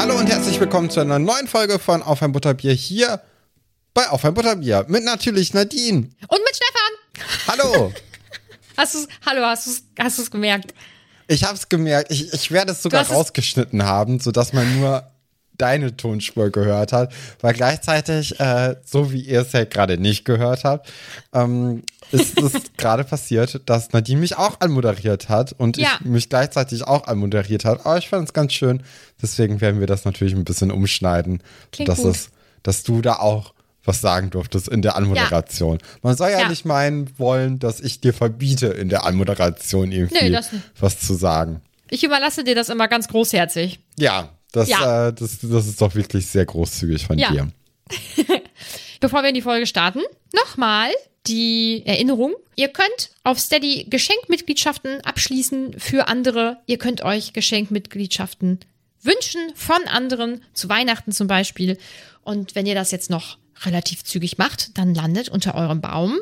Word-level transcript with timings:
Hallo 0.00 0.16
und 0.16 0.28
herzlich 0.28 0.58
willkommen 0.58 0.88
zu 0.88 1.00
einer 1.00 1.18
neuen 1.18 1.46
Folge 1.46 1.78
von 1.78 2.02
Auf 2.02 2.22
ein 2.22 2.32
Butterbier 2.32 2.72
hier 2.72 3.20
bei 3.92 4.08
Auf 4.08 4.24
ein 4.24 4.32
Butterbier 4.32 4.86
mit 4.88 5.04
natürlich 5.04 5.52
Nadine. 5.52 6.08
Und 6.26 6.38
mit 6.38 6.56
Stefan. 6.56 7.46
Hallo. 7.48 7.92
Hast 8.78 8.94
du's, 8.94 9.08
hallo, 9.26 9.42
hast 9.42 9.66
du 9.66 9.72
es 9.72 9.84
hast 9.98 10.18
du's 10.18 10.30
gemerkt? 10.30 10.72
Ich 11.28 11.44
habe 11.44 11.54
es 11.54 11.68
gemerkt. 11.68 12.10
Ich, 12.10 12.32
ich 12.32 12.50
werde 12.50 12.72
es 12.72 12.82
sogar 12.82 13.06
rausgeschnitten 13.06 13.84
haben, 13.84 14.20
sodass 14.20 14.54
man 14.54 14.80
nur 14.80 15.09
deine 15.60 15.96
Tonspur 15.96 16.50
gehört 16.50 16.92
hat, 16.92 17.12
weil 17.40 17.54
gleichzeitig, 17.54 18.38
äh, 18.40 18.76
so 18.84 19.12
wie 19.12 19.20
ihr 19.20 19.42
es 19.42 19.52
ja 19.52 19.64
gerade 19.64 19.98
nicht 19.98 20.24
gehört 20.24 20.64
habt, 20.64 20.90
ähm, 21.32 21.82
ist 22.12 22.40
es 22.40 22.52
gerade 22.76 23.04
passiert, 23.04 23.60
dass 23.66 23.92
Nadine 23.92 24.20
mich 24.20 24.36
auch 24.36 24.60
anmoderiert 24.60 25.28
hat 25.28 25.52
und 25.56 25.76
Ja. 25.76 25.98
ich 26.00 26.06
mich 26.06 26.28
gleichzeitig 26.28 26.84
auch 26.84 27.06
anmoderiert 27.06 27.64
hat. 27.64 27.86
Aber 27.86 27.98
ich 27.98 28.08
fand 28.08 28.26
es 28.28 28.32
ganz 28.32 28.52
schön. 28.52 28.82
Deswegen 29.22 29.60
werden 29.60 29.80
wir 29.80 29.86
das 29.86 30.04
natürlich 30.04 30.34
ein 30.34 30.44
bisschen 30.44 30.70
umschneiden, 30.70 31.42
dass 31.86 32.00
es, 32.00 32.30
dass 32.62 32.82
du 32.82 33.00
da 33.02 33.14
auch 33.16 33.54
was 33.84 34.00
sagen 34.02 34.28
durftest 34.30 34.68
in 34.68 34.82
der 34.82 34.96
Anmoderation. 34.96 35.78
Man 36.02 36.14
soll 36.16 36.30
ja, 36.30 36.40
Ja. 36.40 36.48
nicht 36.48 36.64
meinen 36.66 37.18
wollen, 37.18 37.58
dass 37.58 37.80
ich 37.80 38.00
dir 38.00 38.12
verbiete, 38.12 38.66
in 38.66 38.88
der 38.90 39.04
Anmoderation 39.06 39.90
irgendwie 39.90 40.30
Nee, 40.30 40.38
was 40.78 41.00
zu 41.00 41.14
sagen. 41.14 41.62
Ich 41.88 42.04
überlasse 42.04 42.44
dir 42.44 42.54
das 42.54 42.68
immer 42.68 42.88
ganz 42.88 43.08
großherzig. 43.08 43.80
Ja, 43.98 44.28
das, 44.52 44.68
Ja. 44.68 45.08
Äh, 45.08 45.12
das, 45.12 45.38
das 45.42 45.66
ist 45.66 45.80
doch 45.80 45.94
wirklich 45.94 46.26
sehr 46.26 46.44
großzügig 46.46 47.06
von 47.06 47.18
Ja. 47.18 47.30
dir. 47.30 47.48
Bevor 49.00 49.22
wir 49.22 49.28
in 49.30 49.34
die 49.34 49.42
Folge 49.42 49.66
starten, 49.66 50.00
nochmal 50.34 50.90
die 51.26 51.82
Erinnerung. 51.86 52.34
Ihr 52.56 52.68
könnt 52.68 53.10
auf 53.24 53.38
Steady 53.38 53.86
Geschenkmitgliedschaften 53.88 55.00
abschließen 55.02 55.78
für 55.78 56.08
andere. 56.08 56.58
Ihr 56.66 56.78
könnt 56.78 57.02
euch 57.02 57.32
Geschenkmitgliedschaften 57.32 58.60
wünschen 59.02 59.40
von 59.54 59.78
anderen, 59.86 60.42
zu 60.52 60.68
Weihnachten 60.68 61.12
zum 61.12 61.26
Beispiel. 61.26 61.78
Und 62.22 62.54
wenn 62.54 62.66
ihr 62.66 62.74
das 62.74 62.90
jetzt 62.90 63.10
noch 63.10 63.38
relativ 63.64 64.04
zügig 64.04 64.38
macht, 64.38 64.76
dann 64.78 64.94
landet 64.94 65.28
unter 65.28 65.54
eurem 65.54 65.80
Baum 65.80 66.18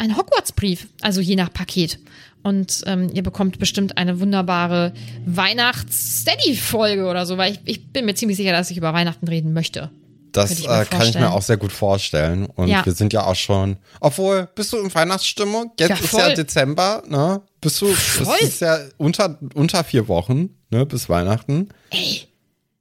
ein 0.00 0.16
Hogwarts-Brief, 0.16 0.88
also 1.02 1.20
je 1.20 1.36
nach 1.36 1.52
Paket. 1.52 1.98
Und 2.42 2.82
ähm, 2.86 3.10
ihr 3.12 3.22
bekommt 3.22 3.58
bestimmt 3.58 3.98
eine 3.98 4.18
wunderbare 4.18 4.94
Weihnachts-Steady-Folge 5.26 7.06
oder 7.06 7.26
so, 7.26 7.36
weil 7.36 7.52
ich, 7.52 7.60
ich 7.66 7.92
bin 7.92 8.06
mir 8.06 8.14
ziemlich 8.14 8.38
sicher, 8.38 8.52
dass 8.52 8.70
ich 8.70 8.78
über 8.78 8.94
Weihnachten 8.94 9.28
reden 9.28 9.52
möchte. 9.52 9.90
Das 10.32 10.50
ich 10.52 10.66
äh, 10.68 10.84
kann 10.88 11.08
ich 11.08 11.14
mir 11.16 11.32
auch 11.32 11.42
sehr 11.42 11.56
gut 11.56 11.72
vorstellen. 11.72 12.46
Und 12.46 12.68
Ja. 12.68 12.86
wir 12.86 12.92
sind 12.92 13.12
ja 13.12 13.24
auch 13.24 13.34
schon. 13.34 13.76
Obwohl, 14.00 14.48
bist 14.54 14.72
du 14.72 14.78
in 14.78 14.94
Weihnachtsstimmung? 14.94 15.72
Jetzt 15.78 15.90
Ja, 15.90 15.96
ist 15.96 16.12
ja 16.12 16.34
Dezember, 16.34 17.02
ne? 17.08 17.42
Bist 17.60 17.80
du, 17.82 17.88
es 17.88 18.20
ist 18.40 18.60
ja 18.60 18.78
unter, 18.96 19.38
unter 19.54 19.84
vier 19.84 20.08
Wochen, 20.08 20.50
ne, 20.70 20.86
bis 20.86 21.08
Weihnachten. 21.08 21.68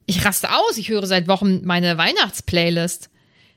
Ich 0.05 0.23
raste 0.23 0.49
aus. 0.51 0.77
Ich 0.77 0.89
höre 0.89 1.05
seit 1.05 1.27
Wochen 1.27 1.65
meine 1.65 1.97
Weihnachtsplaylist. 1.97 3.09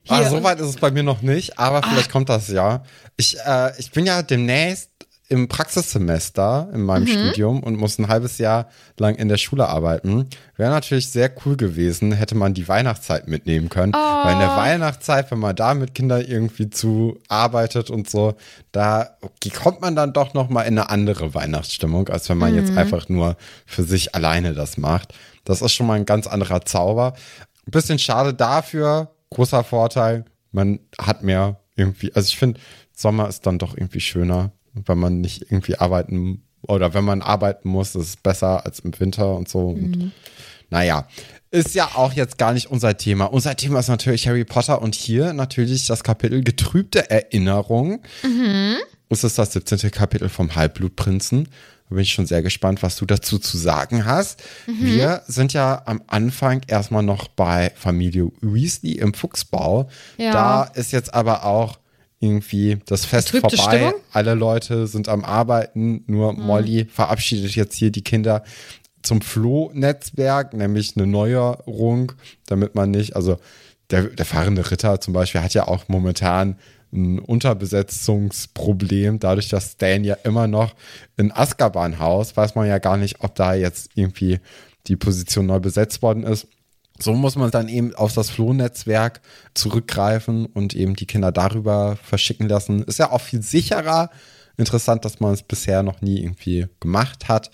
Hier, 0.04 0.16
Ah, 0.16 0.28
so 0.30 0.42
weit 0.42 0.58
ist 0.60 0.68
es 0.68 0.76
bei 0.76 0.90
mir 0.90 1.02
noch 1.02 1.22
nicht, 1.22 1.58
aber 1.58 1.82
vielleicht 1.82 2.10
kommt 2.10 2.28
das 2.28 2.48
ja. 2.48 2.82
Ich, 3.16 3.38
äh, 3.46 3.72
ich 3.78 3.92
bin 3.92 4.04
ja 4.06 4.22
demnächst 4.22 4.90
im 5.28 5.48
Praxissemester 5.48 6.68
in 6.74 6.82
meinem 6.82 7.04
Mhm. 7.04 7.08
Studium 7.08 7.62
und 7.62 7.76
muss 7.76 7.98
ein 7.98 8.08
halbes 8.08 8.36
Jahr 8.38 8.66
lang 8.98 9.14
in 9.14 9.28
der 9.28 9.38
Schule 9.38 9.66
arbeiten. 9.68 10.28
Wäre 10.56 10.70
natürlich 10.70 11.08
sehr 11.10 11.30
cool 11.46 11.56
gewesen, 11.56 12.12
hätte 12.12 12.34
man 12.34 12.52
die 12.52 12.68
Weihnachtszeit 12.68 13.28
mitnehmen 13.28 13.68
können. 13.70 13.92
Weil 13.94 14.32
in 14.32 14.38
Oh. 14.38 14.40
der 14.40 14.56
Weihnachtszeit, 14.56 15.30
wenn 15.30 15.38
man 15.38 15.56
da 15.56 15.72
mit 15.72 15.94
Kindern 15.94 16.20
irgendwie 16.22 16.68
zu 16.68 17.18
arbeitet 17.28 17.88
und 17.88 18.10
so, 18.10 18.34
da 18.72 19.16
kommt 19.56 19.80
man 19.80 19.96
dann 19.96 20.12
doch 20.12 20.34
noch 20.34 20.50
mal 20.50 20.62
in 20.62 20.78
eine 20.78 20.90
andere 20.90 21.32
Weihnachtsstimmung, 21.34 22.08
als 22.08 22.28
wenn 22.28 22.36
man 22.38 22.52
Mhm. 22.52 22.58
jetzt 22.58 22.76
einfach 22.76 23.08
nur 23.08 23.36
für 23.64 23.84
sich 23.84 24.14
alleine 24.14 24.52
das 24.52 24.76
macht. 24.76 25.14
Das 25.44 25.62
ist 25.62 25.72
schon 25.72 25.86
mal 25.86 25.94
ein 25.94 26.06
ganz 26.06 26.26
anderer 26.26 26.62
Zauber. 26.66 27.14
Ein 27.66 27.70
bisschen 27.70 27.98
schade 27.98 28.34
dafür, 28.34 29.10
großer 29.32 29.64
Vorteil, 29.64 30.24
man 30.50 30.80
hat 31.00 31.22
mehr 31.22 31.60
irgendwie, 31.76 32.12
also 32.14 32.26
ich 32.26 32.36
finde, 32.36 32.60
Sommer 32.94 33.28
ist 33.28 33.46
dann 33.46 33.58
doch 33.58 33.76
irgendwie 33.76 34.00
schöner, 34.00 34.52
wenn 34.74 34.98
man 34.98 35.20
nicht 35.20 35.42
irgendwie 35.50 35.76
arbeiten 35.76 36.42
oder 36.62 36.94
wenn 36.94 37.04
man 37.04 37.22
arbeiten 37.22 37.68
muss, 37.68 37.94
ist 37.94 38.08
es 38.08 38.16
besser 38.16 38.64
als 38.64 38.80
im 38.80 38.98
Winter 39.00 39.34
und 39.34 39.48
so. 39.48 39.68
Und, 39.68 40.12
naja, 40.70 41.08
ist 41.50 41.74
ja 41.74 41.90
auch 41.94 42.12
jetzt 42.12 42.38
gar 42.38 42.52
nicht 42.52 42.70
unser 42.70 42.96
Thema. 42.96 43.26
Unser 43.26 43.56
Thema 43.56 43.80
ist 43.80 43.88
natürlich 43.88 44.26
Harry 44.28 44.44
Potter 44.44 44.80
und 44.80 44.94
hier 44.94 45.32
natürlich 45.32 45.86
das 45.86 46.04
Kapitel 46.04 46.42
Getrübte 46.42 47.10
Erinnerung. 47.10 48.02
Es 49.08 49.24
ist 49.24 49.38
das 49.38 49.52
17. 49.52 49.90
Kapitel 49.90 50.28
vom 50.28 50.54
Halbblutprinzen. 50.54 51.48
Da 51.92 51.96
bin 51.96 52.04
ich 52.04 52.12
schon 52.14 52.24
sehr 52.24 52.40
gespannt, 52.40 52.82
was 52.82 52.96
du 52.96 53.04
dazu 53.04 53.38
zu 53.38 53.58
sagen 53.58 54.06
hast. 54.06 54.42
Wir 54.66 55.20
sind 55.26 55.52
ja 55.52 55.82
am 55.84 56.00
Anfang 56.06 56.62
erstmal 56.66 57.02
noch 57.02 57.28
bei 57.28 57.70
Familie 57.76 58.32
Weasley 58.40 58.92
im 58.92 59.12
Fuchsbau. 59.12 59.90
Ja. 60.16 60.32
Da 60.32 60.62
ist 60.62 60.92
jetzt 60.92 61.12
aber 61.12 61.44
auch 61.44 61.78
irgendwie 62.18 62.78
das 62.86 63.04
Fest 63.04 63.32
vorbei. 63.32 63.56
Stimmung? 63.58 63.92
Alle 64.10 64.32
Leute 64.32 64.86
sind 64.86 65.10
am 65.10 65.22
Arbeiten. 65.22 66.02
Nur 66.06 66.32
Molly 66.32 66.86
verabschiedet 66.86 67.54
jetzt 67.56 67.74
hier 67.76 67.90
die 67.90 68.02
Kinder 68.02 68.42
zum 69.02 69.20
Floh-Netzwerk, 69.20 70.54
nämlich 70.54 70.96
eine 70.96 71.06
Neuerung, 71.06 72.12
damit 72.46 72.74
man 72.74 72.90
nicht, 72.90 73.16
also 73.16 73.36
der, 73.90 74.04
der 74.04 74.24
fahrende 74.24 74.70
Ritter 74.70 74.98
zum 75.02 75.12
Beispiel 75.12 75.42
hat 75.42 75.52
ja 75.52 75.68
auch 75.68 75.88
momentan 75.88 76.56
ein 76.92 77.18
Unterbesetzungsproblem, 77.18 79.18
dadurch, 79.18 79.48
dass 79.48 79.72
Stan 79.72 80.04
ja 80.04 80.14
immer 80.24 80.46
noch 80.46 80.74
in 81.16 81.32
Azkaban 81.32 81.98
haust, 81.98 82.36
weiß 82.36 82.54
man 82.54 82.68
ja 82.68 82.78
gar 82.78 82.96
nicht, 82.96 83.20
ob 83.20 83.34
da 83.34 83.54
jetzt 83.54 83.90
irgendwie 83.94 84.40
die 84.86 84.96
Position 84.96 85.46
neu 85.46 85.60
besetzt 85.60 86.02
worden 86.02 86.24
ist. 86.24 86.48
so 86.98 87.14
muss 87.14 87.36
man 87.36 87.50
dann 87.50 87.68
eben 87.68 87.94
auf 87.94 88.12
das 88.12 88.30
Flohnetzwerk 88.30 89.22
zurückgreifen 89.54 90.46
und 90.46 90.74
eben 90.74 90.94
die 90.94 91.06
Kinder 91.06 91.32
darüber 91.32 91.96
verschicken 91.96 92.48
lassen. 92.48 92.82
Ist 92.82 92.98
ja 92.98 93.10
auch 93.10 93.20
viel 93.20 93.42
sicherer. 93.42 94.10
Interessant, 94.56 95.04
dass 95.04 95.18
man 95.18 95.32
es 95.32 95.42
bisher 95.42 95.82
noch 95.82 96.02
nie 96.02 96.20
irgendwie 96.20 96.66
gemacht 96.80 97.28
hat. 97.28 97.50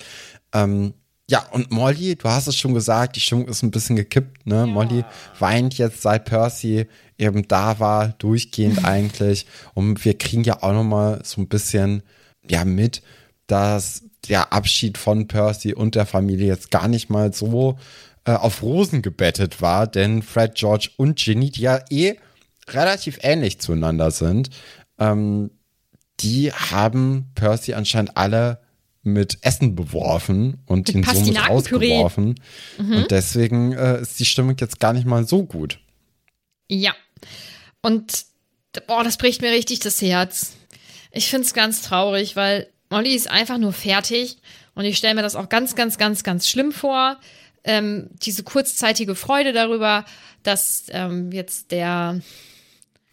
Ähm, 0.53 0.95
ja, 1.31 1.47
und 1.53 1.71
Molly, 1.71 2.17
du 2.17 2.29
hast 2.29 2.47
es 2.47 2.57
schon 2.57 2.73
gesagt, 2.73 3.17
die 3.17 3.21
Stimmung 3.21 3.49
ist 3.49 3.63
ein 3.63 3.71
bisschen 3.71 3.97
gekippt. 3.97 4.47
Ne? 4.47 4.57
Ja. 4.57 4.67
Molly 4.67 5.05
weint 5.39 5.77
jetzt, 5.77 6.01
seit 6.01 6.25
Percy 6.25 6.87
eben 7.19 7.47
da 7.47 7.79
war, 7.79 8.09
durchgehend 8.19 8.85
eigentlich. 8.85 9.47
Und 9.75 10.05
wir 10.05 10.17
kriegen 10.17 10.45
ja 10.45 10.63
auch 10.63 10.73
noch 10.73 10.85
mal 10.85 11.21
so 11.25 11.41
ein 11.43 11.49
bisschen 11.49 12.03
ja 12.49 12.65
mit, 12.65 13.03
dass 13.47 14.05
der 14.29 14.53
Abschied 14.53 14.97
von 14.97 15.29
Percy 15.29 15.75
und 15.75 15.95
der 15.95 16.07
Familie 16.07 16.47
jetzt 16.47 16.71
gar 16.71 16.89
nicht 16.89 17.11
mal 17.11 17.33
so 17.35 17.79
äh, 18.25 18.33
auf 18.33 18.63
Rosen 18.63 19.03
gebettet 19.03 19.61
war, 19.61 19.87
denn 19.87 20.23
Fred, 20.23 20.55
George 20.55 20.91
und 20.97 21.19
Ginny, 21.19 21.51
die 21.51 21.63
ja 21.63 21.81
eh 21.91 22.17
relativ 22.69 23.19
ähnlich 23.23 23.61
zueinander 23.61 24.11
sind, 24.11 24.51
ähm, 24.99 25.51
die 26.21 26.53
haben 26.53 27.31
Percy 27.35 27.75
anscheinend 27.75 28.17
alle 28.17 28.61
mit 29.13 29.39
Essen 29.43 29.75
beworfen 29.75 30.59
und 30.67 30.89
ihn 30.89 31.05
somit 31.05 31.49
rausgeworfen. 31.49 32.35
Mhm. 32.79 32.97
Und 32.97 33.11
deswegen 33.11 33.73
äh, 33.73 34.01
ist 34.01 34.19
die 34.21 34.25
Stimmung 34.25 34.57
jetzt 34.59 34.81
gar 34.81 34.93
nicht 34.93 35.07
mal 35.07 35.27
so 35.27 35.45
gut. 35.45 35.81
Ja. 36.69 36.95
Und 37.83 38.25
boah, 38.87 39.05
das 39.05 39.17
bricht 39.17 39.43
mir 39.43 39.51
richtig 39.51 39.81
das 39.81 40.01
Herz. 40.01 40.55
Ich 41.11 41.29
finde 41.29 41.47
es 41.47 41.55
ganz 41.55 41.83
traurig, 41.83 42.37
weil 42.37 42.69
Molly 42.91 43.15
ist 43.15 43.31
einfach 43.31 43.59
nur 43.59 43.73
fertig. 43.73 44.39
Und 44.75 44.85
ich 44.85 44.97
stelle 44.97 45.15
mir 45.15 45.23
das 45.23 45.35
auch 45.35 45.49
ganz, 45.49 45.75
ganz, 45.75 45.99
ganz, 45.99 46.23
ganz 46.23 46.49
schlimm 46.49 46.73
vor. 46.73 47.19
Ähm, 47.65 48.11
diese 48.23 48.45
kurzzeitige 48.45 49.15
Freude 49.15 49.53
darüber, 49.53 50.05
dass 50.43 50.85
ähm, 50.91 51.33
jetzt 51.33 51.73
der 51.73 52.21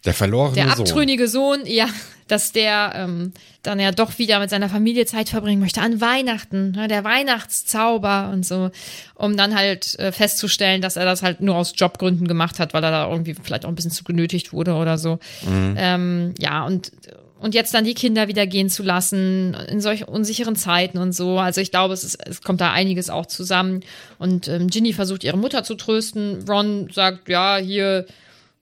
der 0.06 0.14
verlorene 0.14 0.56
Der 0.56 0.72
abtrünnige 0.72 1.28
Sohn, 1.28 1.62
Sohn 1.62 1.68
ja, 1.68 1.90
dass 2.28 2.52
der 2.52 2.94
ähm, 2.96 3.34
dann 3.62 3.80
ja 3.80 3.92
doch 3.92 4.18
wieder 4.18 4.40
mit 4.40 4.50
seiner 4.50 4.70
Familie 4.70 5.06
Zeit 5.06 5.30
verbringen 5.30 5.60
möchte 5.62 5.82
an 5.82 6.02
Weihnachten, 6.02 6.72
ne, 6.72 6.88
der 6.88 7.04
Weihnachtszauber 7.04 8.32
und 8.34 8.46
so, 8.46 8.72
um 9.16 9.38
dann 9.38 9.56
halt 9.56 9.98
äh, 10.00 10.12
festzustellen, 10.12 10.82
dass 10.82 10.96
er 10.96 11.06
das 11.06 11.22
halt 11.22 11.42
nur 11.42 11.56
aus 11.56 11.74
Jobgründen 11.76 12.28
gemacht 12.28 12.60
hat, 12.60 12.74
weil 12.74 12.84
er 12.84 12.92
da 12.92 13.10
irgendwie 13.10 13.36
vielleicht 13.36 13.66
auch 13.66 13.70
ein 13.70 13.76
bisschen 13.76 13.92
zu 13.92 14.04
genötigt 14.04 14.54
wurde 14.54 14.74
oder 14.74 14.98
so. 14.98 15.20
Mhm. 15.48 15.76
Ähm, 15.78 16.34
ja, 16.40 16.66
und 16.66 16.92
und 17.38 17.54
jetzt 17.54 17.74
dann 17.74 17.84
die 17.84 17.94
Kinder 17.94 18.28
wieder 18.28 18.48
gehen 18.48 18.70
zu 18.70 18.82
lassen 18.82 19.56
in 19.68 19.82
solch 19.82 20.08
unsicheren 20.08 20.56
Zeiten 20.56 20.98
und 20.98 21.12
so. 21.12 21.38
Also 21.38 21.62
ich 21.62 21.70
glaube, 21.70 21.94
es, 21.94 22.04
ist, 22.04 22.18
es 22.26 22.42
kommt 22.42 22.62
da 22.62 22.72
einiges 22.72 23.10
auch 23.10 23.26
zusammen. 23.26 23.82
Und 24.18 24.48
ähm, 24.48 24.68
Ginny 24.68 24.94
versucht 24.94 25.24
ihre 25.24 25.38
Mutter 25.38 25.64
zu 25.64 25.76
trösten. 25.76 26.44
Ron 26.50 26.90
sagt, 26.92 27.30
ja, 27.30 27.58
hier, 27.58 28.08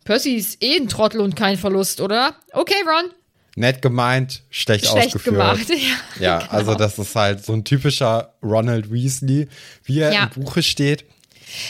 Percy 0.03 0.35
ist 0.35 0.61
eh 0.61 0.75
ein 0.75 0.89
Trottel 0.89 1.21
und 1.21 1.35
kein 1.35 1.57
Verlust, 1.57 2.01
oder? 2.01 2.35
Okay, 2.51 2.75
Ron. 2.85 3.11
Nett 3.55 3.81
gemeint, 3.81 4.41
schlecht, 4.49 4.87
schlecht 4.87 5.07
ausgeführt. 5.07 5.35
gemacht, 5.35 5.69
ja. 5.69 5.75
Ja, 6.19 6.37
genau. 6.39 6.51
also 6.51 6.75
das 6.75 6.97
ist 6.97 7.15
halt 7.15 7.45
so 7.45 7.53
ein 7.53 7.63
typischer 7.63 8.33
Ronald 8.41 8.91
Weasley, 8.91 9.47
wie 9.83 9.99
er 9.99 10.11
ja. 10.11 10.23
im 10.23 10.29
Buche 10.29 10.63
steht. 10.63 11.05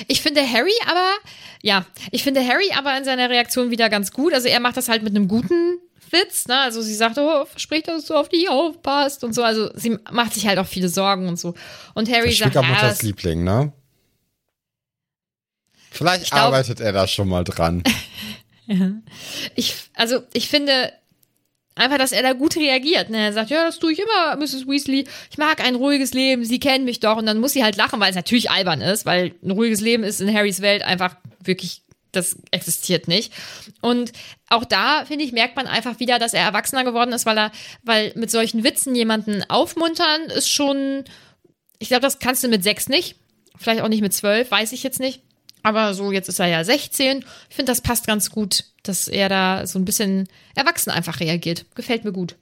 Ich 0.07 0.21
finde 0.21 0.41
Harry 0.41 0.74
aber, 0.88 1.12
ja, 1.62 1.85
ich 2.12 2.24
finde 2.24 2.45
Harry 2.45 2.71
aber 2.74 2.97
in 2.97 3.03
seiner 3.03 3.30
Reaktion 3.30 3.69
wieder 3.69 3.89
ganz 3.89 4.12
gut. 4.12 4.33
Also 4.33 4.47
er 4.47 4.62
macht 4.62 4.77
das 4.77 4.88
halt 4.88 5.03
mit 5.03 5.13
einem 5.13 5.27
guten 5.27 5.80
Witz, 6.09 6.47
ne? 6.47 6.57
Also 6.59 6.81
sie 6.81 6.95
sagt, 6.95 7.18
oh, 7.18 7.45
verspricht, 7.45 7.89
dass 7.89 8.06
du 8.06 8.13
auf 8.13 8.29
die 8.29 8.47
aufpasst 8.47 9.25
und 9.25 9.33
so. 9.33 9.44
Also 9.44 9.69
sie 9.75 9.97
macht 10.12 10.33
sich 10.33 10.47
halt 10.47 10.59
auch 10.59 10.68
viele 10.68 10.88
Sorgen 10.88 11.27
und 11.27 11.38
so. 11.38 11.53
Und 11.95 12.09
Harry 12.09 12.29
das 12.29 12.38
sagt, 12.38 12.56
ja, 12.56 12.95
Liebling, 13.01 13.44
ne? 13.44 13.74
Vielleicht 15.91 16.31
glaub, 16.31 16.44
arbeitet 16.44 16.79
er 16.79 16.94
da 16.94 17.07
schon 17.07 17.27
mal 17.27 17.44
dran. 17.44 17.83
Ich, 19.56 19.75
also 19.94 20.24
ich 20.31 20.47
finde 20.47 20.94
einfach, 21.75 21.97
dass 21.97 22.11
er 22.11 22.21
da 22.21 22.33
gut 22.33 22.55
reagiert. 22.55 23.09
Ne? 23.09 23.17
Er 23.17 23.33
sagt, 23.33 23.49
ja, 23.49 23.65
das 23.65 23.79
tue 23.79 23.93
ich 23.93 23.99
immer, 23.99 24.35
Mrs. 24.35 24.67
Weasley. 24.67 25.05
Ich 25.31 25.37
mag 25.37 25.63
ein 25.63 25.75
ruhiges 25.75 26.13
Leben. 26.13 26.45
Sie 26.45 26.59
kennen 26.59 26.85
mich 26.85 26.99
doch. 26.99 27.17
Und 27.17 27.25
dann 27.25 27.39
muss 27.39 27.53
sie 27.53 27.63
halt 27.63 27.77
lachen, 27.77 27.99
weil 27.99 28.09
es 28.09 28.15
natürlich 28.15 28.51
albern 28.51 28.81
ist, 28.81 29.05
weil 29.05 29.33
ein 29.43 29.51
ruhiges 29.51 29.81
Leben 29.81 30.03
ist 30.03 30.21
in 30.21 30.33
Harrys 30.33 30.61
Welt 30.61 30.83
einfach 30.83 31.15
wirklich 31.43 31.83
das 32.13 32.37
existiert 32.51 33.07
nicht. 33.07 33.33
Und 33.81 34.13
auch 34.49 34.65
da, 34.65 35.03
finde 35.05 35.25
ich, 35.25 35.31
merkt 35.31 35.55
man 35.55 35.67
einfach 35.67 35.99
wieder, 35.99 36.19
dass 36.19 36.33
er 36.33 36.43
erwachsener 36.43 36.83
geworden 36.83 37.11
ist, 37.11 37.25
weil 37.25 37.37
er, 37.37 37.51
weil 37.81 38.13
mit 38.15 38.31
solchen 38.31 38.63
Witzen 38.63 38.95
jemanden 38.95 39.43
aufmuntern 39.49 40.25
ist 40.25 40.49
schon, 40.49 41.03
ich 41.79 41.89
glaube, 41.89 42.01
das 42.01 42.19
kannst 42.19 42.43
du 42.43 42.47
mit 42.47 42.63
sechs 42.63 42.87
nicht. 42.87 43.15
Vielleicht 43.57 43.81
auch 43.81 43.87
nicht 43.87 44.01
mit 44.01 44.13
zwölf, 44.13 44.49
weiß 44.51 44.71
ich 44.71 44.83
jetzt 44.83 44.99
nicht. 44.99 45.21
Aber 45.63 45.94
so, 45.94 46.12
jetzt 46.12 46.30
ist 46.30 46.39
er 46.39 46.48
ja 46.48 46.63
16. 46.63 47.25
Ich 47.50 47.56
finde, 47.56 47.71
das 47.71 47.81
passt 47.81 48.06
ganz 48.06 48.30
gut, 48.30 48.65
dass 48.83 49.07
er 49.07 49.30
da 49.30 49.65
so 49.65 49.80
ein 49.80 49.86
bisschen 49.86 50.27
erwachsen 50.56 50.92
einfach 50.92 51.19
reagiert. 51.19 51.65
Gefällt 51.74 52.04
mir 52.04 52.12
gut. 52.12 52.36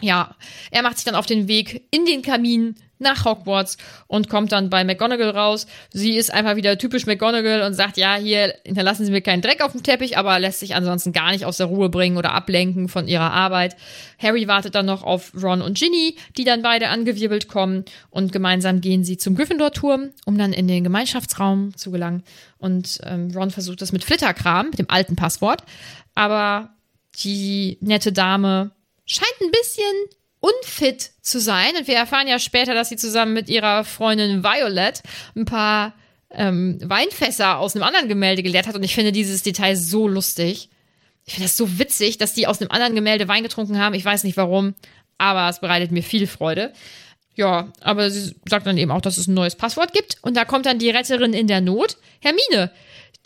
Ja, 0.00 0.36
er 0.70 0.82
macht 0.82 0.96
sich 0.98 1.06
dann 1.06 1.14
auf 1.14 1.26
den 1.26 1.48
Weg 1.48 1.86
in 1.90 2.04
den 2.04 2.20
Kamin 2.20 2.76
nach 2.98 3.24
Hogwarts 3.24 3.76
und 4.06 4.28
kommt 4.28 4.52
dann 4.52 4.70
bei 4.70 4.84
McGonagall 4.84 5.30
raus. 5.30 5.66
Sie 5.92 6.16
ist 6.16 6.32
einfach 6.32 6.56
wieder 6.56 6.78
typisch 6.78 7.06
McGonagall 7.06 7.62
und 7.62 7.74
sagt, 7.74 7.96
ja, 7.96 8.16
hier 8.16 8.54
hinterlassen 8.64 9.04
Sie 9.04 9.12
mir 9.12 9.20
keinen 9.20 9.42
Dreck 9.42 9.62
auf 9.62 9.72
dem 9.72 9.82
Teppich, 9.82 10.16
aber 10.16 10.38
lässt 10.38 10.60
sich 10.60 10.74
ansonsten 10.74 11.12
gar 11.12 11.30
nicht 11.32 11.44
aus 11.44 11.58
der 11.58 11.66
Ruhe 11.66 11.88
bringen 11.88 12.16
oder 12.16 12.32
ablenken 12.32 12.88
von 12.88 13.08
ihrer 13.08 13.32
Arbeit. 13.32 13.76
Harry 14.18 14.48
wartet 14.48 14.74
dann 14.74 14.86
noch 14.86 15.02
auf 15.02 15.32
Ron 15.40 15.62
und 15.62 15.78
Ginny, 15.78 16.16
die 16.36 16.44
dann 16.44 16.62
beide 16.62 16.88
angewirbelt 16.88 17.48
kommen 17.48 17.84
und 18.10 18.32
gemeinsam 18.32 18.80
gehen 18.80 19.04
sie 19.04 19.16
zum 19.16 19.34
Gryffindor-Turm, 19.34 20.10
um 20.24 20.38
dann 20.38 20.52
in 20.52 20.68
den 20.68 20.84
Gemeinschaftsraum 20.84 21.76
zu 21.76 21.90
gelangen. 21.90 22.22
Und 22.58 23.00
ähm, 23.04 23.30
Ron 23.34 23.50
versucht 23.50 23.82
das 23.82 23.92
mit 23.92 24.04
Flitterkram, 24.04 24.70
mit 24.70 24.78
dem 24.78 24.90
alten 24.90 25.16
Passwort, 25.16 25.62
aber 26.14 26.70
die 27.22 27.78
nette 27.80 28.12
Dame 28.12 28.70
scheint 29.04 29.40
ein 29.40 29.50
bisschen 29.50 29.94
unfit 30.40 31.10
zu 31.22 31.40
sein. 31.40 31.76
Und 31.78 31.88
wir 31.88 31.96
erfahren 31.96 32.28
ja 32.28 32.38
später, 32.38 32.74
dass 32.74 32.88
sie 32.88 32.96
zusammen 32.96 33.32
mit 33.32 33.48
ihrer 33.48 33.84
Freundin 33.84 34.42
Violet 34.42 35.02
ein 35.34 35.44
paar 35.44 35.94
ähm, 36.30 36.78
Weinfässer 36.82 37.58
aus 37.58 37.74
einem 37.74 37.84
anderen 37.84 38.08
Gemälde 38.08 38.42
geleert 38.42 38.66
hat. 38.66 38.74
Und 38.74 38.82
ich 38.82 38.94
finde 38.94 39.12
dieses 39.12 39.42
Detail 39.42 39.76
so 39.76 40.08
lustig. 40.08 40.70
Ich 41.24 41.34
finde 41.34 41.48
das 41.48 41.56
so 41.56 41.78
witzig, 41.78 42.18
dass 42.18 42.34
die 42.34 42.46
aus 42.46 42.60
einem 42.60 42.70
anderen 42.70 42.94
Gemälde 42.94 43.28
Wein 43.28 43.42
getrunken 43.42 43.78
haben. 43.78 43.94
Ich 43.94 44.04
weiß 44.04 44.24
nicht 44.24 44.36
warum, 44.36 44.74
aber 45.18 45.48
es 45.48 45.60
bereitet 45.60 45.90
mir 45.90 46.02
viel 46.02 46.26
Freude. 46.26 46.72
Ja, 47.34 47.72
aber 47.80 48.10
sie 48.10 48.34
sagt 48.48 48.66
dann 48.66 48.78
eben 48.78 48.90
auch, 48.90 49.00
dass 49.00 49.18
es 49.18 49.26
ein 49.26 49.34
neues 49.34 49.56
Passwort 49.56 49.92
gibt. 49.92 50.18
Und 50.22 50.36
da 50.36 50.44
kommt 50.44 50.66
dann 50.66 50.78
die 50.78 50.90
Retterin 50.90 51.34
in 51.34 51.48
der 51.48 51.60
Not, 51.60 51.98
Hermine, 52.20 52.70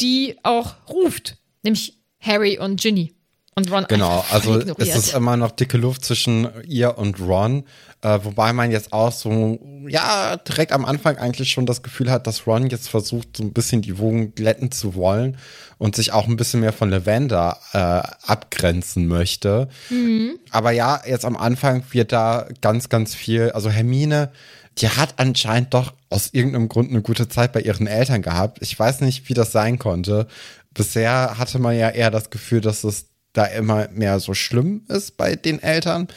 die 0.00 0.36
auch 0.42 0.74
ruft, 0.88 1.36
nämlich 1.62 1.98
Harry 2.20 2.58
und 2.58 2.80
Ginny. 2.80 3.14
Und 3.56 3.70
Ron 3.70 3.84
genau, 3.88 4.24
also 4.30 4.60
ignoriert. 4.60 4.88
es 4.88 4.96
ist 4.96 5.14
immer 5.14 5.36
noch 5.36 5.50
dicke 5.50 5.76
Luft 5.76 6.04
zwischen 6.04 6.48
ihr 6.66 6.96
und 6.96 7.20
Ron, 7.20 7.64
äh, 8.00 8.20
wobei 8.22 8.52
man 8.52 8.70
jetzt 8.70 8.92
auch 8.92 9.12
so, 9.12 9.58
ja, 9.88 10.36
direkt 10.36 10.72
am 10.72 10.84
Anfang 10.84 11.18
eigentlich 11.18 11.50
schon 11.50 11.66
das 11.66 11.82
Gefühl 11.82 12.10
hat, 12.10 12.26
dass 12.26 12.46
Ron 12.46 12.68
jetzt 12.68 12.88
versucht, 12.88 13.36
so 13.36 13.42
ein 13.42 13.52
bisschen 13.52 13.82
die 13.82 13.98
Wogen 13.98 14.34
glätten 14.34 14.70
zu 14.70 14.94
wollen 14.94 15.36
und 15.78 15.96
sich 15.96 16.12
auch 16.12 16.28
ein 16.28 16.36
bisschen 16.36 16.60
mehr 16.60 16.72
von 16.72 16.90
Lavender 16.90 17.58
äh, 17.72 18.30
abgrenzen 18.30 19.08
möchte. 19.08 19.68
Mhm. 19.90 20.38
Aber 20.50 20.70
ja, 20.70 21.02
jetzt 21.04 21.24
am 21.24 21.36
Anfang 21.36 21.82
wird 21.90 22.12
da 22.12 22.46
ganz, 22.60 22.88
ganz 22.88 23.14
viel, 23.14 23.50
also 23.50 23.68
Hermine, 23.68 24.30
die 24.78 24.88
hat 24.88 25.14
anscheinend 25.18 25.74
doch 25.74 25.92
aus 26.08 26.30
irgendeinem 26.32 26.68
Grund 26.68 26.90
eine 26.90 27.02
gute 27.02 27.28
Zeit 27.28 27.52
bei 27.52 27.60
ihren 27.60 27.86
Eltern 27.86 28.22
gehabt. 28.22 28.58
Ich 28.62 28.78
weiß 28.78 29.00
nicht, 29.00 29.28
wie 29.28 29.34
das 29.34 29.52
sein 29.52 29.78
konnte. 29.78 30.28
Bisher 30.72 31.36
hatte 31.36 31.58
man 31.58 31.76
ja 31.76 31.90
eher 31.90 32.10
das 32.10 32.30
Gefühl, 32.30 32.60
dass 32.60 32.84
es 32.84 33.09
da 33.32 33.44
immer 33.46 33.88
mehr 33.88 34.20
so 34.20 34.34
schlimm 34.34 34.82
ist 34.88 35.16
bei 35.16 35.36
den 35.36 35.62
Eltern. 35.62 36.08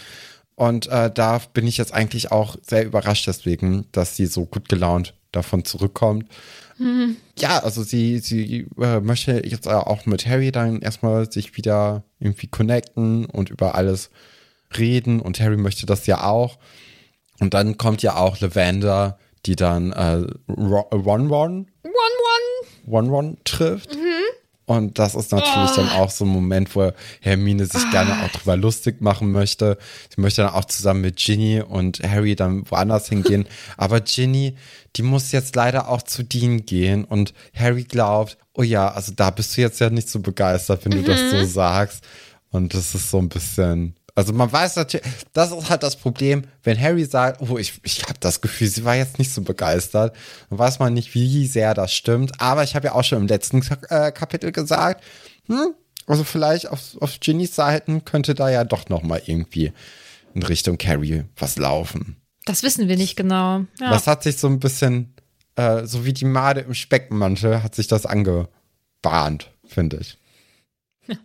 Und 0.56 0.88
äh, 0.88 1.12
da 1.12 1.42
bin 1.54 1.68
ich 1.68 1.78
jetzt 1.78 1.94
eigentlich 1.94 2.32
auch 2.32 2.56
sehr 2.62 2.86
überrascht 2.86 3.28
deswegen, 3.28 3.86
dass 3.92 4.16
sie 4.16 4.28
so 4.28 4.46
gut 4.46 4.70
gelaunt 4.70 5.14
davon 5.32 5.66
zurückkommt. 5.66 6.28
Mhm. 6.78 7.18
Ja, 7.38 7.60
also 7.60 7.84
sie, 7.84 8.20
sie 8.20 8.68
äh, 8.80 9.00
möchte 9.00 9.46
jetzt 9.46 9.68
auch 9.68 10.06
mit 10.06 10.28
Harry 10.28 10.52
dann 10.52 10.82
erstmal 10.82 11.32
sich 11.32 11.58
wieder 11.58 12.04
irgendwie 12.20 12.48
connecten 12.48 13.26
und 13.26 13.50
über 13.50 13.76
alles 13.76 14.10
reden. 14.78 15.20
Und 15.20 15.40
Harry 15.40 15.58
möchte 15.58 15.86
das 15.86 16.06
ja 16.06 16.24
auch. 16.24 16.58
Und 17.40 17.54
dann 17.54 17.78
kommt 17.78 18.04
ja 18.04 18.16
auch 18.16 18.40
Lavender, 18.40 19.18
die 19.46 19.56
dann 19.56 19.92
äh, 19.92 20.26
Ron 20.50 21.28
Ron 21.28 21.68
One 22.86 23.12
One 23.12 23.38
trifft. 23.44 23.96
Mhm. 23.96 24.43
Und 24.78 25.00
das 25.00 25.16
ist 25.16 25.32
natürlich 25.32 25.72
oh. 25.72 25.76
dann 25.78 25.90
auch 25.90 26.10
so 26.10 26.26
ein 26.26 26.30
Moment, 26.30 26.76
wo 26.76 26.92
Hermine 27.22 27.66
sich 27.66 27.84
oh. 27.88 27.92
gerne 27.92 28.24
auch 28.24 28.30
drüber 28.30 28.58
lustig 28.58 29.02
machen 29.02 29.32
möchte. 29.32 29.78
Sie 30.14 30.22
möchte 30.22 30.42
dann 30.44 30.54
auch 30.54 30.66
zusammen 30.66 31.02
mit 31.02 31.18
Ginny 31.18 31.62
und 31.62 32.02
Harry 32.04 32.36
dann 32.36 32.70
woanders 32.70 33.10
hingehen. 33.10 33.48
Aber 33.78 34.02
Ginny, 34.02 34.56
die 34.96 35.04
muss 35.04 35.32
jetzt 35.32 35.56
leider 35.56 35.90
auch 35.90 36.02
zu 36.02 36.24
Dean 36.24 36.66
gehen. 36.66 37.06
Und 37.06 37.34
Harry 37.54 37.84
glaubt, 37.84 38.38
oh 38.54 38.64
ja, 38.64 38.90
also 38.90 39.12
da 39.16 39.30
bist 39.30 39.58
du 39.58 39.62
jetzt 39.62 39.80
ja 39.80 39.90
nicht 39.90 40.10
so 40.10 40.20
begeistert, 40.20 40.86
wenn 40.86 40.98
mhm. 40.98 41.04
du 41.04 41.12
das 41.12 41.32
so 41.32 41.38
mhm. 41.38 41.46
sagst. 41.46 42.04
Und 42.52 42.74
das 42.74 42.94
ist 42.94 43.10
so 43.10 43.18
ein 43.18 43.30
bisschen, 43.30 43.96
Also 44.16 44.32
man 44.32 44.52
weiß 44.52 44.76
natürlich, 44.76 45.08
das 45.34 45.52
ist 45.52 45.70
halt 45.70 45.82
das 45.82 45.96
Problem, 45.96 46.44
wenn 46.62 46.80
Harry 46.80 47.04
sagt, 47.06 47.42
oh, 47.42 47.58
ich, 47.58 47.80
ich 47.84 48.04
habe 48.04 48.20
das 48.20 48.42
Gefühl, 48.42 48.68
sie 48.68 48.86
war 48.86 48.96
jetzt 48.96 49.18
nicht 49.18 49.34
so 49.34 49.42
begeistert, 49.42 50.16
dann 50.50 50.60
weiß 50.60 50.78
man 50.80 50.94
nicht, 50.94 51.16
wie 51.16 51.48
sehr 51.48 51.74
das 51.74 51.94
stimmt. 51.94 52.40
Aber 52.40 52.64
ich 52.64 52.76
habe 52.76 52.88
ja 52.88 52.94
auch 52.94 53.04
schon 53.04 53.20
im 53.20 53.28
letzten 53.28 53.64
äh, 53.90 54.12
Kapitel 54.12 54.52
gesagt, 54.52 55.04
hm, 55.48 55.74
also 56.06 56.24
vielleicht 56.24 56.70
auf, 56.70 56.80
auf 57.00 57.20
Ginnys 57.20 57.56
Seiten 57.56 58.06
könnte 58.06 58.36
da 58.36 58.50
ja 58.50 58.64
doch 58.66 58.88
noch 58.90 59.02
mal 59.02 59.22
irgendwie 59.26 59.74
in 60.36 60.44
Richtung 60.44 60.78
Carrie 60.78 61.24
was 61.36 61.58
laufen. 61.58 62.18
Das 62.46 62.62
wissen 62.62 62.88
wir 62.88 62.98
nicht 62.98 63.16
genau. 63.16 63.66
Ja. 63.80 63.90
Das 63.90 64.06
hat 64.06 64.24
sich 64.24 64.38
so 64.38 64.48
ein 64.48 64.60
bisschen, 64.60 65.16
äh, 65.56 65.86
so 65.86 66.06
wie 66.06 66.14
die 66.14 66.26
Made 66.26 66.62
im 66.62 66.74
Speckmantel, 66.76 67.64
hat 67.64 67.74
sich 67.74 67.88
das 67.88 68.06
angebahnt, 68.06 69.50
finde 69.66 69.98
ich. 70.02 70.18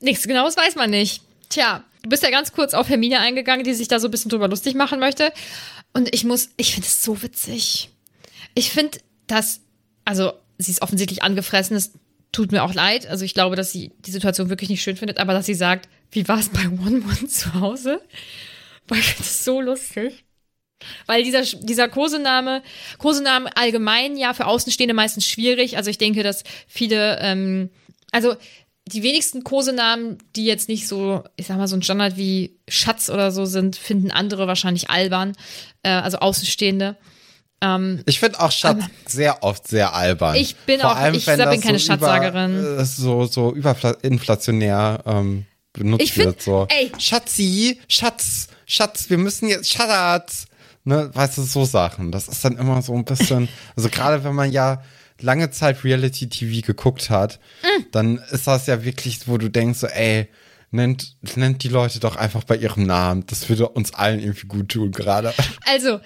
Nichts 0.00 0.26
Genaues 0.26 0.56
weiß 0.56 0.74
man 0.74 0.90
nicht. 0.90 1.22
Tja, 1.50 1.84
du 2.02 2.08
bist 2.08 2.22
ja 2.22 2.30
ganz 2.30 2.52
kurz 2.52 2.74
auf 2.74 2.88
Hermine 2.88 3.18
eingegangen, 3.18 3.64
die 3.64 3.74
sich 3.74 3.88
da 3.88 4.00
so 4.00 4.08
ein 4.08 4.10
bisschen 4.10 4.30
drüber 4.30 4.48
lustig 4.48 4.74
machen 4.74 5.00
möchte. 5.00 5.32
Und 5.92 6.14
ich 6.14 6.24
muss, 6.24 6.50
ich 6.56 6.72
finde 6.72 6.86
es 6.86 7.02
so 7.02 7.22
witzig. 7.22 7.90
Ich 8.54 8.70
finde, 8.70 8.98
dass, 9.26 9.60
also 10.04 10.32
sie 10.58 10.70
ist 10.70 10.80
offensichtlich 10.80 11.22
angefressen, 11.22 11.76
es 11.76 11.92
tut 12.32 12.52
mir 12.52 12.62
auch 12.62 12.72
leid. 12.72 13.06
Also 13.06 13.24
ich 13.24 13.34
glaube, 13.34 13.56
dass 13.56 13.72
sie 13.72 13.92
die 13.98 14.12
Situation 14.12 14.48
wirklich 14.48 14.70
nicht 14.70 14.82
schön 14.82 14.96
findet, 14.96 15.18
aber 15.18 15.32
dass 15.32 15.46
sie 15.46 15.54
sagt, 15.54 15.88
wie 16.12 16.26
war 16.28 16.38
es 16.38 16.48
bei 16.48 16.66
One 16.66 17.02
One 17.02 17.26
zu 17.26 17.52
Hause? 17.54 18.00
Weil 18.86 19.00
ich 19.00 19.06
finde 19.06 19.22
es 19.22 19.44
so 19.44 19.60
lustig. 19.60 20.24
Weil 21.06 21.24
dieser, 21.24 21.42
dieser 21.42 21.88
Kosename, 21.88 22.62
Kosename 22.98 23.54
allgemein 23.56 24.16
ja 24.16 24.32
für 24.32 24.46
Außenstehende 24.46 24.94
meistens 24.94 25.26
schwierig. 25.26 25.76
Also 25.76 25.90
ich 25.90 25.98
denke, 25.98 26.22
dass 26.22 26.44
viele, 26.66 27.18
ähm, 27.20 27.70
also 28.12 28.36
die 28.92 29.02
wenigsten 29.02 29.44
Kosenamen, 29.44 30.18
die 30.36 30.44
jetzt 30.44 30.68
nicht 30.68 30.86
so, 30.88 31.22
ich 31.36 31.46
sag 31.46 31.56
mal, 31.56 31.68
so 31.68 31.76
ein 31.76 31.82
Standard 31.82 32.16
wie 32.16 32.56
Schatz 32.68 33.08
oder 33.10 33.30
so 33.32 33.44
sind, 33.44 33.76
finden 33.76 34.10
andere 34.10 34.46
wahrscheinlich 34.46 34.90
albern, 34.90 35.32
äh, 35.82 35.90
also 35.90 36.18
Außenstehende. 36.18 36.96
Ähm, 37.62 38.02
ich 38.06 38.20
finde 38.20 38.40
auch 38.40 38.50
Schatz 38.52 38.82
sehr 39.06 39.42
oft 39.42 39.68
sehr 39.68 39.94
albern. 39.94 40.34
Ich 40.36 40.56
bin 40.56 40.80
Vor 40.80 40.92
auch, 40.92 40.96
allem, 40.96 41.14
ich 41.14 41.26
wenn 41.26 41.50
bin 41.50 41.60
keine 41.60 41.78
so 41.78 41.86
Schatzsagerin. 41.86 42.58
Über, 42.58 42.78
äh, 42.80 42.84
so, 42.84 43.26
so 43.26 43.52
überinflationär 43.54 45.02
ähm, 45.06 45.46
benutzt 45.72 46.02
Ich 46.04 46.12
find- 46.12 46.26
wird. 46.26 46.42
So. 46.42 46.66
ey. 46.70 46.90
Schatzi, 46.98 47.80
Schatz, 47.88 48.48
Schatz, 48.66 49.10
wir 49.10 49.18
müssen 49.18 49.48
jetzt, 49.48 49.70
Schatz. 49.70 50.46
Ne, 50.84 51.10
weißt 51.12 51.36
du, 51.38 51.42
so 51.42 51.66
Sachen. 51.66 52.10
Das 52.10 52.26
ist 52.28 52.42
dann 52.44 52.56
immer 52.56 52.80
so 52.80 52.94
ein 52.94 53.04
bisschen, 53.04 53.48
also 53.76 53.90
gerade 53.90 54.24
wenn 54.24 54.34
man 54.34 54.50
ja 54.50 54.82
lange 55.22 55.50
Zeit 55.50 55.84
Reality-TV 55.84 56.66
geguckt 56.66 57.10
hat, 57.10 57.38
Mm. 57.62 57.82
dann 57.92 58.18
ist 58.30 58.46
das 58.46 58.66
ja 58.66 58.84
wirklich, 58.84 59.26
wo 59.28 59.38
du 59.38 59.48
denkst, 59.48 59.78
so, 59.80 59.86
ey, 59.86 60.28
nennt, 60.70 61.16
nennt 61.36 61.62
die 61.62 61.68
Leute 61.68 62.00
doch 62.00 62.16
einfach 62.16 62.44
bei 62.44 62.56
ihrem 62.56 62.84
Namen. 62.84 63.24
Das 63.26 63.48
würde 63.48 63.68
uns 63.68 63.92
allen 63.94 64.20
irgendwie 64.20 64.46
gut 64.46 64.68
tun, 64.70 64.92
gerade. 64.92 65.32
Also, 65.66 66.00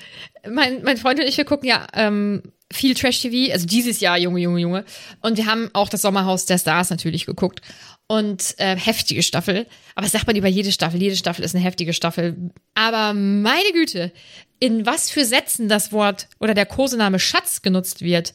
mein, 0.51 0.83
mein 0.83 0.97
Freund 0.97 1.19
und 1.21 1.27
ich, 1.27 1.37
wir 1.37 1.45
gucken 1.45 1.69
ja 1.69 1.87
ähm, 1.95 2.43
viel 2.73 2.95
Trash-TV, 2.95 3.53
also 3.53 3.67
dieses 3.67 4.01
Jahr, 4.01 4.19
Junge, 4.19 4.41
Junge, 4.41 4.61
Junge. 4.61 4.85
Und 5.21 5.37
wir 5.37 5.47
haben 5.47 5.71
auch 5.75 5.89
das 5.89 6.03
Sommerhaus 6.03 6.47
der 6.47 6.59
Stars 6.59 6.91
natürlich 6.91 7.27
geguckt. 7.27 7.61
Und 8.07 8.55
äh, 8.59 8.77
heftige 8.77 9.23
Staffel. 9.23 9.67
Aber 9.95 10.03
das 10.05 10.13
sagt 10.13 10.27
man 10.27 10.37
über 10.37 10.49
jede 10.49 10.73
Staffel. 10.73 11.01
Jede 11.01 11.17
Staffel 11.17 11.43
ist 11.43 11.55
eine 11.55 11.65
heftige 11.65 11.95
Staffel. 11.95 12.51
Aber 12.75 13.15
meine 13.15 13.73
Güte, 13.73 14.13
in 14.61 14.85
was 14.85 15.09
für 15.09 15.25
Sätzen 15.25 15.69
das 15.69 15.91
Wort 15.91 16.29
oder 16.39 16.53
der 16.53 16.67
Kosename 16.67 17.19
Schatz 17.19 17.63
genutzt 17.63 18.03
wird. 18.03 18.35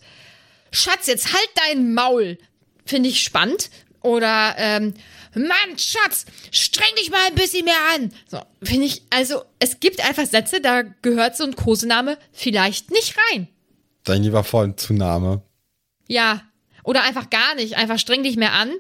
Schatz, 0.72 1.08
jetzt 1.08 1.34
halt 1.34 1.50
dein 1.68 1.94
Maul. 1.94 2.38
Finde 2.86 3.10
ich 3.10 3.22
spannend. 3.22 3.70
Oder, 4.02 4.56
ähm, 4.58 4.94
Mann, 5.36 5.78
Schatz, 5.78 6.26
streng 6.52 6.96
dich 6.98 7.12
mal 7.12 7.28
ein 7.28 7.36
bisschen 7.36 7.66
mehr 7.66 7.80
an. 7.96 8.12
So, 8.28 8.40
finde 8.64 8.86
ich, 8.86 9.04
also, 9.10 9.44
es 9.60 9.80
gibt 9.80 10.04
einfach 10.04 10.26
Sätze, 10.26 10.62
da 10.62 10.84
gehört 11.02 11.38
so 11.38 11.44
ein 11.44 11.56
Kosename 11.56 12.18
vielleicht 12.32 12.92
nicht 12.92 13.16
rein. 13.32 13.48
Dein 14.04 14.24
lieber 14.24 14.44
Freund 14.44 14.80
Zunahme. 14.80 15.42
Ja. 16.08 16.42
Oder 16.84 17.04
einfach 17.04 17.30
gar 17.30 17.56
nicht. 17.56 17.78
Einfach 17.78 18.00
streng 18.00 18.24
dich 18.24 18.38
mehr 18.38 18.54
an. 18.54 18.74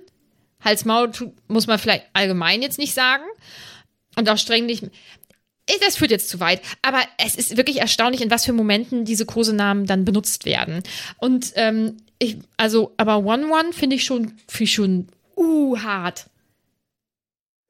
Hals, 0.63 0.85
Maul 0.85 1.11
muss 1.47 1.67
man 1.67 1.77
vielleicht 1.79 2.05
allgemein 2.13 2.61
jetzt 2.61 2.79
nicht 2.79 2.93
sagen. 2.93 3.23
Und 4.15 4.29
auch 4.29 4.37
streng 4.37 4.67
dich. 4.67 4.81
Eh, 5.69 5.79
Das 5.85 5.97
führt 5.97 6.11
jetzt 6.11 6.29
zu 6.29 6.39
weit. 6.39 6.61
Aber 6.81 6.99
es 7.17 7.35
ist 7.35 7.55
wirklich 7.57 7.77
erstaunlich, 7.79 8.21
in 8.21 8.31
was 8.31 8.45
für 8.45 8.53
Momenten 8.53 9.05
diese 9.05 9.25
Kosenamen 9.25 9.85
dann 9.85 10.05
benutzt 10.05 10.45
werden. 10.45 10.83
Und 11.17 11.51
ähm, 11.55 11.97
ich, 12.17 12.37
also, 12.57 12.93
aber 12.97 13.17
One 13.19 13.47
One 13.51 13.71
finde 13.73 13.95
ich 13.95 14.03
schon, 14.05 14.33
finde 14.47 14.63
ich 14.63 14.73
schon, 14.73 15.07
uh, 15.37 15.77
hart. 15.79 16.25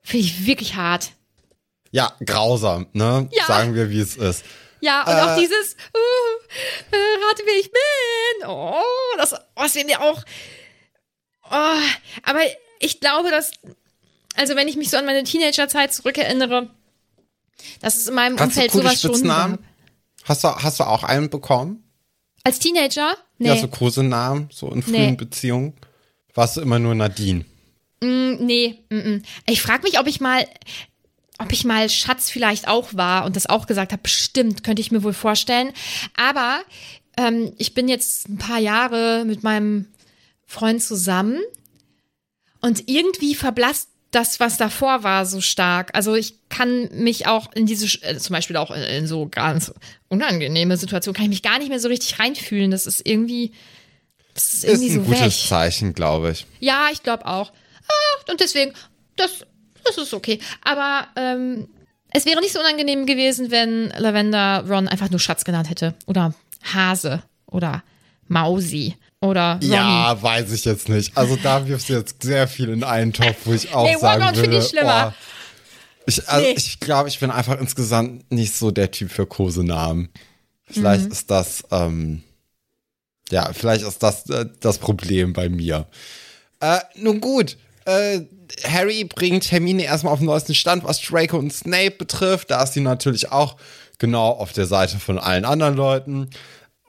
Finde 0.02 0.26
ich 0.26 0.46
wirklich 0.46 0.76
hart. 0.76 1.12
Ja, 1.92 2.14
grausam, 2.26 2.88
ne? 2.94 3.28
Ja. 3.32 3.46
Sagen 3.46 3.76
wir, 3.76 3.90
wie 3.90 4.00
es 4.00 4.16
ist. 4.16 4.44
Ja, 4.82 5.02
und 5.04 5.14
Äh. 5.14 5.22
auch 5.22 5.38
dieses, 5.38 5.74
uh, 5.94 6.56
äh, 6.92 7.26
rate, 7.28 7.44
wer 7.46 7.60
ich 7.60 7.72
bin. 7.72 8.48
Oh, 8.48 8.82
das, 9.18 9.36
was 9.56 9.76
wir 9.76 9.86
mir 9.86 10.02
auch. 10.02 10.24
Oh, 11.52 11.82
aber 12.24 12.40
ich 12.80 13.00
glaube, 13.00 13.30
dass, 13.32 13.52
also 14.36 14.56
wenn 14.56 14.68
ich 14.68 14.78
mich 14.78 14.90
so 14.90 14.98
an 14.98 15.06
meine 15.06 15.24
Teenagerzeit 15.24 15.94
zurückerinnere, 15.94 16.70
dass 17.82 17.96
es 17.98 18.08
in 18.08 18.16
meinem 18.16 18.34
Hast 18.40 18.42
du 18.42 18.46
Umfeld 18.46 18.72
coole 18.72 18.84
sowas 18.84 19.02
schon 19.02 19.12
Spitznamen? 19.12 19.56
gab. 19.58 19.66
Hast 20.26 20.44
du, 20.44 20.48
hast 20.50 20.80
du 20.80 20.84
auch 20.84 21.04
einen 21.04 21.30
bekommen? 21.30 21.84
Als 22.44 22.60
Teenager? 22.60 23.16
Nee. 23.38 23.48
Ja, 23.50 23.58
so 23.58 23.68
Kosenamen, 23.68 24.50
so 24.52 24.72
in 24.72 24.82
frühen 24.82 25.12
Nee. 25.12 25.16
Beziehungen. 25.16 25.74
Warst 26.34 26.58
du 26.58 26.62
immer 26.62 26.80
nur 26.80 26.96
Nadine? 26.96 27.46
Nee, 28.02 28.80
mm, 28.90 28.96
mm. 28.96 29.24
ich 29.48 29.62
frage 29.62 29.84
mich, 29.84 30.00
ob 30.00 30.08
ich 30.08 30.22
mal, 30.22 30.48
ob 31.38 31.52
ich 31.52 31.66
mal 31.66 31.90
Schatz 31.90 32.30
vielleicht 32.30 32.68
auch 32.68 32.94
war 32.94 33.26
und 33.26 33.36
das 33.36 33.48
auch 33.48 33.66
gesagt 33.68 33.92
habe. 33.92 34.02
Bestimmt, 34.02 34.64
könnte 34.64 34.82
ich 34.82 34.92
mir 34.92 35.04
wohl 35.04 35.14
vorstellen. 35.14 35.74
Aber 36.16 36.62
ähm, 37.18 37.52
ich 37.58 37.74
bin 37.74 37.90
jetzt 37.90 38.30
ein 38.30 38.38
paar 38.38 38.60
Jahre 38.60 39.26
mit 39.26 39.44
meinem 39.44 39.88
Freund 40.46 40.82
zusammen 40.82 41.40
und 42.62 42.88
irgendwie 42.88 43.36
verblasst 43.36 43.90
das, 44.12 44.40
was 44.40 44.58
davor 44.58 45.04
war, 45.04 45.26
so 45.26 45.40
stark. 45.42 45.92
Also 45.94 46.16
ich 46.16 46.36
kann 46.50 46.90
mich 46.94 47.28
auch 47.28 47.52
in 47.54 47.66
diese, 47.66 47.86
äh, 48.04 48.18
zum 48.18 48.34
Beispiel 48.34 48.58
auch 48.58 48.72
in, 48.72 48.82
in 48.82 49.08
so 49.08 49.28
ganz 49.30 49.74
unangenehme 50.08 50.78
Situationen, 50.78 51.16
kann 51.16 51.26
ich 51.26 51.30
mich 51.30 51.44
gar 51.44 51.60
nicht 51.60 51.70
mehr 51.70 51.80
so 51.80 51.88
richtig 51.90 52.20
reinfühlen. 52.20 52.72
Das 52.72 52.88
ist 52.88 53.08
irgendwie, 53.08 53.52
das 54.34 54.54
ist 54.54 54.64
Ist 54.64 54.64
irgendwie 54.66 54.90
ein 54.90 54.96
so 54.96 55.02
gutes 55.02 55.22
weg. 55.22 55.48
Zeichen, 55.50 55.94
glaube 55.94 56.32
ich. 56.32 56.46
Ja, 56.60 56.88
ich 56.92 57.04
glaube 57.04 57.26
auch. 57.26 57.52
Ah, 57.88 58.32
und 58.32 58.40
deswegen, 58.40 58.74
das, 59.16 59.46
das 59.84 59.98
ist 59.98 60.14
okay. 60.14 60.40
Aber 60.64 61.08
ähm, 61.16 61.68
es 62.12 62.26
wäre 62.26 62.40
nicht 62.40 62.54
so 62.54 62.60
unangenehm 62.60 63.06
gewesen, 63.06 63.52
wenn 63.52 63.90
Lavender 63.98 64.66
Ron 64.68 64.88
einfach 64.88 65.12
nur 65.12 65.20
Schatz 65.20 65.44
genannt 65.44 65.70
hätte. 65.70 65.94
Oder 66.08 66.34
Hase. 66.74 67.22
Oder 67.46 67.84
Mausi. 68.28 68.96
Oder 69.22 69.56
Ronny. 69.62 69.68
Ja, 69.74 70.22
weiß 70.22 70.52
ich 70.54 70.64
jetzt 70.66 70.88
nicht. 70.88 71.18
Also 71.18 71.36
da 71.36 71.68
wirfst 71.68 71.90
du 71.90 71.94
jetzt 71.94 72.24
sehr 72.24 72.48
viel 72.48 72.70
in 72.70 72.84
einen 72.84 73.12
Topf, 73.12 73.36
wo 73.46 73.54
ich 73.54 73.74
auch 73.74 73.84
Nee, 73.84 73.98
sagen 73.98 74.22
One-On 74.22 74.36
würde. 74.36 74.42
finde 74.50 74.58
ich 74.64 74.70
schlimmer. 74.70 75.14
oh, 75.18 76.02
ich 76.06 76.30
also 76.30 76.46
Nee. 76.48 76.54
ich 76.58 76.80
glaube, 76.80 77.10
ich 77.10 77.20
bin 77.20 77.30
einfach 77.30 77.60
insgesamt 77.60 78.32
nicht 78.32 78.56
so 78.56 78.72
der 78.72 78.92
Typ 78.92 79.12
für 79.12 79.26
Kosenamen. 79.26 80.10
Vielleicht 80.72 81.06
Mhm. 81.08 81.12
ist 81.12 81.30
das, 81.32 81.64
ähm, 81.72 82.24
ja, 83.30 83.52
vielleicht 83.54 83.84
ist 83.84 84.02
das 84.04 84.30
äh, 84.30 84.46
das 84.62 84.78
Problem 84.78 85.34
bei 85.34 85.50
mir. 85.50 85.88
Äh, 86.62 86.80
nun 86.96 87.20
gut, 87.20 87.58
äh, 87.86 88.22
Harry 88.64 89.04
bringt 89.04 89.52
Hermine 89.52 89.84
erstmal 89.84 90.14
auf 90.14 90.20
den 90.20 90.26
neuesten 90.28 90.56
Stand, 90.56 90.84
was 90.86 91.02
Draco 91.02 91.38
und 91.38 91.52
Snape 91.54 91.92
betrifft. 91.92 92.52
Da 92.52 92.64
ist 92.64 92.74
sie 92.74 92.82
natürlich 92.82 93.32
auch 93.32 93.58
genau 93.98 94.30
auf 94.30 94.54
der 94.54 94.66
Seite 94.66 94.98
von 95.00 95.20
allen 95.20 95.44
anderen 95.46 95.76
Leuten. 95.76 96.30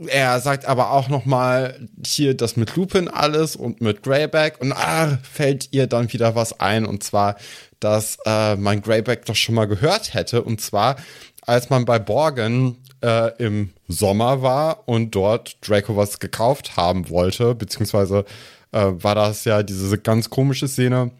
Er 0.07 0.41
sagt 0.41 0.65
aber 0.65 0.93
auch 0.93 1.09
noch 1.09 1.27
mal 1.27 1.79
hier 2.05 2.35
das 2.35 2.57
mit 2.57 2.75
Lupin 2.77 3.09
alles 3.09 3.57
und 3.57 3.81
mit 3.81 4.03
Greyback. 4.03 4.61
Und 4.61 4.73
ah, 4.73 5.19
fällt 5.23 5.69
ihr 5.73 5.87
dann 5.87 6.13
wieder 6.13 6.35
was 6.35 6.59
ein? 6.61 6.87
Und 6.87 7.03
zwar, 7.05 7.37
dass 7.81 8.19
äh, 8.25 8.57
man 8.57 8.83
Greyback 8.83 9.27
doch 9.27 9.37
schon 9.37 9.55
mal 9.55 9.67
gehört 9.67 10.15
hätte. 10.15 10.43
Und 10.43 10.61
zwar, 10.61 10.97
als 11.43 11.71
man 11.71 11.85
bei 11.85 11.99
Borgen 11.99 12.79
äh, 13.03 13.37
im 13.39 13.71
Sommer 13.89 14.43
war 14.43 14.89
und 14.89 15.15
dort 15.15 15.57
Draco 15.67 15.97
was 15.97 16.19
gekauft 16.19 16.77
haben 16.77 17.11
wollte, 17.11 17.55
beziehungsweise 17.55 18.25
äh, 18.73 18.87
war 18.93 19.15
das 19.15 19.45
ja 19.45 19.63
diese 19.63 19.99
ganz 19.99 20.31
komische 20.31 20.69
Szene, 20.69 21.11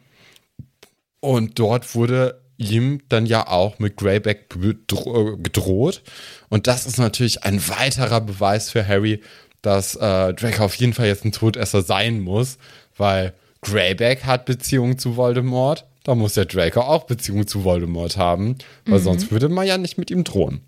und 1.21 1.59
dort 1.59 1.93
wurde 1.95 2.40
ihm 2.61 3.01
dann 3.09 3.25
ja 3.25 3.47
auch 3.47 3.79
mit 3.79 3.97
Greyback 3.97 4.55
äh, 4.55 5.37
gedroht. 5.37 6.01
Und 6.49 6.67
das 6.67 6.85
ist 6.85 6.97
natürlich 6.97 7.43
ein 7.43 7.67
weiterer 7.67 8.21
Beweis 8.21 8.69
für 8.69 8.87
Harry, 8.87 9.21
dass 9.61 9.95
äh, 9.95 10.33
Draco 10.33 10.63
auf 10.63 10.75
jeden 10.75 10.93
Fall 10.93 11.07
jetzt 11.07 11.25
ein 11.25 11.31
Todesser 11.31 11.81
sein 11.81 12.21
muss, 12.21 12.57
weil 12.97 13.33
Greyback 13.61 14.25
hat 14.25 14.45
Beziehungen 14.45 14.97
zu 14.97 15.17
Voldemort. 15.17 15.85
Da 16.03 16.15
muss 16.15 16.33
der 16.33 16.45
Draco 16.45 16.81
auch 16.81 17.03
Beziehungen 17.03 17.47
zu 17.47 17.63
Voldemort 17.63 18.17
haben, 18.17 18.57
weil 18.85 18.99
sonst 18.99 19.31
würde 19.31 19.49
man 19.49 19.67
ja 19.67 19.77
nicht 19.77 19.99
mit 19.99 20.09
ihm 20.09 20.23
drohen. 20.23 20.61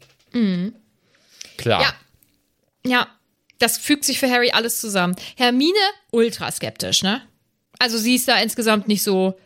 Klar. 1.57 1.81
Ja. 1.81 1.93
Ja, 2.85 3.07
das 3.59 3.77
fügt 3.77 4.03
sich 4.03 4.19
für 4.19 4.29
Harry 4.29 4.51
alles 4.51 4.79
zusammen. 4.79 5.15
Hermine, 5.38 5.79
ultra 6.12 6.51
skeptisch, 6.51 7.01
ne? 7.01 7.21
Also 7.79 7.97
sie 7.97 8.15
ist 8.15 8.27
da 8.27 8.39
insgesamt 8.39 8.88
nicht 8.88 9.03
so 9.03 9.39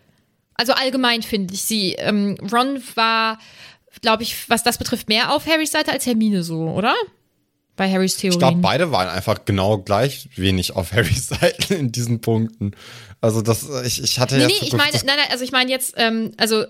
Also 0.57 0.73
allgemein 0.73 1.21
finde 1.21 1.53
ich 1.53 1.61
sie. 1.63 1.93
Ähm, 1.93 2.35
Ron 2.51 2.81
war, 2.95 3.37
glaube 4.01 4.23
ich, 4.23 4.49
was 4.49 4.63
das 4.63 4.77
betrifft, 4.77 5.07
mehr 5.07 5.33
auf 5.33 5.45
Harrys 5.45 5.71
Seite 5.71 5.91
als 5.91 6.05
Hermine 6.05 6.43
so, 6.43 6.69
oder? 6.69 6.95
Bei 7.75 7.91
Harrys 7.91 8.17
Theorien. 8.17 8.33
Ich 8.33 8.39
glaube, 8.39 8.57
beide 8.59 8.91
waren 8.91 9.07
einfach 9.07 9.45
genau 9.45 9.77
gleich 9.77 10.29
wenig 10.35 10.75
auf 10.75 10.91
Harrys 10.93 11.27
Seite 11.27 11.75
in 11.75 11.91
diesen 11.91 12.21
Punkten. 12.21 12.71
Also 13.21 13.41
das, 13.41 13.67
ich, 13.85 14.03
ich 14.03 14.19
hatte 14.19 14.35
Nee, 14.37 14.43
jetzt 14.43 14.61
nee, 14.61 14.67
ich 14.67 14.73
meine, 14.73 14.91
nein, 14.91 15.15
nein, 15.17 15.27
also 15.31 15.43
ich 15.43 15.51
meine 15.51 15.69
jetzt, 15.71 15.93
ähm, 15.97 16.31
also 16.37 16.61
äh, 16.63 16.67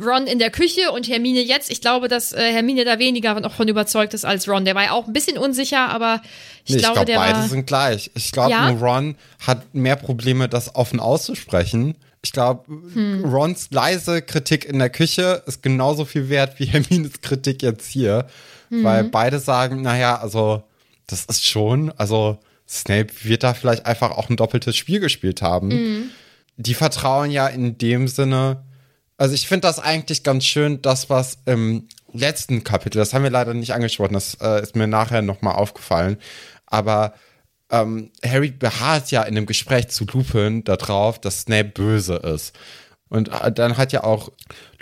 Ron 0.00 0.26
in 0.26 0.38
der 0.40 0.50
Küche 0.50 0.90
und 0.92 1.08
Hermine 1.08 1.40
jetzt. 1.40 1.70
Ich 1.70 1.80
glaube, 1.80 2.08
dass 2.08 2.32
äh, 2.32 2.52
Hermine 2.52 2.84
da 2.84 2.98
weniger 2.98 3.38
noch 3.40 3.54
von 3.54 3.68
überzeugt 3.68 4.14
ist 4.14 4.24
als 4.24 4.48
Ron. 4.48 4.64
Der 4.64 4.74
war 4.74 4.84
ja 4.84 4.90
auch 4.92 5.06
ein 5.06 5.12
bisschen 5.12 5.38
unsicher, 5.38 5.88
aber 5.88 6.20
ich 6.64 6.70
Nee, 6.70 6.76
ich 6.76 6.82
glaube, 6.82 6.94
glaube, 6.94 7.06
der 7.06 7.18
beide 7.18 7.38
war. 7.38 7.48
sind 7.48 7.66
gleich. 7.66 8.10
Ich 8.14 8.32
glaube, 8.32 8.50
Ja? 8.50 8.70
nur 8.72 8.80
Ron 8.80 9.16
hat 9.46 9.72
mehr 9.74 9.94
Probleme, 9.96 10.48
das 10.48 10.74
offen 10.74 10.98
auszusprechen. 11.00 11.96
Ich 12.24 12.32
glaube, 12.32 12.64
Hm. 12.66 13.24
Rons 13.24 13.68
leise 13.70 14.22
Kritik 14.22 14.64
in 14.64 14.78
der 14.78 14.90
Küche 14.90 15.42
ist 15.46 15.62
genauso 15.62 16.04
viel 16.04 16.28
wert 16.28 16.58
wie 16.58 16.64
Hermines 16.72 17.20
Kritik 17.20 17.62
jetzt 17.62 17.86
hier. 17.86 18.26
Hm. 18.70 18.82
Weil 18.82 19.04
beide 19.04 19.38
sagen, 19.38 19.82
naja, 19.82 20.16
also, 20.16 20.64
das 21.06 21.26
ist 21.26 21.44
schon, 21.46 21.92
also, 21.92 22.38
Snape 22.66 23.08
wird 23.22 23.42
da 23.42 23.52
vielleicht 23.52 23.84
einfach 23.84 24.10
auch 24.10 24.30
ein 24.30 24.36
doppeltes 24.36 24.74
Spiel 24.74 24.98
gespielt 25.00 25.42
haben. 25.42 25.70
Hm. 25.70 26.10
Die 26.56 26.74
vertrauen 26.74 27.30
ja 27.30 27.46
in 27.46 27.76
dem 27.78 28.08
Sinne, 28.08 28.64
also 29.16 29.34
ich 29.34 29.46
finde 29.46 29.68
das 29.68 29.78
eigentlich 29.78 30.22
ganz 30.22 30.44
schön, 30.44 30.80
das, 30.82 31.10
was 31.10 31.38
im 31.44 31.88
letzten 32.12 32.64
Kapitel, 32.64 32.98
das 32.98 33.12
haben 33.12 33.22
wir 33.22 33.30
leider 33.30 33.54
nicht 33.54 33.74
angesprochen, 33.74 34.14
das 34.14 34.38
äh, 34.40 34.62
ist 34.62 34.76
mir 34.76 34.86
nachher 34.86 35.20
nochmal 35.20 35.56
aufgefallen, 35.56 36.16
aber 36.66 37.14
ähm, 37.70 38.10
Harry 38.24 38.50
beharrt 38.50 39.10
ja 39.10 39.22
in 39.22 39.34
dem 39.34 39.46
Gespräch 39.46 39.88
zu 39.88 40.04
Lupin 40.04 40.64
darauf, 40.64 41.20
dass 41.20 41.42
Snape 41.42 41.70
böse 41.70 42.16
ist. 42.16 42.54
Und 43.08 43.28
äh, 43.28 43.52
dann 43.52 43.76
hat 43.76 43.92
ja 43.92 44.04
auch 44.04 44.30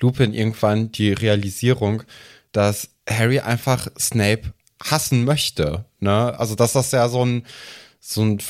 Lupin 0.00 0.34
irgendwann 0.34 0.92
die 0.92 1.12
Realisierung, 1.12 2.02
dass 2.52 2.90
Harry 3.08 3.40
einfach 3.40 3.88
Snape 3.98 4.52
hassen 4.82 5.24
möchte. 5.24 5.84
Ne? 6.00 6.38
Also, 6.38 6.54
dass 6.54 6.72
das 6.72 6.92
ja 6.92 7.08
so 7.08 7.24
ein, 7.24 7.46
so 8.00 8.22
ein 8.22 8.40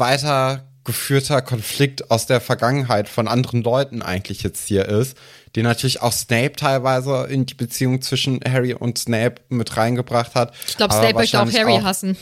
weitergeführter 0.83 1.43
Konflikt 1.43 2.11
aus 2.11 2.27
der 2.27 2.41
Vergangenheit 2.41 3.09
von 3.09 3.29
anderen 3.29 3.63
Leuten 3.63 4.03
eigentlich 4.03 4.43
jetzt 4.43 4.67
hier 4.67 4.87
ist, 4.87 5.17
den 5.55 5.65
natürlich 5.65 6.03
auch 6.03 6.13
Snape 6.13 6.53
teilweise 6.53 7.27
in 7.29 7.47
die 7.47 7.55
Beziehung 7.55 8.03
zwischen 8.03 8.41
Harry 8.47 8.75
und 8.75 8.99
Snape 8.99 9.37
mit 9.49 9.77
reingebracht 9.77 10.35
hat. 10.35 10.55
Ich 10.67 10.77
glaube, 10.77 10.95
Snape 10.95 11.15
möchte 11.15 11.41
auch 11.41 11.53
Harry 11.53 11.81
hassen. 11.83 12.17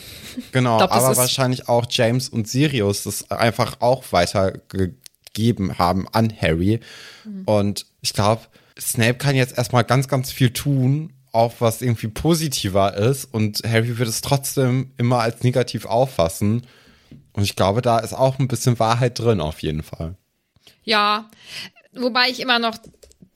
Genau, 0.51 0.77
glaub, 0.77 0.91
aber 0.91 1.17
wahrscheinlich 1.17 1.69
auch 1.69 1.85
James 1.89 2.29
und 2.29 2.47
Sirius 2.47 3.03
das 3.03 3.31
einfach 3.31 3.77
auch 3.79 4.03
weitergegeben 4.11 5.77
haben 5.77 6.07
an 6.11 6.31
Harry. 6.39 6.81
Mhm. 7.25 7.43
Und 7.45 7.85
ich 8.01 8.13
glaube, 8.13 8.41
Snape 8.79 9.15
kann 9.15 9.35
jetzt 9.35 9.57
erstmal 9.57 9.83
ganz, 9.83 10.07
ganz 10.07 10.31
viel 10.31 10.51
tun, 10.51 11.13
auch 11.31 11.53
was 11.59 11.81
irgendwie 11.81 12.07
positiver 12.09 12.95
ist. 12.95 13.25
Und 13.25 13.61
Harry 13.65 13.97
wird 13.97 14.09
es 14.09 14.21
trotzdem 14.21 14.91
immer 14.97 15.19
als 15.19 15.43
negativ 15.43 15.85
auffassen. 15.85 16.63
Und 17.33 17.43
ich 17.43 17.55
glaube, 17.55 17.81
da 17.81 17.99
ist 17.99 18.13
auch 18.13 18.39
ein 18.39 18.47
bisschen 18.47 18.77
Wahrheit 18.79 19.19
drin, 19.19 19.39
auf 19.41 19.61
jeden 19.61 19.83
Fall. 19.83 20.15
Ja, 20.83 21.29
wobei 21.93 22.29
ich 22.29 22.39
immer 22.39 22.59
noch 22.59 22.77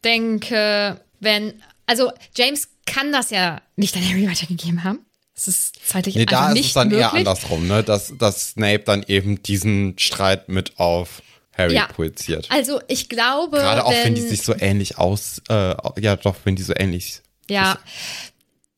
denke, 0.03 0.99
wenn, 1.19 1.61
also 1.85 2.11
James 2.35 2.69
kann 2.85 3.11
das 3.11 3.29
ja 3.29 3.61
nicht 3.75 3.95
an 3.95 4.07
Harry 4.07 4.27
weitergegeben 4.29 4.83
haben. 4.83 4.99
Das 5.33 5.47
ist 5.47 5.75
zeitlich 5.85 6.15
Nee, 6.15 6.21
einfach 6.21 6.31
da 6.39 6.47
ist 6.49 6.53
nicht 6.53 6.67
es 6.67 6.73
dann 6.73 6.87
möglich. 6.89 7.01
eher 7.03 7.13
andersrum, 7.13 7.67
ne? 7.67 7.83
Dass, 7.83 8.13
dass 8.17 8.49
Snape 8.51 8.79
dann 8.85 9.03
eben 9.07 9.41
diesen 9.43 9.97
Streit 9.99 10.47
mit 10.49 10.79
auf 10.79 11.21
Harry 11.57 11.73
Ja. 11.75 11.87
projiziert. 11.87 12.47
Also 12.51 12.79
ich 12.87 13.09
glaube, 13.09 13.57
Gerade 13.57 13.85
auch 13.85 13.91
wenn, 13.91 14.03
wenn 14.05 14.15
die 14.15 14.21
sich 14.21 14.43
so 14.43 14.53
ähnlich 14.57 14.97
aus, 14.97 15.41
äh, 15.49 15.75
ja 15.99 16.15
doch, 16.15 16.35
wenn 16.45 16.55
die 16.55 16.63
so 16.63 16.73
ähnlich 16.75 17.21
ja, 17.49 17.77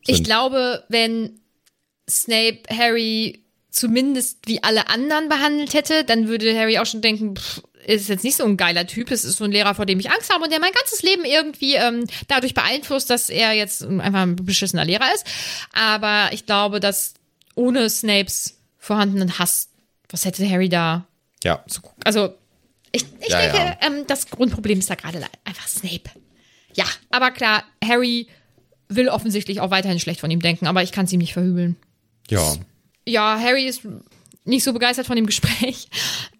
ich 0.07 0.15
sind. 0.17 0.24
glaube, 0.25 0.83
wenn 0.89 1.39
Snape 2.09 2.63
Harry 2.69 3.43
zumindest 3.77 4.39
wie 4.48 4.63
alle 4.63 4.89
anderen 4.89 5.29
behandelt 5.29 5.74
hätte, 5.74 6.03
dann 6.03 6.27
würde 6.27 6.57
Harry 6.57 6.77
auch 6.79 6.86
schon 6.86 7.01
denken, 7.01 7.36
pff, 7.36 7.62
ist 7.86 8.10
jetzt 8.10 8.24
nicht 8.24 8.36
so 8.36 8.43
ein 8.43 8.57
geiler 8.57 8.86
Typ, 8.86 9.12
es 9.12 9.24
ist 9.24 9.38
so 9.38 9.46
ein 9.46 9.51
Lehrer, 9.51 9.74
vor 9.75 9.86
dem 9.86 10.00
ich 10.00 10.10
Angst 10.12 10.34
habe 10.34 10.43
und 10.43 10.51
der 10.51 10.60
mein 10.60 10.74
ganzes 10.74 11.03
Leben 11.03 11.24
irgendwie 11.24 11.75
ähm, 11.75 12.06
dadurch 12.28 12.54
beeinflusst, 12.54 13.10
dass 13.10 13.30
er 13.30 13.54
jetzt 13.54 13.84
einfach 13.84 14.21
ein 14.21 14.36
beschissener 14.36 14.84
Lehrer 14.84 15.13
ist. 15.13 15.25
Aber 15.73 16.30
ich 16.34 16.45
glaube, 16.45 16.80
dass 16.80 17.13
ohne 17.56 17.89
Snapes 17.89 18.58
vorhandenen 18.78 19.39
Hass, 19.39 19.69
was 20.10 20.25
hätte 20.25 20.49
Harry 20.49 20.69
da 20.69 21.06
Ja. 21.43 21.63
zu 21.67 21.82
gucken? 21.82 22.02
Also, 22.04 22.34
ich, 22.91 23.06
ich 23.21 23.30
Ja, 23.30 23.39
denke, 23.41 23.58
ja. 23.58 23.78
Ähm, 23.88 24.04
das 24.08 24.30
Grundproblem 24.30 24.80
ist 24.80 24.89
da 24.89 24.95
gerade 24.95 25.21
einfach 25.45 25.67
Snape. 25.67 26.10
Ja, 26.73 26.86
aber 27.10 27.32
klar, 27.32 27.63
Harry 27.84 28.28
will 28.89 29.08
offensichtlich 29.10 29.60
auch 29.62 29.71
weiterhin 29.71 29.99
schlecht 29.99 30.19
von 30.19 30.32
ihm 30.32 30.41
denken, 30.41 30.67
aber 30.67 30.84
ich 30.84 30.91
kann 30.91 31.06
es 31.06 31.12
ihm 31.13 31.19
nicht 31.19 31.34
verhübeln. 31.34 31.75
Ja. 32.30 32.56
Ja, 33.08 33.39
Harry 33.39 33.65
ist 33.65 33.88
nicht 34.43 34.63
so 34.63 34.74
begeistert 34.74 35.08
von 35.08 35.15
dem 35.15 35.26
Gespräch 35.26 35.88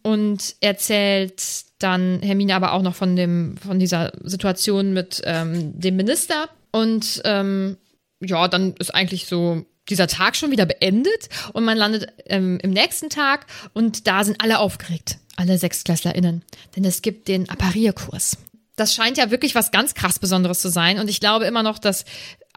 und 0.04 0.56
erzählt 0.60 1.42
dann 1.80 2.22
Hermine 2.22 2.56
aber 2.56 2.74
auch 2.74 2.82
noch 2.82 2.96
von 2.96 3.16
dem 3.16 3.56
von 3.58 3.80
dieser 3.80 4.12
Situation 4.24 4.94
mit 4.94 5.22
ähm, 5.26 5.80
dem 5.80 5.96
Minister 5.96 6.50
und 6.72 7.22
ähm, 7.24 7.78
ja, 8.20 8.48
dann 8.48 8.74
ist 8.80 8.94
eigentlich 8.94 9.28
so 9.28 9.66
dieser 9.90 10.08
Tag 10.08 10.36
schon 10.36 10.52
wieder 10.52 10.66
beendet 10.66 11.30
und 11.54 11.64
man 11.64 11.78
landet 11.78 12.12
ähm, 12.26 12.60
im 12.62 12.72
nächsten 12.72 13.10
Tag 13.10 13.46
und 13.74 14.08
da 14.08 14.26
sind 14.26 14.42
alle 14.42 14.60
aufgeregt, 14.60 15.20
alle 15.38 15.58
SechstklässlerInnen, 15.58 16.44
denn 16.76 16.84
es 16.84 17.02
gibt 17.02 17.28
den 17.30 17.48
Apparierkurs. 17.48 18.38
Das 18.76 18.94
scheint 18.94 19.18
ja 19.18 19.32
wirklich 19.32 19.56
was 19.56 19.72
ganz 19.72 19.94
krass 19.94 20.20
Besonderes 20.20 20.60
zu 20.60 20.70
sein 20.70 21.00
und 21.00 21.10
ich 21.10 21.20
glaube 21.20 21.46
immer 21.46 21.64
noch, 21.64 21.80
dass 21.80 22.04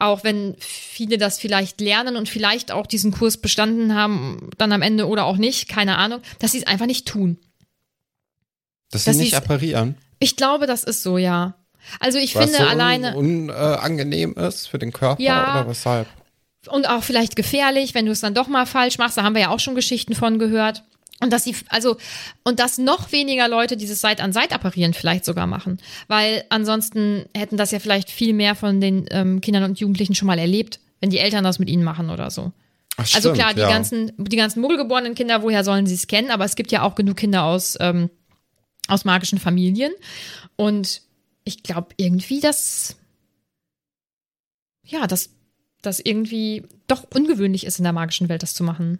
auch 0.01 0.25
wenn 0.25 0.57
viele 0.59 1.19
das 1.19 1.39
vielleicht 1.39 1.81
lernen 1.81 2.17
und 2.17 2.29
vielleicht 2.29 2.73
auch 2.73 2.87
diesen 2.87 3.13
Kurs 3.13 3.37
bestanden 3.37 3.95
haben, 3.95 4.51
dann 4.59 4.73
am 4.73 4.83
Ende 4.83 5.07
oder 5.07 5.25
auch 5.25 5.37
nicht, 5.37 5.69
keine 5.69 5.99
Ahnung, 5.99 6.21
dass 6.39 6.53
sie 6.53 6.59
es 6.59 6.67
einfach 6.67 6.87
nicht 6.87 7.07
tun. 7.07 7.39
Dass 8.91 9.05
Dass 9.05 9.17
sie 9.17 9.23
nicht 9.23 9.35
apparieren. 9.35 9.97
Ich 10.19 10.37
glaube, 10.37 10.67
das 10.67 10.85
ist 10.85 11.03
so, 11.03 11.19
ja. 11.19 11.55
Also 11.99 12.19
ich 12.19 12.35
Was 12.35 12.45
finde 12.45 12.59
so 12.59 12.65
alleine 12.65 13.17
unangenehm 13.17 14.35
un, 14.37 14.43
äh, 14.43 14.49
ist 14.49 14.67
für 14.69 14.79
den 14.79 14.93
Körper 14.93 15.23
Ja. 15.23 15.61
oder 15.61 15.71
weshalb? 15.71 16.07
und 16.69 16.89
auch 16.89 17.03
vielleicht 17.03 17.37
gefährlich, 17.37 17.95
wenn 17.95 18.07
du 18.07 18.13
es 18.13 18.21
dann 18.21 18.35
doch 18.35 18.49
mal 18.49 18.67
falsch 18.67 18.99
machst. 18.99 19.17
Da 19.17 19.23
haben 19.23 19.35
wir 19.35 19.41
ja 19.43 19.49
auch 19.49 19.61
schon 19.61 19.75
Geschichten 19.75 20.15
von 20.15 20.39
gehört. 20.39 20.85
Und 21.23 21.33
dass 21.33 21.45
sie, 21.45 21.55
also, 21.69 21.99
und 22.45 22.61
dass 22.61 22.79
noch 22.79 23.13
weniger 23.13 23.47
Leute 23.47 23.77
dieses 23.77 24.01
Seit 24.01 24.21
an 24.21 24.33
Seit 24.33 24.53
apparieren 24.53 24.95
vielleicht 24.95 25.25
sogar 25.25 25.47
machen. 25.47 25.79
Weil 26.09 26.45
ansonsten 26.49 27.27
hätten 27.37 27.59
das 27.59 27.71
ja 27.73 27.79
vielleicht 27.79 28.11
viel 28.11 28.33
mehr 28.33 28.55
von 28.55 28.81
den 28.81 29.07
ähm, 29.11 29.41
Kindern 29.43 29.65
und 29.65 29.79
Jugendlichen 29.79 30.15
schon 30.15 30.27
mal 30.27 30.39
erlebt, 30.39 30.81
wenn 31.01 31.11
die 31.11 31.19
Eltern 31.19 31.45
das 31.45 31.59
mit 31.59 31.69
ihnen 31.69 31.85
machen 31.85 32.09
oder 32.09 32.31
so. 32.31 32.53
Ach, 32.97 33.01
Also 33.01 33.19
stimmt, 33.19 33.35
klar, 33.35 33.55
die 33.55 33.61
ja. 33.61 33.69
ganzen, 33.69 34.13
die 34.17 34.37
ganzen 34.37 34.61
muggelgeborenen 34.61 35.15
Kinder, 35.15 35.43
woher 35.43 35.63
sollen 35.63 35.87
sie 35.87 35.95
es 35.95 36.07
kennen? 36.07 36.31
Aber 36.31 36.45
es 36.47 36.57
gibt 36.57 36.73
ja 36.73 36.83
auch 36.83 36.95
genug 36.95 37.19
Kinder 37.19 37.45
aus, 37.45 37.77
ähm, 37.81 38.09
aus 38.89 39.05
magischen 39.05 39.39
Familien. 39.39 39.93
Und 40.57 41.03
ich 41.45 41.63
glaube 41.63 41.89
irgendwie, 41.97 42.41
dass, 42.41 42.97
ja, 44.87 45.07
dass 45.07 45.31
das 45.83 46.01
irgendwie 46.01 46.65
doch 46.87 47.05
ungewöhnlich 47.15 47.65
ist, 47.65 47.79
in 47.79 47.85
der 47.85 47.93
magischen 47.93 48.29
Welt 48.29 48.43
das 48.43 48.55
zu 48.55 48.65
machen. 48.65 48.99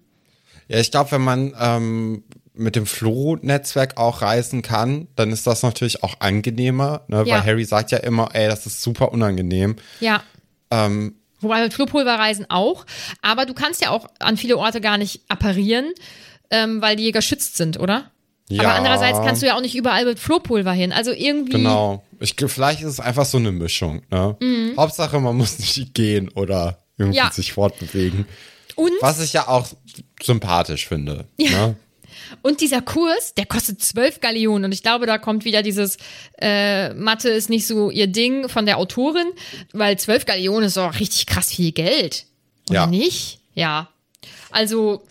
Ja, 0.71 0.79
ich 0.79 0.91
glaube, 0.93 1.11
wenn 1.13 1.23
man 1.23 1.53
ähm, 1.59 2.23
mit 2.55 2.77
dem 2.77 2.87
Flo-Netzwerk 2.87 3.97
auch 3.97 4.23
reisen 4.23 4.63
kann, 4.63 5.09
dann 5.17 5.33
ist 5.33 5.47
das 5.47 5.63
natürlich 5.63 6.05
auch 6.05 6.15
angenehmer, 6.21 7.03
ne? 7.09 7.25
Ja. 7.27 7.37
weil 7.37 7.45
Harry 7.45 7.65
sagt 7.65 7.91
ja 7.91 7.99
immer, 7.99 8.31
ey, 8.35 8.49
das 8.49 8.67
ist 8.67 8.81
super 8.83 9.11
unangenehm. 9.13 9.77
Ja. 9.99 10.23
Ähm, 10.71 11.17
Wobei 11.41 11.63
mit 11.63 11.75
Flohpulverreisen 11.75 12.47
auch. 12.51 12.87
Aber 13.23 13.47
du 13.47 13.55
kannst 13.55 13.83
ja 13.83 13.91
auch 13.91 14.07
an 14.21 14.37
viele 14.37 14.59
Orte 14.59 14.81
gar 14.81 14.97
nicht 14.99 15.23
apparieren, 15.29 15.87
ähm, 16.51 16.81
weil 16.83 16.97
die 16.97 17.11
geschützt 17.13 17.57
sind, 17.57 17.81
oder? 17.81 18.11
ja, 18.49 18.63
Aber 18.63 18.75
andererseits 18.75 19.19
kannst 19.21 19.43
du 19.43 19.47
ja 19.47 19.57
auch 19.57 19.61
nicht 19.63 19.75
überall 19.75 20.05
mit 20.05 20.19
Flohpulver 20.21 20.73
hin. 20.73 20.93
Also 20.93 21.13
irgendwie. 21.13 21.53
Genau. 21.53 22.05
Ich, 22.21 22.37
vielleicht 22.47 22.83
ist 22.83 22.89
es 22.89 23.01
einfach 23.01 23.25
so 23.25 23.39
eine 23.39 23.53
Mischung. 23.53 24.03
Ne? 24.11 24.37
Hauptsache, 24.77 25.19
man 25.19 25.37
muss 25.37 25.59
nicht 25.59 25.95
gehen 25.95 26.29
oder 26.29 26.79
irgendwie 26.99 27.19
Mhm. 27.21 27.25
Ja. 27.27 27.33
sich 27.33 27.55
fortbewegen. 27.55 28.27
Und 28.81 28.93
Was 29.01 29.21
ich 29.23 29.33
ja 29.33 29.49
auch 29.49 29.69
sympathisch 30.23 30.87
finde. 30.89 31.27
Ja. 31.37 31.51
Ne? 31.69 31.77
Und 32.43 32.61
dieser 32.61 32.81
Kurs, 32.81 33.35
der 33.35 33.47
kostet 33.47 33.83
12 33.83 34.21
Gallionen. 34.21 34.67
Und 34.67 34.73
ich 34.73 34.83
glaube, 34.83 35.07
da 35.07 35.19
kommt 35.19 35.45
wieder 35.45 35.63
dieses 35.63 35.97
äh, 36.41 36.93
Mathe 36.95 37.29
ist 37.29 37.51
nicht 37.51 37.67
so 37.67 37.91
ihr 37.91 38.07
Ding 38.07 38.49
von 38.49 38.67
der 38.67 38.79
Autorin, 38.79 39.27
weil 39.73 39.99
12 39.99 40.27
Gallionen 40.27 40.65
ist 40.65 40.79
auch 40.79 40.95
richtig 41.01 41.27
krass 41.27 41.53
viel 41.53 41.73
Geld. 41.73 42.27
Oder 42.69 42.81
Ja. 42.81 42.87
nicht? 42.87 43.41
Ja. 43.55 43.89
Also, 44.51 45.03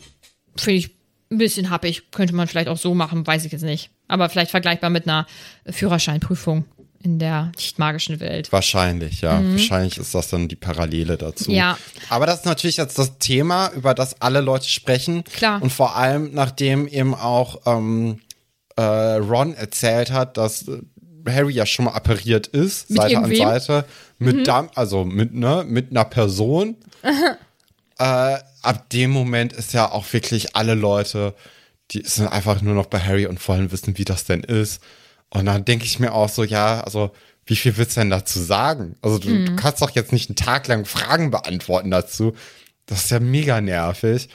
finde 0.55 0.79
ich 0.79 0.89
ein 1.31 1.37
bisschen 1.37 1.69
happig. 1.69 2.11
Könnte 2.11 2.33
man 2.35 2.47
vielleicht 2.47 2.69
auch 2.69 2.77
so 2.77 2.93
machen, 2.93 3.25
weiß 3.27 3.45
ich 3.45 3.51
jetzt 3.51 3.63
nicht. 3.63 3.89
Aber 4.07 4.29
vielleicht 4.29 4.51
vergleichbar 4.51 4.89
mit 4.89 5.05
einer 5.07 5.27
Führerscheinprüfung 5.69 6.65
in 7.01 7.17
der 7.17 7.51
nicht 7.55 7.79
magischen 7.79 8.19
Welt. 8.19 8.51
Wahrscheinlich, 8.51 9.21
ja. 9.21 9.41
Wahrscheinlich 9.43 9.97
ist 9.97 10.13
das 10.13 10.29
dann 10.29 10.47
die 10.47 10.55
Parallele 10.55 11.17
dazu. 11.17 11.49
Mhm. 11.49 11.57
Ja. 11.57 11.77
Aber 12.09 12.25
das 12.25 12.39
ist 12.39 12.45
natürlich 12.45 12.77
jetzt 12.77 12.97
das 12.99 13.17
Thema, 13.19 13.71
über 13.73 13.93
das 13.93 14.21
alle 14.21 14.41
Leute 14.41 14.67
sprechen. 14.67 15.23
Klar. 15.23 15.61
Und 15.61 15.71
vor 15.71 15.95
allem, 15.95 16.33
nachdem 16.33 16.87
eben 16.87 17.15
auch 17.15 17.61
ähm, 17.65 18.19
äh, 18.75 18.81
Ron 18.81 19.53
erzählt 19.53 20.11
hat, 20.11 20.37
dass 20.37 20.65
Harry 21.27 21.53
ja 21.53 21.65
schon 21.65 21.85
mal 21.85 21.91
appariert 21.91 22.47
ist, 22.47 22.89
Mit 22.89 23.01
Seite 23.01 23.17
an 23.17 23.35
Seite, 23.35 23.85
mit 24.17 24.47
Dam 24.47 24.69
also 24.75 25.05
mit, 25.05 25.33
ne, 25.33 25.63
mit 25.67 25.91
einer 25.91 26.05
Person. 26.05 26.75
äh, 27.97 28.37
ab 28.61 28.89
dem 28.91 29.11
Moment 29.11 29.53
ist 29.53 29.73
ja 29.73 29.91
auch 29.91 30.11
wirklich 30.11 30.55
alle 30.55 30.75
Leute, 30.75 31.33
die 31.91 32.03
sind 32.05 32.27
einfach 32.27 32.61
nur 32.61 32.75
noch 32.75 32.87
bei 32.87 32.99
Harry 32.99 33.25
und 33.25 33.45
wollen 33.47 33.71
wissen, 33.71 33.97
wie 33.97 34.05
das 34.05 34.25
denn 34.25 34.43
ist. 34.43 34.81
Und 35.31 35.45
dann 35.45 35.65
denke 35.65 35.85
ich 35.85 35.99
mir 35.99 36.13
auch 36.13 36.29
so, 36.29 36.43
ja, 36.43 36.81
also 36.81 37.11
wie 37.45 37.55
viel 37.55 37.77
willst 37.77 37.95
du 37.97 38.01
denn 38.01 38.09
dazu 38.09 38.39
sagen? 38.39 38.95
Also 39.01 39.17
du, 39.19 39.29
Mhm. 39.29 39.45
du 39.45 39.55
kannst 39.55 39.81
doch 39.81 39.91
jetzt 39.91 40.11
nicht 40.11 40.29
einen 40.29 40.35
Tag 40.35 40.67
lang 40.67 40.85
Fragen 40.85 41.31
beantworten 41.31 41.91
dazu. 41.91 42.33
Das 42.85 43.05
ist 43.05 43.11
ja 43.11 43.19
mega 43.19 43.61
nervig. 43.61 44.29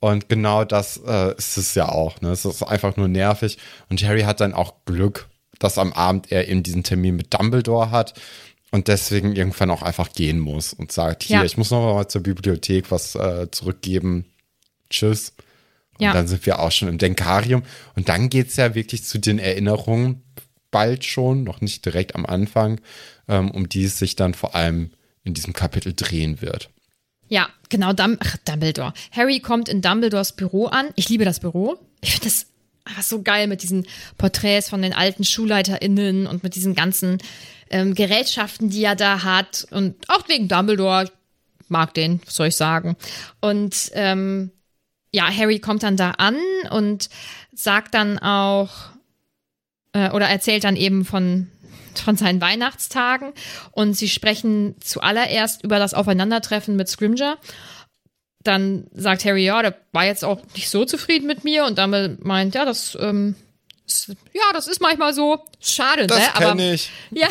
Und 0.00 0.28
genau 0.28 0.64
das 0.64 0.98
äh, 1.06 1.34
ist 1.36 1.56
es 1.56 1.74
ja 1.74 1.88
auch. 1.88 2.20
Ne? 2.20 2.30
Es 2.30 2.44
ist 2.44 2.62
einfach 2.62 2.96
nur 2.96 3.08
nervig. 3.08 3.56
Und 3.88 4.02
Harry 4.02 4.22
hat 4.22 4.40
dann 4.40 4.52
auch 4.52 4.74
Glück, 4.84 5.28
dass 5.58 5.78
am 5.78 5.92
Abend 5.94 6.30
er 6.30 6.48
eben 6.48 6.62
diesen 6.62 6.82
Termin 6.82 7.16
mit 7.16 7.32
Dumbledore 7.32 7.90
hat 7.90 8.12
und 8.70 8.88
deswegen 8.88 9.34
irgendwann 9.34 9.70
auch 9.70 9.82
einfach 9.82 10.12
gehen 10.12 10.40
muss 10.40 10.74
und 10.74 10.92
sagt, 10.92 11.22
hier, 11.22 11.36
Ja. 11.38 11.44
ich 11.44 11.56
muss 11.56 11.70
noch 11.70 11.94
mal 11.94 12.08
zur 12.08 12.22
Bibliothek 12.22 12.90
was 12.90 13.14
äh, 13.14 13.50
zurückgeben. 13.50 14.26
Tschüss. 14.90 15.32
Und 15.98 16.02
Ja. 16.04 16.12
dann 16.12 16.26
sind 16.26 16.44
wir 16.44 16.58
auch 16.58 16.72
schon 16.72 16.88
im 16.88 16.98
Denkarium. 16.98 17.62
Und 17.94 18.08
dann 18.08 18.28
geht's 18.28 18.56
ja 18.56 18.74
wirklich 18.74 19.04
zu 19.04 19.18
den 19.18 19.38
Erinnerungen, 19.38 20.22
bald 20.74 21.04
schon, 21.04 21.44
noch 21.44 21.60
nicht 21.60 21.84
direkt 21.86 22.16
am 22.16 22.26
Anfang, 22.26 22.80
ähm, 23.28 23.52
um 23.52 23.68
die 23.68 23.84
es 23.84 23.96
sich 23.96 24.16
dann 24.16 24.34
vor 24.34 24.56
allem 24.56 24.90
in 25.22 25.32
diesem 25.32 25.52
Kapitel 25.52 25.92
drehen 25.94 26.40
wird. 26.40 26.68
Ja, 27.28 27.48
genau, 27.68 27.92
Dum 27.92 28.18
Ach, 28.18 28.36
Dumbledore. 28.44 28.92
Harry 29.12 29.38
kommt 29.38 29.68
in 29.68 29.82
Dumbledores 29.82 30.32
Büro 30.32 30.66
an. 30.66 30.88
Ich 30.96 31.08
liebe 31.08 31.24
das 31.24 31.38
Büro. 31.38 31.78
Ich 32.00 32.10
finde 32.10 32.24
das 32.24 32.46
so 33.08 33.22
geil 33.22 33.46
mit 33.46 33.62
diesen 33.62 33.86
Porträts 34.18 34.68
von 34.68 34.82
den 34.82 34.92
alten 34.92 35.22
SchulleiterInnen 35.22 36.26
und 36.26 36.42
mit 36.42 36.56
diesen 36.56 36.74
ganzen 36.74 37.18
ähm, 37.70 37.94
Gerätschaften, 37.94 38.68
die 38.68 38.82
er 38.82 38.96
da 38.96 39.22
hat. 39.22 39.68
Und 39.70 39.94
auch 40.08 40.28
wegen 40.28 40.48
Dumbledore. 40.48 41.08
Mag 41.68 41.94
den, 41.94 42.20
was 42.26 42.34
soll 42.34 42.48
ich 42.48 42.56
sagen. 42.56 42.96
Und 43.40 43.92
ähm, 43.94 44.50
ja, 45.12 45.30
Harry 45.30 45.60
kommt 45.60 45.84
dann 45.84 45.96
da 45.96 46.10
an 46.10 46.36
und 46.70 47.08
sagt 47.54 47.94
dann 47.94 48.18
auch, 48.18 48.93
äh, 49.94 50.10
oder 50.10 50.26
erzählt 50.26 50.64
dann 50.64 50.76
eben 50.76 51.06
von, 51.06 51.50
von 51.94 52.16
seinen 52.16 52.40
Weihnachtstagen 52.40 53.32
und 53.70 53.94
sie 53.94 54.08
sprechen 54.08 54.74
zuallererst 54.80 55.64
über 55.64 55.78
das 55.78 55.94
Aufeinandertreffen 55.94 56.76
mit 56.76 56.88
Scrimger. 56.88 57.38
Dann 58.42 58.88
sagt 58.92 59.24
Harry, 59.24 59.44
ja, 59.44 59.62
der 59.62 59.74
war 59.92 60.04
jetzt 60.04 60.24
auch 60.24 60.42
nicht 60.54 60.68
so 60.68 60.84
zufrieden 60.84 61.26
mit 61.26 61.44
mir 61.44 61.64
und 61.64 61.78
damit 61.78 62.22
meint, 62.22 62.54
ja, 62.54 62.66
das, 62.66 62.98
ähm, 63.00 63.36
ist, 63.86 64.08
ja, 64.32 64.42
das 64.52 64.66
ist 64.66 64.82
manchmal 64.82 65.14
so. 65.14 65.42
Schade, 65.60 66.06
Das 66.06 66.18
ne? 66.18 66.36
Aber, 66.36 66.58
ich. 66.60 66.90
ja, 67.10 67.28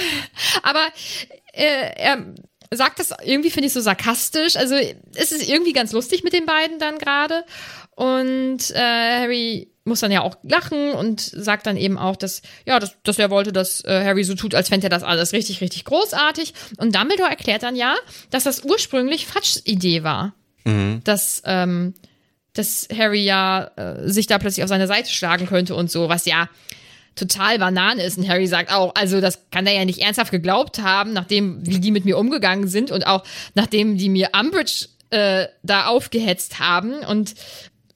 aber 0.63 0.87
äh, 1.51 1.91
er 1.95 2.33
sagt 2.71 2.99
das 2.99 3.13
irgendwie, 3.23 3.51
finde 3.51 3.67
ich, 3.67 3.73
so 3.73 3.81
sarkastisch. 3.81 4.55
Also 4.55 4.75
es 5.13 5.31
ist 5.31 5.47
irgendwie 5.47 5.73
ganz 5.73 5.91
lustig 5.91 6.23
mit 6.23 6.33
den 6.33 6.45
beiden 6.45 6.79
dann 6.79 6.97
gerade. 6.97 7.45
Und 7.95 8.71
äh, 8.71 9.19
Harry 9.19 9.73
muss 9.85 9.99
dann 9.99 10.11
ja 10.11 10.21
auch 10.21 10.37
lachen 10.43 10.91
und 10.93 11.19
sagt 11.19 11.67
dann 11.67 11.77
eben 11.77 11.97
auch, 11.97 12.15
dass, 12.15 12.41
ja, 12.65 12.79
dass, 12.79 12.95
dass 13.03 13.19
er 13.19 13.29
wollte, 13.29 13.51
dass 13.51 13.83
äh, 13.83 14.03
Harry 14.05 14.23
so 14.23 14.33
tut, 14.33 14.55
als 14.55 14.69
fände 14.69 14.87
er 14.87 14.89
das 14.89 15.03
alles 15.03 15.33
richtig, 15.33 15.61
richtig 15.61 15.83
großartig. 15.85 16.53
Und 16.77 16.95
Dumbledore 16.95 17.29
erklärt 17.29 17.63
dann 17.63 17.75
ja, 17.75 17.95
dass 18.29 18.45
das 18.45 18.63
ursprünglich 18.63 19.25
Fatschs 19.25 19.61
Idee 19.65 20.03
war. 20.03 20.33
Dass, 21.03 21.41
ähm, 21.45 21.93
dass 22.53 22.87
Harry 22.95 23.23
ja 23.23 23.71
äh, 23.75 24.09
sich 24.09 24.27
da 24.27 24.37
plötzlich 24.39 24.63
auf 24.63 24.69
seine 24.69 24.87
Seite 24.87 25.11
schlagen 25.11 25.47
könnte 25.47 25.75
und 25.75 25.91
so, 25.91 26.07
was 26.07 26.25
ja 26.25 26.49
total 27.15 27.59
Banane 27.59 28.03
ist. 28.03 28.17
Und 28.17 28.27
Harry 28.27 28.47
sagt 28.47 28.71
auch, 28.71 28.95
also 28.95 29.21
das 29.21 29.49
kann 29.51 29.67
er 29.67 29.73
ja 29.73 29.85
nicht 29.85 29.99
ernsthaft 29.99 30.31
geglaubt 30.31 30.81
haben, 30.81 31.13
nachdem, 31.13 31.65
wie 31.65 31.79
die 31.79 31.91
mit 31.91 32.05
mir 32.05 32.17
umgegangen 32.17 32.67
sind 32.67 32.91
und 32.91 33.05
auch 33.05 33.23
nachdem 33.53 33.97
die 33.97 34.09
mir 34.09 34.29
Umbridge 34.39 34.87
äh, 35.09 35.47
da 35.61 35.87
aufgehetzt 35.87 36.59
haben. 36.59 36.99
Und 36.99 37.35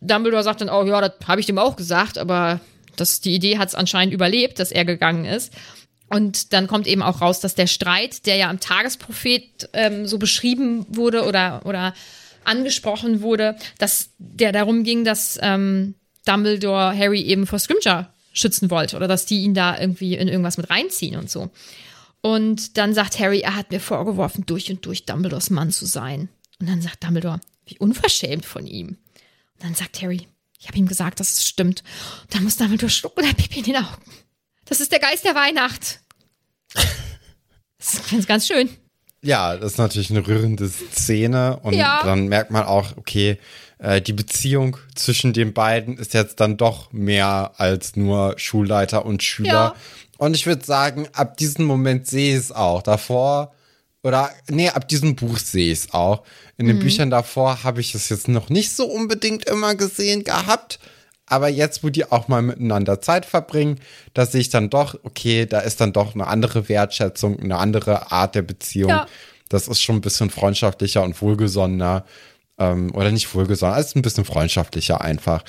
Dumbledore 0.01 0.43
sagt 0.43 0.61
dann 0.61 0.69
auch, 0.69 0.85
ja, 0.85 1.01
das 1.01 1.27
habe 1.27 1.39
ich 1.39 1.47
dem 1.47 1.57
auch 1.57 1.75
gesagt, 1.75 2.17
aber 2.17 2.59
das, 2.95 3.21
die 3.21 3.33
Idee 3.33 3.57
hat 3.57 3.69
es 3.69 3.75
anscheinend 3.75 4.13
überlebt, 4.13 4.59
dass 4.59 4.71
er 4.71 4.85
gegangen 4.85 5.25
ist. 5.25 5.53
Und 6.09 6.53
dann 6.53 6.67
kommt 6.67 6.87
eben 6.87 7.01
auch 7.01 7.21
raus, 7.21 7.39
dass 7.39 7.55
der 7.55 7.67
Streit, 7.67 8.25
der 8.25 8.37
ja 8.37 8.49
am 8.49 8.59
Tagesprophet 8.59 9.69
ähm, 9.73 10.07
so 10.07 10.17
beschrieben 10.17 10.85
wurde 10.89 11.25
oder, 11.25 11.65
oder 11.65 11.93
angesprochen 12.45 13.21
wurde, 13.21 13.57
dass 13.77 14.11
der 14.17 14.53
darum 14.53 14.83
ging, 14.83 15.03
dass 15.03 15.37
ähm, 15.41 15.95
Dumbledore 16.25 16.97
Harry 16.97 17.21
eben 17.21 17.45
vor 17.45 17.59
Scrimger 17.59 18.13
schützen 18.31 18.71
wollte 18.71 18.95
oder 18.95 19.07
dass 19.07 19.25
die 19.25 19.41
ihn 19.41 19.53
da 19.53 19.77
irgendwie 19.79 20.15
in 20.15 20.27
irgendwas 20.27 20.57
mit 20.57 20.69
reinziehen 20.69 21.17
und 21.17 21.29
so. 21.29 21.49
Und 22.21 22.77
dann 22.77 22.93
sagt 22.93 23.19
Harry, 23.19 23.41
er 23.41 23.55
hat 23.55 23.71
mir 23.71 23.79
vorgeworfen, 23.79 24.45
durch 24.45 24.69
und 24.69 24.85
durch 24.85 25.05
Dumbledores 25.05 25.49
Mann 25.49 25.71
zu 25.71 25.85
sein. 25.85 26.29
Und 26.59 26.69
dann 26.69 26.81
sagt 26.81 27.03
Dumbledore, 27.03 27.39
wie 27.65 27.77
unverschämt 27.79 28.45
von 28.45 28.65
ihm. 28.65 28.97
Dann 29.59 29.75
sagt 29.75 30.01
Harry, 30.01 30.27
ich 30.59 30.67
habe 30.67 30.77
ihm 30.77 30.87
gesagt, 30.87 31.19
dass 31.19 31.33
es 31.33 31.47
stimmt. 31.47 31.83
Dann 32.29 32.43
muss 32.43 32.57
Dumbledore 32.57 32.89
schlucken 32.89 33.21
und 33.21 33.29
ein 33.29 33.35
Pipi 33.35 33.59
in 33.59 33.65
den 33.65 33.75
Augen. 33.77 34.01
Das 34.65 34.79
ist 34.81 34.91
der 34.91 34.99
Geist 34.99 35.23
der 35.25 35.35
Weihnacht. 35.35 36.01
Das 37.79 37.93
ist 37.93 38.09
ganz, 38.09 38.27
ganz 38.27 38.47
schön. 38.47 38.69
Ja, 39.21 39.55
das 39.57 39.73
ist 39.73 39.77
natürlich 39.77 40.09
eine 40.11 40.25
rührende 40.25 40.69
Szene 40.69 41.59
und 41.63 41.73
Ja. 41.73 42.01
dann 42.03 42.27
merkt 42.27 42.51
man 42.51 42.63
auch, 42.63 42.97
okay, 42.97 43.37
äh, 43.79 44.01
die 44.01 44.13
Beziehung 44.13 44.77
zwischen 44.95 45.33
den 45.33 45.53
beiden 45.53 45.97
ist 45.97 46.13
jetzt 46.13 46.39
dann 46.39 46.57
doch 46.57 46.91
mehr 46.91 47.53
als 47.57 47.95
nur 47.95 48.33
Schulleiter 48.37 49.05
und 49.05 49.23
Schüler. 49.23 49.49
Ja. 49.51 49.75
Und 50.17 50.35
ich 50.35 50.45
würde 50.45 50.65
sagen, 50.65 51.07
ab 51.13 51.37
diesem 51.37 51.65
Moment 51.65 52.07
sehe 52.07 52.33
ich 52.35 52.43
es 52.45 52.51
auch. 52.51 52.81
Davor, 52.81 53.53
oder 54.03 54.29
nee, 54.49 54.69
ab 54.69 54.87
diesem 54.87 55.15
Buch 55.15 55.37
sehe 55.37 55.71
ich 55.71 55.79
es 55.79 55.93
auch. 55.93 56.23
In 56.57 56.65
Mhm. 56.65 56.69
den 56.69 56.79
Büchern 56.79 57.09
davor 57.09 57.63
habe 57.63 57.81
ich 57.81 57.93
es 57.95 58.09
jetzt 58.09 58.27
noch 58.27 58.49
nicht 58.49 58.75
so 58.75 58.85
unbedingt 58.85 59.45
immer 59.45 59.75
gesehen 59.75 60.23
gehabt. 60.23 60.79
Aber 61.29 61.49
jetzt, 61.49 61.83
wo 61.83 61.89
die 61.89 62.09
auch 62.09 62.29
mal 62.29 62.41
miteinander 62.41 63.01
Zeit 63.01 63.25
verbringen, 63.25 63.81
da 64.13 64.25
sehe 64.25 64.39
ich 64.39 64.49
dann 64.49 64.69
doch, 64.69 64.97
okay, 65.03 65.45
da 65.45 65.59
ist 65.59 65.81
dann 65.81 65.91
doch 65.91 66.15
eine 66.15 66.25
andere 66.27 66.69
Wertschätzung, 66.69 67.37
eine 67.39 67.57
andere 67.57 68.11
Art 68.13 68.33
der 68.35 68.43
Beziehung. 68.43 68.91
Ja. 68.91 69.07
Das 69.49 69.67
ist 69.67 69.81
schon 69.81 69.97
ein 69.97 70.01
bisschen 70.01 70.29
freundschaftlicher 70.29 71.03
und 71.03 71.21
wohlgesonnener. 71.21 72.05
Ähm, 72.57 72.95
oder 72.95 73.11
nicht 73.11 73.33
wohlgesonnen, 73.35 73.77
es 73.77 73.87
ist 73.87 73.95
ein 73.97 74.01
bisschen 74.01 74.25
freundschaftlicher 74.25 75.01
einfach 75.01 75.43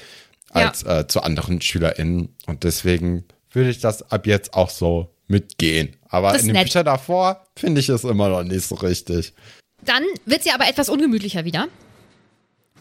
als 0.51 0.83
äh, 0.83 1.07
zu 1.07 1.23
anderen 1.23 1.61
SchülerInnen. 1.61 2.35
Und 2.47 2.65
deswegen 2.65 3.25
würde 3.53 3.71
ich 3.71 3.79
das 3.79 4.11
ab 4.11 4.27
jetzt 4.27 4.55
auch 4.55 4.71
so 4.71 5.15
mitgehen. 5.29 5.97
Aber 6.09 6.33
Das 6.33 6.43
in 6.43 6.49
den 6.49 6.57
nett. 6.57 6.65
Büchern 6.65 6.85
davor 6.85 7.47
finde 7.57 7.81
ich 7.81 7.89
es 7.89 8.05
immer 8.05 8.29
noch 8.29 8.43
nicht 8.43 8.67
so 8.67 8.75
richtig. 8.77 9.35
Dann 9.83 10.03
wird 10.25 10.43
sie 10.43 10.51
aber 10.51 10.69
etwas 10.69 10.89
ungemütlicher 10.89 11.45
wieder, 11.45 11.69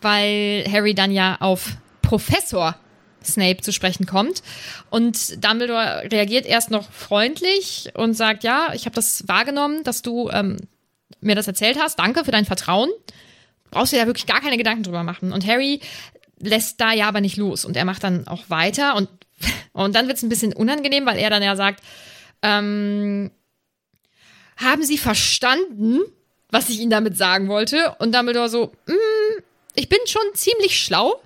weil 0.01 0.65
Harry 0.71 0.95
dann 0.95 1.11
ja 1.11 1.37
auf 1.39 1.77
Professor 2.01 2.75
Snape 3.23 3.61
zu 3.61 3.71
sprechen 3.73 4.05
kommt. 4.05 4.41
Und 4.89 5.43
Dumbledore 5.43 6.03
reagiert 6.11 6.45
erst 6.45 6.71
noch 6.71 6.89
freundlich 6.91 7.91
und 7.93 8.13
sagt, 8.13 8.43
ja, 8.43 8.71
ich 8.73 8.85
habe 8.85 8.95
das 8.95 9.27
wahrgenommen, 9.27 9.83
dass 9.83 10.01
du 10.01 10.29
ähm, 10.29 10.57
mir 11.19 11.35
das 11.35 11.47
erzählt 11.47 11.77
hast. 11.79 11.99
Danke 11.99 12.23
für 12.23 12.31
dein 12.31 12.45
Vertrauen. 12.45 12.89
Brauchst 13.69 13.91
du 13.91 13.97
ja 13.97 14.05
wirklich 14.05 14.27
gar 14.27 14.39
keine 14.41 14.57
Gedanken 14.57 14.83
drüber 14.83 15.03
machen. 15.03 15.33
Und 15.33 15.45
Harry 15.45 15.81
lässt 16.39 16.79
da 16.79 16.93
ja 16.93 17.07
aber 17.07 17.21
nicht 17.21 17.37
los. 17.37 17.65
Und 17.65 17.75
er 17.75 17.85
macht 17.85 18.03
dann 18.03 18.27
auch 18.27 18.49
weiter. 18.49 18.95
Und, 18.95 19.09
und 19.73 19.95
dann 19.95 20.07
wird 20.07 20.17
es 20.17 20.23
ein 20.23 20.29
bisschen 20.29 20.53
unangenehm, 20.53 21.05
weil 21.05 21.17
er 21.17 21.29
dann 21.29 21.43
ja 21.43 21.55
sagt, 21.55 21.83
ähm, 22.41 23.31
haben 24.57 24.83
Sie 24.83 24.97
verstanden, 24.97 25.99
was 26.49 26.69
ich 26.69 26.79
Ihnen 26.79 26.89
damit 26.89 27.17
sagen 27.17 27.47
wollte? 27.47 27.95
Und 27.99 28.13
Dumbledore 28.13 28.49
so, 28.49 28.71
mm, 28.87 29.41
ich 29.75 29.89
bin 29.89 29.99
schon 30.07 30.23
ziemlich 30.33 30.79
schlau. 30.79 31.21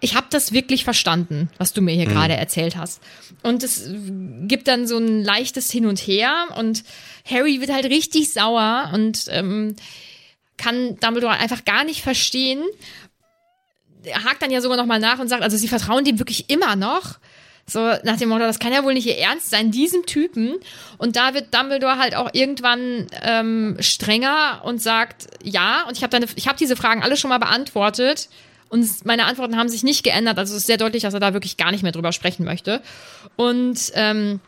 Ich 0.00 0.14
habe 0.14 0.26
das 0.30 0.52
wirklich 0.52 0.84
verstanden, 0.84 1.50
was 1.58 1.74
du 1.74 1.82
mir 1.82 1.94
hier 1.94 2.06
gerade 2.06 2.34
erzählt 2.34 2.74
hast. 2.74 3.02
Und 3.42 3.62
es 3.62 3.86
gibt 4.42 4.66
dann 4.66 4.86
so 4.86 4.96
ein 4.96 5.22
leichtes 5.22 5.70
Hin 5.70 5.84
und 5.84 5.98
Her 5.98 6.48
und 6.56 6.84
Harry 7.28 7.60
wird 7.60 7.70
halt 7.70 7.84
richtig 7.84 8.32
sauer 8.32 8.90
und 8.94 9.26
ähm, 9.28 9.76
kann 10.56 10.96
Dumbledore 10.96 11.34
einfach 11.34 11.66
gar 11.66 11.84
nicht 11.84 12.00
verstehen. 12.02 12.62
Er 14.04 14.24
hakt 14.24 14.40
dann 14.40 14.50
ja 14.50 14.62
sogar 14.62 14.78
nochmal 14.78 15.00
nach 15.00 15.18
und 15.18 15.28
sagt, 15.28 15.42
also 15.42 15.58
sie 15.58 15.68
vertrauen 15.68 16.04
dem 16.04 16.18
wirklich 16.18 16.48
immer 16.48 16.76
noch. 16.76 17.18
So 17.66 17.92
nach 18.02 18.16
dem 18.16 18.28
Motto, 18.28 18.44
das 18.44 18.58
kann 18.58 18.72
ja 18.72 18.84
wohl 18.84 18.94
nicht 18.94 19.06
ihr 19.06 19.18
Ernst 19.18 19.50
sein, 19.50 19.70
diesem 19.70 20.06
Typen. 20.06 20.56
Und 20.98 21.16
da 21.16 21.34
wird 21.34 21.54
Dumbledore 21.54 21.98
halt 21.98 22.16
auch 22.16 22.30
irgendwann 22.32 23.06
ähm, 23.22 23.76
strenger 23.80 24.62
und 24.64 24.82
sagt, 24.82 25.28
ja, 25.42 25.84
und 25.86 25.96
ich 25.96 26.02
habe 26.02 26.16
habe 26.18 26.58
diese 26.58 26.76
Fragen 26.76 27.02
alle 27.02 27.16
schon 27.16 27.28
mal 27.28 27.38
beantwortet. 27.38 28.28
Und 28.68 29.04
meine 29.04 29.26
Antworten 29.26 29.56
haben 29.56 29.68
sich 29.68 29.82
nicht 29.82 30.04
geändert. 30.04 30.38
Also 30.38 30.54
es 30.54 30.62
ist 30.62 30.66
sehr 30.66 30.76
deutlich, 30.76 31.02
dass 31.02 31.14
er 31.14 31.20
da 31.20 31.32
wirklich 31.32 31.56
gar 31.56 31.72
nicht 31.72 31.82
mehr 31.82 31.92
drüber 31.92 32.12
sprechen 32.12 32.44
möchte. 32.44 32.80
Und 33.36 33.92
ähm, 33.94 34.40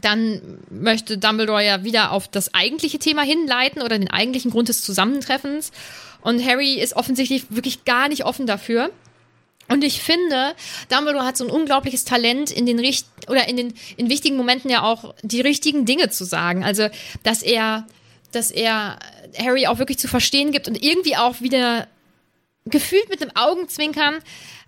dann 0.00 0.40
möchte 0.70 1.18
Dumbledore 1.18 1.64
ja 1.64 1.84
wieder 1.84 2.12
auf 2.12 2.28
das 2.28 2.52
eigentliche 2.52 2.98
Thema 2.98 3.22
hinleiten 3.22 3.80
oder 3.80 3.98
den 3.98 4.10
eigentlichen 4.10 4.50
Grund 4.50 4.68
des 4.68 4.82
Zusammentreffens. 4.82 5.70
Und 6.20 6.44
Harry 6.44 6.74
ist 6.74 6.96
offensichtlich 6.96 7.46
wirklich 7.50 7.84
gar 7.84 8.08
nicht 8.08 8.24
offen 8.24 8.46
dafür. 8.46 8.90
Und 9.74 9.82
ich 9.82 10.00
finde, 10.00 10.54
Dumbledore 10.88 11.26
hat 11.26 11.36
so 11.36 11.44
ein 11.44 11.50
unglaubliches 11.50 12.04
Talent 12.04 12.52
in 12.52 12.64
den 12.64 12.78
richt 12.78 13.08
oder 13.26 13.48
in 13.48 13.56
den 13.56 13.74
in 13.96 14.08
wichtigen 14.08 14.36
Momenten 14.36 14.70
ja 14.70 14.84
auch 14.84 15.16
die 15.22 15.40
richtigen 15.40 15.84
Dinge 15.84 16.10
zu 16.10 16.24
sagen. 16.24 16.62
Also, 16.62 16.86
dass 17.24 17.42
er 17.42 17.84
dass 18.30 18.52
er 18.52 19.00
Harry 19.36 19.66
auch 19.66 19.80
wirklich 19.80 19.98
zu 19.98 20.06
verstehen 20.06 20.52
gibt 20.52 20.68
und 20.68 20.80
irgendwie 20.80 21.16
auch 21.16 21.40
wieder 21.40 21.88
gefühlt 22.66 23.08
mit 23.08 23.20
dem 23.20 23.34
Augenzwinkern, 23.34 24.20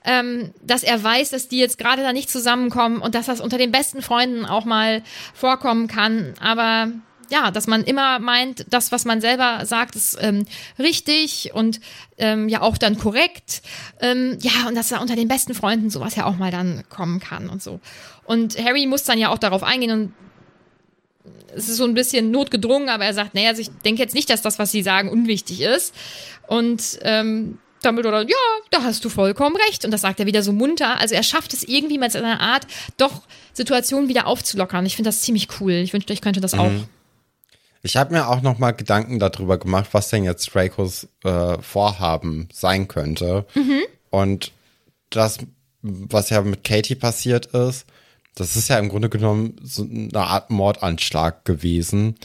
ähm, 0.04 0.52
dass 0.60 0.82
er 0.82 1.00
weiß, 1.00 1.30
dass 1.30 1.46
die 1.46 1.58
jetzt 1.58 1.78
gerade 1.78 2.02
da 2.02 2.12
nicht 2.12 2.28
zusammenkommen 2.28 3.00
und 3.00 3.14
dass 3.14 3.26
das 3.26 3.40
unter 3.40 3.58
den 3.58 3.70
besten 3.70 4.02
Freunden 4.02 4.44
auch 4.44 4.64
mal 4.64 5.04
vorkommen 5.34 5.86
kann. 5.86 6.34
Aber 6.40 6.90
ja, 7.30 7.50
dass 7.50 7.66
man 7.66 7.84
immer 7.84 8.18
meint, 8.18 8.66
das, 8.70 8.92
was 8.92 9.04
man 9.04 9.20
selber 9.20 9.64
sagt, 9.64 9.96
ist 9.96 10.16
ähm, 10.20 10.46
richtig 10.78 11.52
und 11.54 11.80
ähm, 12.18 12.48
ja 12.48 12.62
auch 12.62 12.78
dann 12.78 12.98
korrekt. 12.98 13.62
Ähm, 14.00 14.38
ja, 14.40 14.68
und 14.68 14.74
dass 14.74 14.88
da 14.88 15.00
unter 15.00 15.16
den 15.16 15.28
besten 15.28 15.54
Freunden 15.54 15.90
sowas 15.90 16.16
ja 16.16 16.26
auch 16.26 16.36
mal 16.36 16.50
dann 16.50 16.84
kommen 16.88 17.20
kann 17.20 17.48
und 17.48 17.62
so. 17.62 17.80
Und 18.24 18.58
Harry 18.62 18.86
muss 18.86 19.04
dann 19.04 19.18
ja 19.18 19.30
auch 19.30 19.38
darauf 19.38 19.62
eingehen 19.62 19.90
und 19.92 20.12
es 21.54 21.68
ist 21.68 21.76
so 21.76 21.84
ein 21.84 21.94
bisschen 21.94 22.30
notgedrungen, 22.30 22.88
aber 22.88 23.04
er 23.04 23.14
sagt, 23.14 23.34
naja, 23.34 23.48
also 23.48 23.62
ich 23.62 23.70
denke 23.84 24.02
jetzt 24.02 24.14
nicht, 24.14 24.28
dass 24.28 24.42
das, 24.42 24.58
was 24.58 24.70
sie 24.72 24.82
sagen, 24.82 25.08
unwichtig 25.08 25.62
ist. 25.62 25.94
Und 26.46 26.98
ähm, 27.02 27.58
Dumbledore, 27.82 28.26
ja, 28.28 28.36
da 28.70 28.82
hast 28.82 29.04
du 29.04 29.08
vollkommen 29.08 29.56
recht. 29.68 29.84
Und 29.84 29.90
das 29.90 30.00
sagt 30.00 30.20
er 30.20 30.26
wieder 30.26 30.42
so 30.42 30.52
munter. 30.52 30.98
Also 31.00 31.14
er 31.14 31.22
schafft 31.22 31.52
es 31.54 31.62
irgendwie 31.62 31.98
mit 31.98 32.12
seiner 32.12 32.40
Art, 32.40 32.66
doch 32.96 33.22
Situationen 33.52 34.08
wieder 34.08 34.26
aufzulockern. 34.26 34.84
Ich 34.86 34.96
finde 34.96 35.08
das 35.08 35.22
ziemlich 35.22 35.48
cool. 35.60 35.72
Ich 35.72 35.92
wünschte, 35.92 36.12
ich 36.12 36.20
könnte 36.20 36.40
das 36.40 36.54
mhm. 36.54 36.60
auch. 36.60 36.70
Ich 37.82 37.96
habe 37.96 38.14
mir 38.14 38.28
auch 38.28 38.42
noch 38.42 38.58
mal 38.58 38.72
Gedanken 38.72 39.18
darüber 39.18 39.58
gemacht, 39.58 39.88
was 39.92 40.08
denn 40.08 40.24
jetzt 40.24 40.54
Dracos 40.54 41.08
äh, 41.24 41.58
Vorhaben 41.60 42.48
sein 42.52 42.88
könnte. 42.88 43.46
Mhm. 43.54 43.82
Und 44.10 44.52
das, 45.10 45.38
was 45.82 46.30
ja 46.30 46.40
mit 46.42 46.64
Katie 46.64 46.94
passiert 46.94 47.46
ist, 47.46 47.86
das 48.34 48.56
ist 48.56 48.68
ja 48.68 48.78
im 48.78 48.88
Grunde 48.88 49.08
genommen 49.08 49.56
so 49.62 49.82
eine 49.82 50.26
Art 50.26 50.50
Mordanschlag 50.50 51.44
gewesen. 51.44 52.16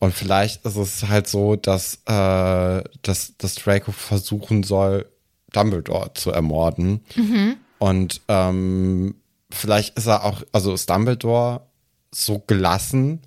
Und 0.00 0.12
vielleicht 0.12 0.64
ist 0.64 0.76
es 0.76 1.08
halt 1.08 1.28
so, 1.28 1.56
dass, 1.56 2.00
äh, 2.06 2.84
dass, 3.02 3.36
dass 3.38 3.54
Draco 3.54 3.92
versuchen 3.92 4.64
soll, 4.64 5.06
Dumbledore 5.52 6.12
zu 6.14 6.30
ermorden. 6.30 7.04
Mhm. 7.14 7.56
Und 7.78 8.20
ähm, 8.28 9.14
vielleicht 9.50 9.96
ist 9.96 10.06
er 10.06 10.24
auch, 10.24 10.42
also 10.52 10.74
ist 10.74 10.90
Dumbledore 10.90 11.62
so 12.10 12.42
gelassen, 12.46 13.20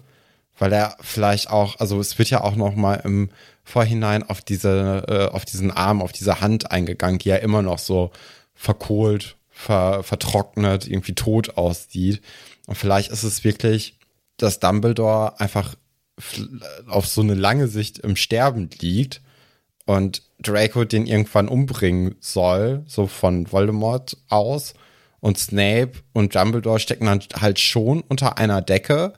weil 0.57 0.73
er 0.73 0.97
vielleicht 1.01 1.49
auch, 1.49 1.79
also 1.79 1.99
es 1.99 2.17
wird 2.17 2.29
ja 2.29 2.41
auch 2.41 2.55
noch 2.55 2.75
mal 2.75 2.95
im 2.95 3.29
Vorhinein 3.63 4.23
auf 4.23 4.41
diese, 4.41 5.05
äh, 5.07 5.33
auf 5.33 5.45
diesen 5.45 5.71
Arm, 5.71 6.01
auf 6.01 6.11
diese 6.11 6.41
Hand 6.41 6.71
eingegangen, 6.71 7.19
die 7.19 7.29
ja 7.29 7.35
immer 7.37 7.61
noch 7.61 7.79
so 7.79 8.11
verkohlt, 8.55 9.35
ver, 9.49 10.03
vertrocknet, 10.03 10.87
irgendwie 10.87 11.15
tot 11.15 11.57
aussieht. 11.57 12.21
Und 12.65 12.75
vielleicht 12.75 13.11
ist 13.11 13.23
es 13.23 13.43
wirklich, 13.43 13.97
dass 14.37 14.59
Dumbledore 14.59 15.39
einfach 15.39 15.75
auf 16.87 17.05
so 17.05 17.21
eine 17.21 17.35
lange 17.35 17.67
Sicht 17.67 17.99
im 17.99 18.15
Sterben 18.15 18.69
liegt 18.79 19.21
und 19.85 20.23
Draco 20.39 20.83
den 20.83 21.05
irgendwann 21.05 21.47
umbringen 21.47 22.15
soll, 22.19 22.83
so 22.87 23.07
von 23.07 23.51
Voldemort 23.51 24.17
aus. 24.29 24.73
Und 25.19 25.37
Snape 25.37 25.93
und 26.13 26.35
Dumbledore 26.35 26.79
stecken 26.79 27.05
dann 27.05 27.23
halt 27.39 27.59
schon 27.59 28.01
unter 28.01 28.37
einer 28.37 28.61
Decke. 28.61 29.13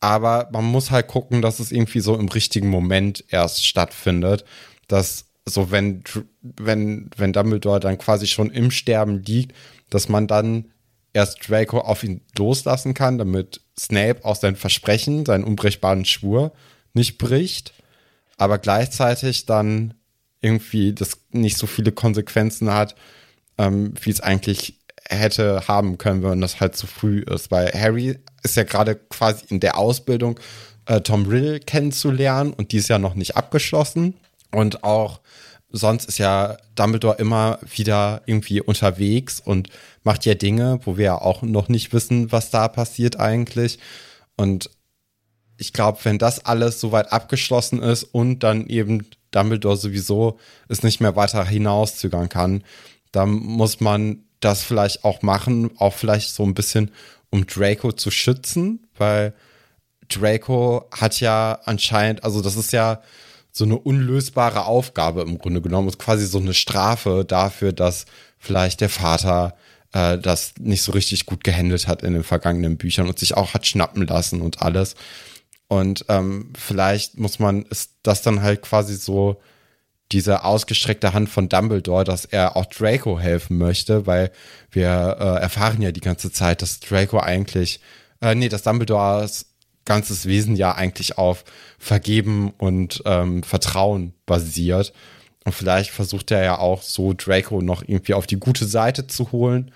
Aber 0.00 0.48
man 0.52 0.64
muss 0.64 0.90
halt 0.90 1.08
gucken, 1.08 1.42
dass 1.42 1.60
es 1.60 1.72
irgendwie 1.72 2.00
so 2.00 2.16
im 2.16 2.28
richtigen 2.28 2.68
Moment 2.68 3.24
erst 3.28 3.66
stattfindet. 3.66 4.44
Dass 4.88 5.26
so, 5.46 5.70
wenn, 5.70 6.02
wenn, 6.42 7.10
wenn 7.16 7.32
Dumbledore 7.32 7.80
dann 7.80 7.98
quasi 7.98 8.26
schon 8.26 8.50
im 8.50 8.70
Sterben 8.70 9.22
liegt, 9.22 9.54
dass 9.90 10.08
man 10.08 10.26
dann 10.26 10.70
erst 11.12 11.48
Draco 11.48 11.78
auf 11.78 12.04
ihn 12.04 12.22
loslassen 12.38 12.94
kann, 12.94 13.18
damit 13.18 13.60
Snape 13.78 14.24
auch 14.24 14.36
sein 14.36 14.56
Versprechen, 14.56 15.26
seinen 15.26 15.44
unbrechbaren 15.44 16.04
Schwur 16.04 16.52
nicht 16.94 17.18
bricht, 17.18 17.74
aber 18.36 18.58
gleichzeitig 18.58 19.46
dann 19.46 19.94
irgendwie 20.40 20.94
das 20.94 21.18
nicht 21.30 21.58
so 21.58 21.66
viele 21.66 21.92
Konsequenzen 21.92 22.72
hat, 22.72 22.94
ähm, 23.58 23.92
wie 24.00 24.10
es 24.10 24.20
eigentlich 24.20 24.79
hätte 25.08 25.66
haben 25.68 25.98
können, 25.98 26.22
wenn 26.22 26.40
das 26.40 26.60
halt 26.60 26.76
zu 26.76 26.86
früh 26.86 27.20
ist. 27.20 27.50
Weil 27.50 27.72
Harry 27.72 28.18
ist 28.42 28.56
ja 28.56 28.64
gerade 28.64 28.96
quasi 28.96 29.44
in 29.48 29.60
der 29.60 29.78
Ausbildung, 29.78 30.38
äh, 30.86 31.00
Tom 31.00 31.26
Riddle 31.26 31.60
kennenzulernen 31.60 32.52
und 32.52 32.72
die 32.72 32.78
ist 32.78 32.88
ja 32.88 32.98
noch 32.98 33.14
nicht 33.14 33.36
abgeschlossen. 33.36 34.14
Und 34.52 34.84
auch 34.84 35.20
sonst 35.70 36.08
ist 36.08 36.18
ja 36.18 36.56
Dumbledore 36.74 37.18
immer 37.18 37.58
wieder 37.74 38.22
irgendwie 38.26 38.60
unterwegs 38.60 39.40
und 39.40 39.68
macht 40.02 40.26
ja 40.26 40.34
Dinge, 40.34 40.80
wo 40.84 40.96
wir 40.96 41.04
ja 41.04 41.20
auch 41.20 41.42
noch 41.42 41.68
nicht 41.68 41.92
wissen, 41.92 42.32
was 42.32 42.50
da 42.50 42.68
passiert 42.68 43.18
eigentlich. 43.18 43.78
Und 44.36 44.70
ich 45.58 45.72
glaube, 45.72 45.98
wenn 46.04 46.18
das 46.18 46.44
alles 46.44 46.80
soweit 46.80 47.12
abgeschlossen 47.12 47.82
ist 47.82 48.02
und 48.02 48.40
dann 48.40 48.66
eben 48.66 49.06
Dumbledore 49.30 49.76
sowieso 49.76 50.38
es 50.68 50.82
nicht 50.82 51.00
mehr 51.00 51.16
weiter 51.16 51.44
hinauszögern 51.44 52.28
kann, 52.28 52.64
dann 53.12 53.30
muss 53.30 53.80
man 53.80 54.24
das 54.40 54.62
vielleicht 54.62 55.04
auch 55.04 55.22
machen, 55.22 55.70
auch 55.78 55.94
vielleicht 55.94 56.34
so 56.34 56.44
ein 56.44 56.54
bisschen, 56.54 56.90
um 57.30 57.46
Draco 57.46 57.92
zu 57.92 58.10
schützen, 58.10 58.86
weil 58.96 59.34
Draco 60.08 60.88
hat 60.90 61.20
ja 61.20 61.60
anscheinend, 61.64 62.24
also 62.24 62.40
das 62.42 62.56
ist 62.56 62.72
ja 62.72 63.02
so 63.52 63.64
eine 63.64 63.78
unlösbare 63.78 64.64
Aufgabe 64.64 65.22
im 65.22 65.38
Grunde 65.38 65.60
genommen, 65.60 65.88
ist 65.88 65.98
quasi 65.98 66.26
so 66.26 66.38
eine 66.38 66.54
Strafe 66.54 67.24
dafür, 67.24 67.72
dass 67.72 68.06
vielleicht 68.38 68.80
der 68.80 68.88
Vater 68.88 69.54
äh, 69.92 70.18
das 70.18 70.54
nicht 70.58 70.82
so 70.82 70.92
richtig 70.92 71.26
gut 71.26 71.44
gehandelt 71.44 71.88
hat 71.88 72.02
in 72.02 72.14
den 72.14 72.24
vergangenen 72.24 72.76
Büchern 72.76 73.08
und 73.08 73.18
sich 73.18 73.36
auch 73.36 73.54
hat 73.54 73.66
schnappen 73.66 74.06
lassen 74.06 74.40
und 74.40 74.62
alles. 74.62 74.94
Und 75.68 76.04
ähm, 76.08 76.52
vielleicht 76.58 77.18
muss 77.18 77.38
man, 77.38 77.62
ist 77.62 77.92
das 78.02 78.22
dann 78.22 78.42
halt 78.42 78.62
quasi 78.62 78.96
so 78.96 79.40
diese 80.12 80.44
ausgestreckte 80.44 81.12
Hand 81.12 81.28
von 81.28 81.48
Dumbledore, 81.48 82.04
dass 82.04 82.24
er 82.24 82.56
auch 82.56 82.66
Draco 82.66 83.18
helfen 83.18 83.58
möchte, 83.58 84.06
weil 84.06 84.30
wir 84.70 85.16
äh, 85.20 85.40
erfahren 85.40 85.82
ja 85.82 85.92
die 85.92 86.00
ganze 86.00 86.32
Zeit, 86.32 86.62
dass 86.62 86.80
Draco 86.80 87.18
eigentlich, 87.20 87.80
äh, 88.20 88.34
nee, 88.34 88.48
dass 88.48 88.62
Dumbledores 88.62 89.46
ganzes 89.84 90.26
Wesen 90.26 90.56
ja 90.56 90.72
eigentlich 90.74 91.18
auf 91.18 91.44
Vergeben 91.78 92.52
und 92.58 93.02
ähm, 93.06 93.42
Vertrauen 93.42 94.12
basiert. 94.26 94.92
Und 95.44 95.54
vielleicht 95.54 95.90
versucht 95.90 96.30
er 96.30 96.44
ja 96.44 96.58
auch 96.58 96.82
so 96.82 97.14
Draco 97.14 97.62
noch 97.62 97.82
irgendwie 97.86 98.14
auf 98.14 98.26
die 98.26 98.38
gute 98.38 98.66
Seite 98.66 99.06
zu 99.06 99.32
holen. 99.32 99.72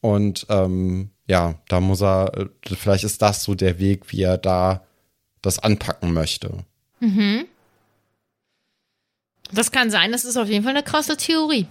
Und 0.00 0.46
ähm, 0.50 1.10
ja, 1.28 1.54
da 1.68 1.80
muss 1.80 2.02
er, 2.02 2.32
äh, 2.36 2.46
vielleicht 2.76 3.04
ist 3.04 3.22
das 3.22 3.44
so 3.44 3.54
der 3.54 3.78
Weg, 3.78 4.12
wie 4.12 4.22
er 4.22 4.38
da 4.38 4.84
das 5.42 5.58
anpacken 5.58 6.12
möchte. 6.12 6.64
Mhm. 7.00 7.46
Das 9.52 9.70
kann 9.70 9.90
sein, 9.90 10.12
das 10.12 10.24
ist 10.24 10.36
auf 10.36 10.48
jeden 10.48 10.64
Fall 10.64 10.74
eine 10.74 10.82
krasse 10.82 11.16
Theorie. 11.16 11.66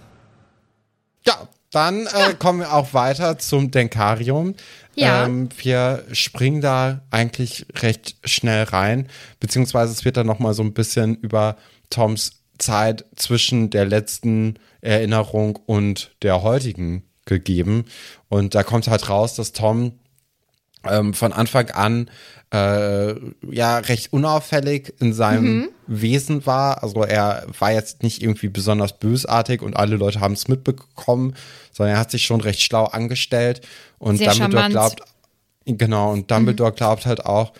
Ja, 1.26 1.48
dann 1.70 2.06
äh, 2.06 2.34
kommen 2.38 2.60
wir 2.60 2.72
auch 2.72 2.94
weiter 2.94 3.38
zum 3.38 3.70
Denkarium. 3.70 4.54
Ja. 4.94 5.26
Ähm, 5.26 5.50
wir 5.58 6.04
springen 6.12 6.60
da 6.60 7.02
eigentlich 7.10 7.66
recht 7.82 8.16
schnell 8.24 8.64
rein, 8.64 9.08
beziehungsweise 9.40 9.92
es 9.92 10.04
wird 10.04 10.16
dann 10.16 10.26
noch 10.26 10.38
mal 10.38 10.54
so 10.54 10.62
ein 10.62 10.72
bisschen 10.72 11.16
über 11.16 11.56
Toms 11.90 12.42
Zeit 12.58 13.04
zwischen 13.16 13.70
der 13.70 13.84
letzten 13.84 14.54
Erinnerung 14.80 15.56
und 15.66 16.12
der 16.22 16.42
heutigen 16.42 17.02
gegeben. 17.26 17.84
Und 18.28 18.54
da 18.54 18.62
kommt 18.62 18.88
halt 18.88 19.08
raus, 19.10 19.34
dass 19.34 19.52
Tom 19.52 19.98
ähm, 20.90 21.14
von 21.14 21.32
Anfang 21.32 21.70
an 21.70 22.10
äh, 22.52 23.14
ja 23.50 23.78
recht 23.78 24.12
unauffällig 24.12 24.94
in 25.00 25.12
seinem 25.12 25.58
mhm. 25.58 25.68
Wesen 25.86 26.46
war. 26.46 26.82
Also 26.82 27.02
er 27.02 27.46
war 27.58 27.72
jetzt 27.72 28.02
nicht 28.02 28.22
irgendwie 28.22 28.48
besonders 28.48 28.98
bösartig 28.98 29.62
und 29.62 29.76
alle 29.76 29.96
Leute 29.96 30.20
haben 30.20 30.34
es 30.34 30.48
mitbekommen, 30.48 31.34
sondern 31.72 31.96
er 31.96 32.00
hat 32.00 32.10
sich 32.10 32.24
schon 32.24 32.40
recht 32.40 32.62
schlau 32.62 32.84
angestellt 32.84 33.62
und 33.98 34.18
Sehr 34.18 34.28
Dumbledore 34.28 34.52
charmant. 34.52 34.72
glaubt 34.72 35.02
genau 35.66 36.12
und 36.12 36.30
Dumbledore 36.30 36.70
mhm. 36.70 36.76
glaubt 36.76 37.06
halt 37.06 37.26
auch, 37.26 37.52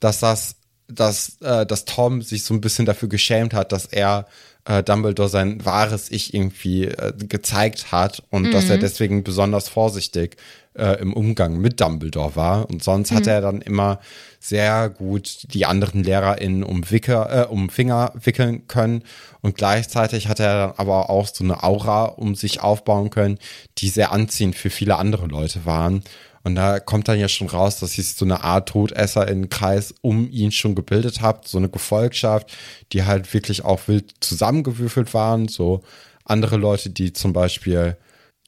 dass 0.00 0.20
das 0.20 0.56
dass, 0.86 1.40
äh, 1.40 1.64
dass 1.64 1.86
Tom 1.86 2.20
sich 2.20 2.44
so 2.44 2.52
ein 2.52 2.60
bisschen 2.60 2.84
dafür 2.84 3.08
geschämt 3.08 3.54
hat, 3.54 3.72
dass 3.72 3.86
er 3.86 4.26
äh, 4.64 4.82
Dumbledore 4.82 5.28
sein 5.28 5.64
wahres 5.64 6.10
Ich 6.10 6.34
irgendwie 6.34 6.84
äh, 6.84 7.12
gezeigt 7.16 7.92
hat 7.92 8.22
und 8.30 8.44
mhm. 8.44 8.50
dass 8.52 8.70
er 8.70 8.76
mhm. 8.76 8.80
deswegen 8.80 9.24
besonders 9.24 9.68
vorsichtig 9.68 10.36
äh, 10.74 11.00
im 11.00 11.12
Umgang 11.12 11.58
mit 11.58 11.80
Dumbledore 11.80 12.36
war. 12.36 12.68
Und 12.68 12.82
sonst 12.82 13.10
mhm. 13.10 13.16
hat 13.16 13.26
er 13.26 13.40
dann 13.40 13.60
immer 13.60 14.00
sehr 14.40 14.90
gut 14.90 15.46
die 15.54 15.66
anderen 15.66 16.04
LehrerInnen 16.04 16.64
um, 16.64 16.90
Wicke, 16.90 17.28
äh, 17.30 17.50
um 17.50 17.68
Finger 17.68 18.12
wickeln 18.14 18.66
können. 18.68 19.02
Und 19.40 19.56
gleichzeitig 19.56 20.28
hat 20.28 20.40
er 20.40 20.68
dann 20.68 20.74
aber 20.76 21.10
auch 21.10 21.26
so 21.26 21.44
eine 21.44 21.62
Aura 21.62 22.04
um 22.04 22.34
sich 22.34 22.60
aufbauen 22.60 23.10
können, 23.10 23.38
die 23.78 23.88
sehr 23.88 24.12
anziehend 24.12 24.54
für 24.54 24.70
viele 24.70 24.96
andere 24.96 25.26
Leute 25.26 25.64
waren. 25.64 26.02
Und 26.44 26.56
da 26.56 26.78
kommt 26.78 27.08
dann 27.08 27.18
ja 27.18 27.28
schon 27.28 27.48
raus, 27.48 27.80
dass 27.80 27.92
sich 27.92 28.14
so 28.14 28.24
eine 28.26 28.44
Art 28.44 28.68
Todesser 28.68 29.26
in 29.26 29.48
Kreis 29.48 29.94
um 30.02 30.28
ihn 30.30 30.52
schon 30.52 30.74
gebildet 30.74 31.22
habt, 31.22 31.48
so 31.48 31.56
eine 31.56 31.70
Gefolgschaft, 31.70 32.54
die 32.92 33.04
halt 33.04 33.32
wirklich 33.32 33.64
auch 33.64 33.88
wild 33.88 34.12
zusammengewürfelt 34.20 35.14
waren, 35.14 35.48
so 35.48 35.82
andere 36.24 36.58
Leute, 36.58 36.90
die 36.90 37.14
zum 37.14 37.32
Beispiel 37.32 37.96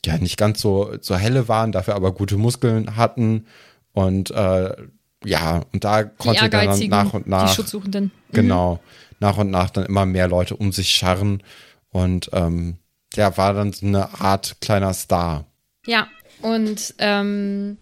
ja 0.05 0.19
nicht 0.19 0.37
ganz 0.37 0.61
so, 0.61 0.97
so 1.01 1.17
helle 1.17 1.49
waren, 1.49 1.73
dafür 1.73 1.95
aber 1.95 2.13
gute 2.13 2.37
Muskeln 2.37 2.97
hatten. 2.97 3.47
Und 3.93 4.31
äh, 4.31 4.77
ja, 5.25 5.63
und 5.73 5.85
da 5.85 6.05
konnte 6.05 6.51
dann 6.51 6.79
nach 6.89 7.15
und 7.15 7.27
nach. 7.27 7.49
Die 7.49 7.55
Schutzsuchenden. 7.57 8.05
Mhm. 8.05 8.33
Genau. 8.33 8.81
Nach 9.21 9.39
und 9.39 9.51
nach 9.51 9.71
dann 9.71 9.87
immer 9.87 10.05
mehr 10.05 10.29
Leute 10.29 10.55
um 10.55 10.71
sich 10.71 10.91
scharren. 10.91 11.43
Und 11.91 12.29
ähm, 12.35 12.77
der 13.17 13.39
war 13.39 13.55
dann 13.55 13.73
so 13.73 13.87
eine 13.87 14.21
Art 14.21 14.59
kleiner 14.61 14.93
Star. 14.93 15.47
Ja, 15.87 16.09
und 16.47 16.95
ähm, 16.99 17.77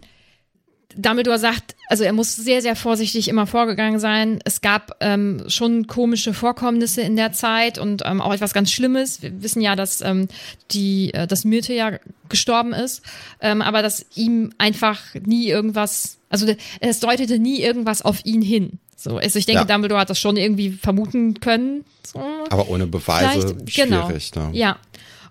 Dumbledore 0.96 1.38
sagt, 1.38 1.74
also 1.88 2.05
er 2.05 2.12
muss 2.12 2.35
sehr, 2.35 2.62
sehr 2.62 2.77
vorsichtig 2.77 3.29
immer 3.29 3.46
vorgegangen 3.46 3.98
sein. 3.98 4.38
Es 4.44 4.61
gab 4.62 4.96
ähm, 5.00 5.44
schon 5.48 5.87
komische 5.87 6.33
Vorkommnisse 6.33 7.03
in 7.03 7.16
der 7.16 7.33
Zeit 7.33 7.79
und 7.79 8.03
ähm, 8.07 8.22
auch 8.22 8.33
etwas 8.33 8.55
ganz 8.55 8.70
Schlimmes. 8.70 9.20
Wir 9.20 9.42
wissen 9.42 9.61
ja, 9.61 9.77
dass 9.77 10.00
ähm, 10.00 10.29
die, 10.70 11.12
äh, 11.12 11.27
dass 11.27 11.44
Myrte 11.44 11.74
ja 11.74 11.98
gestorben 12.29 12.72
ist, 12.72 13.03
ähm, 13.40 13.61
aber 13.61 13.83
dass 13.83 14.07
ihm 14.14 14.53
einfach 14.57 15.00
nie 15.27 15.48
irgendwas, 15.48 16.16
also 16.31 16.46
es 16.81 17.00
deutete 17.00 17.38
nie 17.38 17.61
irgendwas 17.61 18.03
auf 18.03 18.24
ihn 18.24 18.40
hin. 18.40 18.79
So, 18.96 19.18
also 19.18 19.38
ich 19.38 19.44
denke, 19.44 19.62
ja. 19.62 19.66
Dumbledore 19.66 20.00
hat 20.00 20.11
das 20.11 20.18
schon 20.18 20.37
irgendwie 20.38 20.70
vermuten 20.70 21.40
können. 21.40 21.85
So. 22.07 22.20
Aber 22.48 22.68
ohne 22.68 22.87
Beweise 22.87 23.57
genau. 23.57 24.07
schwierig. 24.07 24.31
Genau. 24.31 24.48
Ne? 24.48 24.57
Ja. 24.57 24.79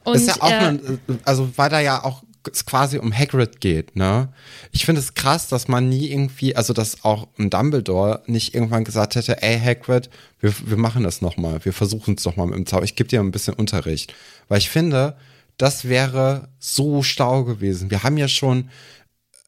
Und, 0.03 0.15
ist 0.15 0.27
ja 0.27 0.35
auch, 0.39 0.51
äh, 0.51 0.53
eine, 0.53 0.99
also 1.23 1.49
weil 1.55 1.69
da 1.69 1.79
ja 1.79 2.03
auch 2.03 2.21
es 2.51 2.65
quasi 2.65 2.97
um 2.97 3.13
Hagrid 3.13 3.61
geht, 3.61 3.95
ne? 3.95 4.29
Ich 4.71 4.85
finde 4.85 4.99
es 4.99 5.13
krass, 5.13 5.47
dass 5.47 5.67
man 5.67 5.89
nie 5.89 6.11
irgendwie, 6.11 6.55
also 6.55 6.73
dass 6.73 7.03
auch 7.03 7.27
ein 7.37 7.49
Dumbledore 7.49 8.23
nicht 8.27 8.53
irgendwann 8.53 8.83
gesagt 8.83 9.15
hätte, 9.15 9.41
ey 9.41 9.59
Hagrid, 9.59 10.09
wir, 10.39 10.53
wir 10.65 10.77
machen 10.77 11.03
das 11.03 11.21
nochmal, 11.21 11.63
wir 11.63 11.73
versuchen 11.73 12.15
es 12.17 12.25
nochmal 12.25 12.47
mit 12.47 12.57
dem 12.57 12.65
Zauber, 12.65 12.83
ich 12.83 12.95
gebe 12.95 13.09
dir 13.09 13.21
ein 13.21 13.31
bisschen 13.31 13.53
Unterricht. 13.53 14.13
Weil 14.47 14.57
ich 14.57 14.69
finde, 14.69 15.15
das 15.57 15.87
wäre 15.87 16.49
so 16.59 17.03
stau 17.03 17.43
gewesen. 17.43 17.91
Wir 17.91 18.03
haben 18.03 18.17
ja 18.17 18.27
schon, 18.27 18.69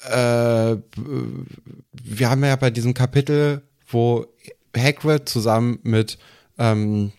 äh, 0.09 0.75
wir 0.95 2.29
haben 2.29 2.43
ja 2.43 2.55
bei 2.55 2.69
diesem 2.69 2.93
Kapitel, 2.93 3.61
wo 3.87 4.25
Hagrid 4.75 5.27
zusammen 5.27 5.79
mit 5.83 6.17
ähm, 6.57 7.11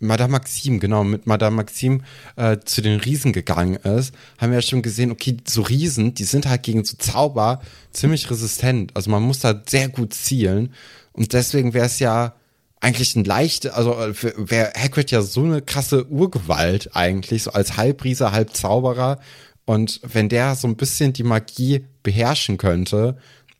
Madame 0.00 0.32
Maxime, 0.32 0.78
genau, 0.78 1.04
mit 1.04 1.26
Madame 1.26 1.56
Maxime 1.56 2.00
äh, 2.36 2.58
zu 2.64 2.82
den 2.82 3.00
Riesen 3.00 3.32
gegangen 3.32 3.76
ist, 3.76 4.14
haben 4.38 4.50
wir 4.50 4.58
ja 4.58 4.62
schon 4.62 4.82
gesehen, 4.82 5.10
okay, 5.10 5.36
so 5.46 5.62
Riesen, 5.62 6.14
die 6.14 6.24
sind 6.24 6.46
halt 6.46 6.62
gegen 6.62 6.84
so 6.84 6.96
Zauber 6.96 7.60
ziemlich 7.92 8.30
resistent. 8.30 8.92
Also 8.94 9.10
man 9.10 9.22
muss 9.22 9.40
da 9.40 9.62
sehr 9.66 9.88
gut 9.88 10.14
zielen. 10.14 10.72
Und 11.12 11.32
deswegen 11.32 11.74
wäre 11.74 11.86
es 11.86 11.98
ja 11.98 12.34
eigentlich 12.80 13.16
ein 13.16 13.24
leichte, 13.24 13.74
also 13.74 13.94
äh, 13.94 14.14
wäre 14.36 14.72
Hagrid 14.76 15.10
ja 15.10 15.22
so 15.22 15.42
eine 15.42 15.62
krasse 15.62 16.06
Urgewalt 16.08 16.94
eigentlich, 16.94 17.42
so 17.42 17.52
als 17.52 17.76
Halbriese, 17.76 18.32
Halbzauberer. 18.32 19.18
Und 19.64 20.00
wenn 20.02 20.28
der 20.28 20.54
so 20.54 20.68
ein 20.68 20.76
bisschen 20.76 21.12
die 21.12 21.24
Magie 21.24 21.84
beherrschen 22.02 22.58
könnte, 22.58 23.16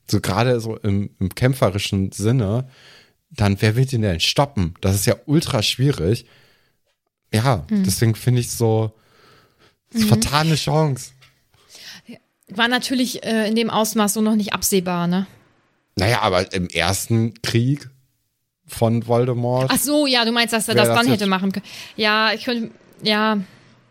so 0.09 0.21
gerade 0.21 0.59
so 0.59 0.77
im, 0.77 1.09
im 1.19 1.35
kämpferischen 1.35 2.11
Sinne, 2.11 2.67
dann 3.29 3.61
wer 3.61 3.75
will 3.75 3.85
den 3.85 4.01
denn 4.01 4.19
stoppen? 4.19 4.75
Das 4.81 4.95
ist 4.95 5.05
ja 5.05 5.15
ultra 5.25 5.61
schwierig. 5.61 6.25
Ja, 7.33 7.65
mhm. 7.69 7.83
deswegen 7.83 8.15
finde 8.15 8.41
ich 8.41 8.51
so 8.51 8.93
mhm. 9.93 9.99
vertane 9.99 10.55
Chance. 10.55 11.11
War 12.49 12.67
natürlich 12.69 13.23
äh, 13.23 13.47
in 13.47 13.55
dem 13.55 13.69
Ausmaß 13.69 14.13
so 14.13 14.21
noch 14.21 14.35
nicht 14.35 14.53
absehbar, 14.53 15.07
ne? 15.07 15.27
Naja, 15.97 16.21
aber 16.21 16.53
im 16.53 16.69
ersten 16.69 17.33
Krieg 17.41 17.89
von 18.65 19.07
Voldemort. 19.07 19.69
Ach 19.73 19.79
so, 19.79 20.07
ja, 20.07 20.23
du 20.23 20.31
meinst, 20.31 20.53
dass 20.53 20.67
er 20.69 20.75
das 20.75 20.87
dann 20.87 21.07
hätte 21.07 21.27
machen 21.27 21.51
können. 21.51 21.65
Ja, 21.95 22.31
ich 22.33 22.45
könnte, 22.45 22.71
ja, 23.01 23.39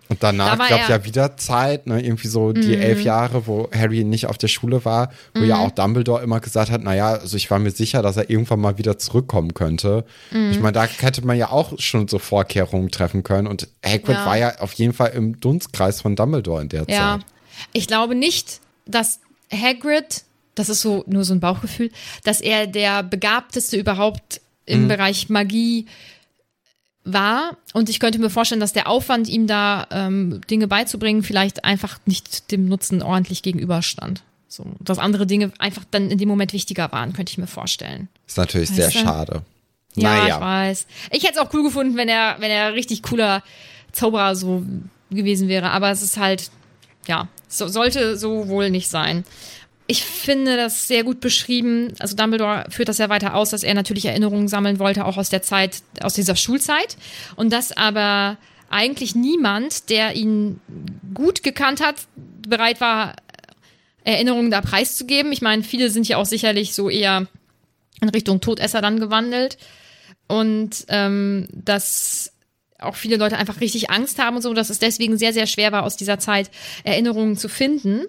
und 0.09 0.23
danach 0.23 0.57
da 0.57 0.69
gab 0.69 0.83
es 0.83 0.89
ja 0.89 1.05
wieder 1.05 1.37
Zeit, 1.37 1.87
ne, 1.87 2.01
irgendwie 2.01 2.29
so 2.29 2.53
die 2.53 2.77
mhm. 2.77 2.83
elf 2.83 3.03
Jahre, 3.03 3.47
wo 3.47 3.69
Harry 3.75 4.05
nicht 4.05 4.27
auf 4.27 4.39
der 4.39 4.49
Schule 4.49 4.85
war, 4.85 5.11
wo 5.35 5.41
mhm. 5.41 5.49
ja 5.49 5.59
auch 5.59 5.71
Dumbledore 5.71 6.23
immer 6.23 6.41
gesagt 6.41 6.71
hat, 6.71 6.83
naja, 6.83 7.15
also 7.15 7.37
ich 7.37 7.51
war 7.51 7.59
mir 7.59 7.73
sicher, 7.73 8.03
dass 8.03 8.17
er 8.17 8.31
irgendwann 8.31 8.61
mal 8.61 8.79
wieder 8.79 8.99
zurückkommen 8.99 9.55
könnte. 9.55 10.05
Mhm. 10.31 10.51
Ich 10.53 10.61
meine, 10.61 10.73
da 10.73 10.85
hätte 10.85 11.27
man 11.27 11.37
ja 11.37 11.51
auch 11.51 11.79
schon 11.79 12.07
so 12.09 12.19
Vorkehrungen 12.19 12.91
treffen 12.91 13.25
können. 13.25 13.47
Und 13.47 13.69
Hagrid 13.85 14.17
ja. 14.17 14.27
war 14.27 14.39
ja 14.39 14.59
auf 14.61 14.73
jeden 14.75 14.93
Fall 14.93 15.11
im 15.11 15.41
Dunstkreis 15.41 16.01
von 16.01 16.15
Dumbledore 16.15 16.63
in 16.63 16.69
der 16.69 16.85
ja. 16.89 17.19
Zeit. 17.19 17.27
Ich 17.73 17.87
glaube 17.87 18.15
nicht, 18.15 18.61
dass 18.87 19.21
Hagrid, 19.53 20.25
das 20.55 20.69
ist 20.69 20.83
so 20.83 21.05
nur 21.07 21.25
so 21.25 21.35
ein 21.35 21.41
Bauchgefühl, 21.41 21.91
dass 22.23 22.41
er 22.41 22.67
der 22.67 23.03
begabteste 23.03 23.77
überhaupt 23.77 24.41
im 24.67 24.85
mhm. 24.85 24.89
Bereich 24.89 25.29
Magie 25.29 25.87
war. 27.07 27.57
Und 27.73 27.89
ich 27.89 28.01
könnte 28.01 28.19
mir 28.19 28.29
vorstellen, 28.29 28.61
dass 28.61 28.73
der 28.73 28.89
Aufwand, 28.89 29.29
ihm 29.29 29.47
da 29.47 29.87
ähm, 29.91 30.41
Dinge 30.51 30.69
beizubringen, 30.69 31.23
vielleicht 31.23 31.65
einfach 31.65 31.99
nicht 32.05 32.51
dem 32.51 32.69
Nutzen 32.69 33.03
ordentlich 33.03 33.43
gegenüberstand. 33.43 34.23
So, 34.49 34.65
dass 34.81 34.99
andere 34.99 35.27
Dinge 35.27 35.53
einfach 35.59 35.85
dann 35.91 36.11
in 36.11 36.19
dem 36.19 36.29
Moment 36.29 36.53
wichtiger 36.53 36.93
waren, 36.93 37.13
könnte 37.13 37.31
ich 37.31 37.39
mir 37.39 37.47
vorstellen. 37.47 38.09
Ist 38.27 38.37
natürlich 38.37 38.71
weißt 38.71 38.77
sehr 38.77 38.91
du? 38.91 38.99
schade. 38.99 39.43
Ja, 39.95 40.15
naja. 40.15 40.37
ich 40.37 40.41
weiß. 40.41 40.87
Ich 41.13 41.23
hätte 41.25 41.35
es 41.35 41.39
auch 41.39 41.53
cool 41.55 41.63
gefunden, 41.63 41.97
wenn 41.97 42.09
er, 42.09 42.37
wenn 42.39 42.51
er 42.51 42.75
richtig 42.75 43.03
cooler 43.03 43.43
Zauberer 43.93 44.37
so 44.37 44.63
gewesen 45.11 45.49
wäre. 45.49 45.71
Aber 45.71 45.91
es 45.91 46.03
ist 46.03 46.19
halt, 46.19 46.51
ja, 47.07 47.29
so, 47.49 47.69
sollte 47.69 48.17
so 48.17 48.49
wohl 48.49 48.71
nicht 48.71 48.89
sein 48.89 49.25
ich 49.87 50.05
finde 50.05 50.57
das 50.57 50.89
sehr 50.89 51.05
gut 51.05 51.21
beschrieben. 51.21 51.93
Also 51.99 52.17
Dumbledore 52.17 52.67
führt 52.71 52.89
das 52.89 52.99
ja 52.99 53.09
weiter 53.09 53.35
aus, 53.35 53.51
dass 53.51 53.63
er 53.63 53.75
natürlich 53.75 54.07
Erinnerungen 54.07 54.49
sammeln 54.49 54.79
wollte, 54.79 55.05
auch 55.05 55.17
aus 55.17 55.29
der 55.29 55.43
Zeit, 55.43 55.83
aus 56.01 56.15
dieser 56.15 56.37
Schulzeit. 56.37 56.97
Und 57.37 57.53
dass 57.53 57.77
aber 57.77 58.37
eigentlich 58.69 59.15
niemand, 59.15 59.91
der 59.91 60.15
ihn 60.17 60.61
gut 61.15 61.43
gekannt 61.43 61.81
hat, 61.81 61.97
bereit 62.17 62.81
war, 62.81 63.15
Erinnerungen 64.03 64.51
da 64.51 64.61
preiszugeben. 64.61 65.33
Ich 65.33 65.43
meine, 65.43 65.63
viele 65.63 65.91
sind 65.91 66.09
ja 66.09 66.17
auch 66.17 66.27
sicherlich 66.27 66.75
so 66.75 66.89
eher 66.89 67.27
in 68.01 68.09
Richtung 68.09 68.41
Todesser 68.41 68.81
dann 68.81 69.01
gewandelt. 69.01 69.57
Und 70.29 70.85
ähm, 70.89 71.47
dass 71.53 72.33
auch 72.79 72.97
viele 72.97 73.17
Leute 73.17 73.39
einfach 73.39 73.61
richtig 73.61 73.91
Angst 73.91 74.19
haben 74.19 74.37
und 74.37 74.43
so, 74.43 74.53
dass 74.53 74.71
es 74.71 74.79
deswegen 74.79 75.17
sehr, 75.17 75.33
sehr 75.33 75.47
schwer 75.47 75.73
war, 75.73 75.85
aus 75.85 75.97
dieser 75.97 76.19
Zeit 76.19 76.51
Erinnerungen 76.85 77.37
zu 77.37 77.49
finden. 77.49 78.03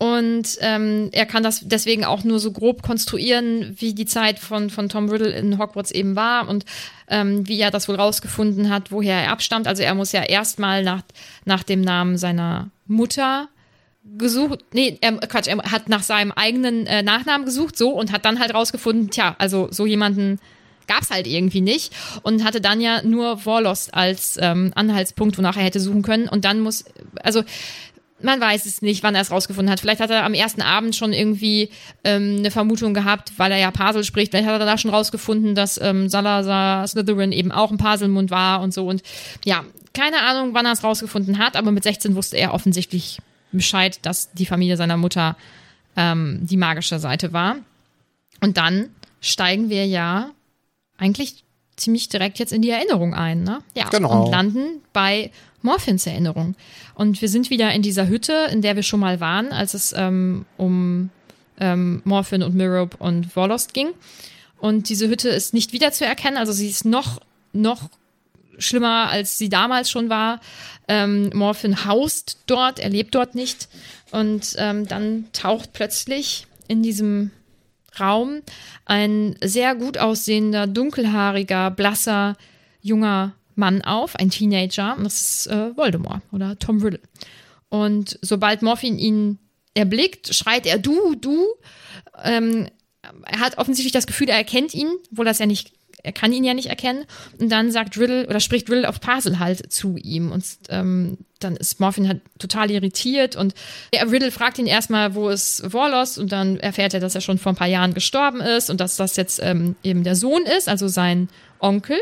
Und 0.00 0.56
ähm, 0.62 1.10
er 1.12 1.26
kann 1.26 1.42
das 1.42 1.60
deswegen 1.62 2.06
auch 2.06 2.24
nur 2.24 2.40
so 2.40 2.52
grob 2.52 2.82
konstruieren, 2.82 3.76
wie 3.78 3.92
die 3.92 4.06
Zeit 4.06 4.38
von, 4.38 4.70
von 4.70 4.88
Tom 4.88 5.10
Riddle 5.10 5.28
in 5.30 5.58
Hogwarts 5.58 5.90
eben 5.90 6.16
war 6.16 6.48
und 6.48 6.64
ähm, 7.08 7.46
wie 7.46 7.60
er 7.60 7.70
das 7.70 7.86
wohl 7.86 7.96
rausgefunden 7.96 8.70
hat, 8.70 8.90
woher 8.90 9.16
er 9.16 9.30
abstammt. 9.30 9.68
Also 9.68 9.82
er 9.82 9.94
muss 9.94 10.12
ja 10.12 10.22
erstmal 10.22 10.82
nach, 10.84 11.02
nach 11.44 11.62
dem 11.64 11.82
Namen 11.82 12.16
seiner 12.16 12.70
Mutter 12.86 13.50
gesucht, 14.16 14.60
nee, 14.72 14.96
er, 15.02 15.18
Quatsch, 15.18 15.48
er 15.48 15.58
hat 15.70 15.90
nach 15.90 16.02
seinem 16.02 16.32
eigenen 16.32 16.86
äh, 16.86 17.02
Nachnamen 17.02 17.44
gesucht, 17.44 17.76
so, 17.76 17.90
und 17.90 18.10
hat 18.10 18.24
dann 18.24 18.40
halt 18.40 18.54
rausgefunden, 18.54 19.10
tja, 19.10 19.36
also 19.38 19.68
so 19.70 19.84
jemanden 19.84 20.40
gab's 20.86 21.10
halt 21.10 21.26
irgendwie 21.26 21.60
nicht 21.60 21.92
und 22.22 22.42
hatte 22.42 22.60
dann 22.60 22.80
ja 22.80 23.02
nur 23.02 23.44
Warlost 23.44 23.94
als 23.94 24.38
ähm, 24.40 24.72
Anhaltspunkt, 24.74 25.38
wonach 25.38 25.56
er 25.56 25.62
hätte 25.62 25.78
suchen 25.78 26.02
können. 26.02 26.28
Und 26.28 26.44
dann 26.44 26.60
muss, 26.60 26.84
also 27.22 27.44
man 28.22 28.40
weiß 28.40 28.66
es 28.66 28.82
nicht, 28.82 29.02
wann 29.02 29.14
er 29.14 29.22
es 29.22 29.30
rausgefunden 29.30 29.70
hat. 29.70 29.80
Vielleicht 29.80 30.00
hat 30.00 30.10
er 30.10 30.24
am 30.24 30.34
ersten 30.34 30.62
Abend 30.62 30.96
schon 30.96 31.12
irgendwie 31.12 31.70
ähm, 32.04 32.36
eine 32.38 32.50
Vermutung 32.50 32.94
gehabt, 32.94 33.32
weil 33.36 33.52
er 33.52 33.58
ja 33.58 33.70
Parsel 33.70 34.04
spricht. 34.04 34.30
Vielleicht 34.32 34.48
hat 34.48 34.60
er 34.60 34.66
da 34.66 34.78
schon 34.78 34.90
rausgefunden, 34.90 35.54
dass 35.54 35.80
ähm, 35.80 36.08
Salazar 36.08 36.86
Slytherin 36.86 37.32
eben 37.32 37.52
auch 37.52 37.70
ein 37.70 37.78
Parselmund 37.78 38.30
war 38.30 38.60
und 38.60 38.74
so. 38.74 38.86
Und 38.86 39.02
ja, 39.44 39.64
keine 39.92 40.22
Ahnung, 40.22 40.54
wann 40.54 40.66
er 40.66 40.72
es 40.72 40.84
rausgefunden 40.84 41.38
hat, 41.38 41.56
aber 41.56 41.72
mit 41.72 41.82
16 41.82 42.14
wusste 42.14 42.36
er 42.36 42.54
offensichtlich 42.54 43.18
Bescheid, 43.52 43.98
dass 44.02 44.32
die 44.32 44.46
Familie 44.46 44.76
seiner 44.76 44.96
Mutter 44.96 45.36
ähm, 45.96 46.40
die 46.42 46.56
magische 46.56 46.98
Seite 46.98 47.32
war. 47.32 47.56
Und 48.40 48.56
dann 48.56 48.90
steigen 49.20 49.68
wir 49.68 49.86
ja 49.86 50.30
eigentlich 50.96 51.44
ziemlich 51.76 52.08
direkt 52.08 52.38
jetzt 52.38 52.52
in 52.52 52.62
die 52.62 52.70
Erinnerung 52.70 53.14
ein, 53.14 53.42
ne? 53.42 53.60
Ja. 53.74 53.88
Genau. 53.88 54.24
Und 54.24 54.30
landen 54.30 54.82
bei 54.92 55.30
Morphins 55.62 56.06
Erinnerung. 56.06 56.54
Und 56.94 57.20
wir 57.20 57.28
sind 57.28 57.50
wieder 57.50 57.72
in 57.72 57.82
dieser 57.82 58.08
Hütte, 58.08 58.48
in 58.50 58.62
der 58.62 58.76
wir 58.76 58.82
schon 58.82 59.00
mal 59.00 59.20
waren, 59.20 59.52
als 59.52 59.74
es 59.74 59.94
ähm, 59.96 60.46
um 60.56 61.10
ähm, 61.58 62.02
Morphin 62.04 62.42
und 62.42 62.54
Mirope 62.54 62.96
und 62.96 63.34
Warlost 63.36 63.74
ging. 63.74 63.90
Und 64.58 64.88
diese 64.88 65.08
Hütte 65.08 65.28
ist 65.28 65.54
nicht 65.54 65.72
wieder 65.72 65.92
zu 65.92 66.04
erkennen, 66.04 66.36
also 66.36 66.52
sie 66.52 66.68
ist 66.68 66.84
noch, 66.84 67.20
noch 67.52 67.88
schlimmer, 68.58 69.08
als 69.10 69.38
sie 69.38 69.48
damals 69.48 69.90
schon 69.90 70.08
war. 70.08 70.40
Ähm, 70.88 71.30
Morphin 71.34 71.84
haust 71.84 72.38
dort, 72.46 72.78
er 72.78 72.90
lebt 72.90 73.14
dort 73.14 73.34
nicht. 73.34 73.68
Und 74.10 74.54
ähm, 74.58 74.86
dann 74.86 75.26
taucht 75.32 75.72
plötzlich 75.72 76.46
in 76.68 76.82
diesem 76.82 77.30
Raum 77.98 78.42
ein 78.84 79.36
sehr 79.42 79.74
gut 79.74 79.98
aussehender, 79.98 80.66
dunkelhaariger, 80.66 81.70
blasser, 81.70 82.36
junger 82.82 83.32
Mann 83.60 83.82
auf, 83.82 84.16
ein 84.16 84.30
Teenager, 84.30 84.96
und 84.96 85.04
das 85.04 85.20
ist 85.20 85.46
äh, 85.46 85.76
Voldemort 85.76 86.22
oder 86.32 86.58
Tom 86.58 86.82
Riddle. 86.82 87.00
Und 87.68 88.18
sobald 88.20 88.62
Morphin 88.62 88.98
ihn 88.98 89.38
erblickt, 89.74 90.34
schreit 90.34 90.66
er 90.66 90.78
du, 90.78 91.14
du. 91.14 91.46
Ähm, 92.24 92.66
er 93.24 93.38
hat 93.38 93.58
offensichtlich 93.58 93.92
das 93.92 94.08
Gefühl, 94.08 94.28
er 94.28 94.36
erkennt 94.36 94.74
ihn, 94.74 94.88
obwohl 95.12 95.28
er 95.28 95.30
es 95.30 95.38
ja 95.38 95.46
nicht 95.46 95.72
er 96.02 96.12
kann 96.12 96.32
ihn 96.32 96.44
ja 96.44 96.54
nicht 96.54 96.68
erkennen. 96.68 97.04
Und 97.38 97.50
dann 97.50 97.70
sagt 97.70 97.98
Riddle 97.98 98.26
oder 98.26 98.40
spricht 98.40 98.70
Riddle 98.70 98.88
auf 98.88 99.00
Parsel 99.00 99.38
halt 99.38 99.72
zu 99.72 99.96
ihm. 99.96 100.32
Und 100.32 100.44
ähm, 100.68 101.18
dann 101.40 101.56
ist 101.56 101.80
Morphin 101.80 102.08
halt 102.08 102.22
total 102.38 102.70
irritiert. 102.70 103.36
Und 103.36 103.54
Riddle 103.94 104.30
fragt 104.30 104.58
ihn 104.58 104.66
erstmal, 104.66 105.14
wo 105.14 105.28
ist 105.28 105.72
Warlost? 105.72 106.18
Und 106.18 106.32
dann 106.32 106.58
erfährt 106.58 106.94
er, 106.94 107.00
dass 107.00 107.14
er 107.14 107.20
schon 107.20 107.38
vor 107.38 107.52
ein 107.52 107.56
paar 107.56 107.68
Jahren 107.68 107.94
gestorben 107.94 108.40
ist 108.40 108.70
und 108.70 108.80
dass 108.80 108.96
das 108.96 109.16
jetzt 109.16 109.40
ähm, 109.42 109.76
eben 109.82 110.04
der 110.04 110.16
Sohn 110.16 110.42
ist, 110.42 110.68
also 110.68 110.88
sein 110.88 111.28
Onkel. 111.58 111.98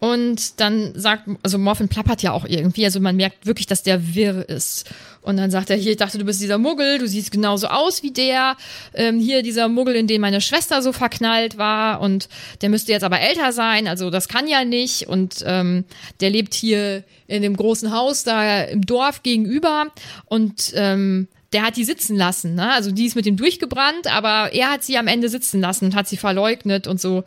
Und 0.00 0.60
dann 0.60 0.92
sagt, 0.94 1.28
also 1.42 1.56
Morphin 1.56 1.88
plappert 1.88 2.22
ja 2.22 2.32
auch 2.32 2.44
irgendwie, 2.44 2.84
also 2.84 3.00
man 3.00 3.16
merkt 3.16 3.46
wirklich, 3.46 3.66
dass 3.66 3.82
der 3.82 4.14
wirr 4.14 4.46
ist. 4.48 4.84
Und 5.22 5.38
dann 5.38 5.50
sagt 5.50 5.70
er, 5.70 5.76
hier, 5.76 5.92
ich 5.92 5.96
dachte, 5.96 6.18
du 6.18 6.26
bist 6.26 6.42
dieser 6.42 6.58
Muggel, 6.58 6.98
du 6.98 7.08
siehst 7.08 7.30
genauso 7.30 7.68
aus 7.68 8.02
wie 8.02 8.10
der. 8.10 8.56
Ähm, 8.92 9.18
hier 9.18 9.42
dieser 9.42 9.68
Muggel, 9.68 9.96
in 9.96 10.06
den 10.06 10.20
meine 10.20 10.42
Schwester 10.42 10.82
so 10.82 10.92
verknallt 10.92 11.56
war. 11.56 12.02
Und 12.02 12.28
der 12.60 12.68
müsste 12.68 12.92
jetzt 12.92 13.04
aber 13.04 13.20
älter 13.20 13.52
sein, 13.52 13.88
also 13.88 14.10
das 14.10 14.28
kann 14.28 14.46
ja 14.46 14.66
nicht. 14.66 15.08
Und 15.08 15.42
ähm, 15.46 15.84
der 16.20 16.28
lebt 16.28 16.52
hier 16.52 17.04
in 17.26 17.40
dem 17.40 17.56
großen 17.56 17.90
Haus 17.90 18.24
da 18.24 18.64
im 18.64 18.82
Dorf 18.82 19.22
gegenüber. 19.22 19.86
Und 20.26 20.72
ähm, 20.74 21.28
der 21.54 21.62
hat 21.62 21.76
die 21.76 21.84
sitzen 21.84 22.16
lassen. 22.16 22.56
Ne? 22.56 22.72
Also 22.72 22.90
die 22.90 23.06
ist 23.06 23.14
mit 23.14 23.26
ihm 23.26 23.36
durchgebrannt, 23.36 24.08
aber 24.08 24.52
er 24.52 24.72
hat 24.72 24.82
sie 24.82 24.98
am 24.98 25.06
Ende 25.06 25.28
sitzen 25.28 25.60
lassen 25.60 25.86
und 25.86 25.94
hat 25.94 26.08
sie 26.08 26.16
verleugnet 26.16 26.86
und 26.86 27.00
so. 27.00 27.24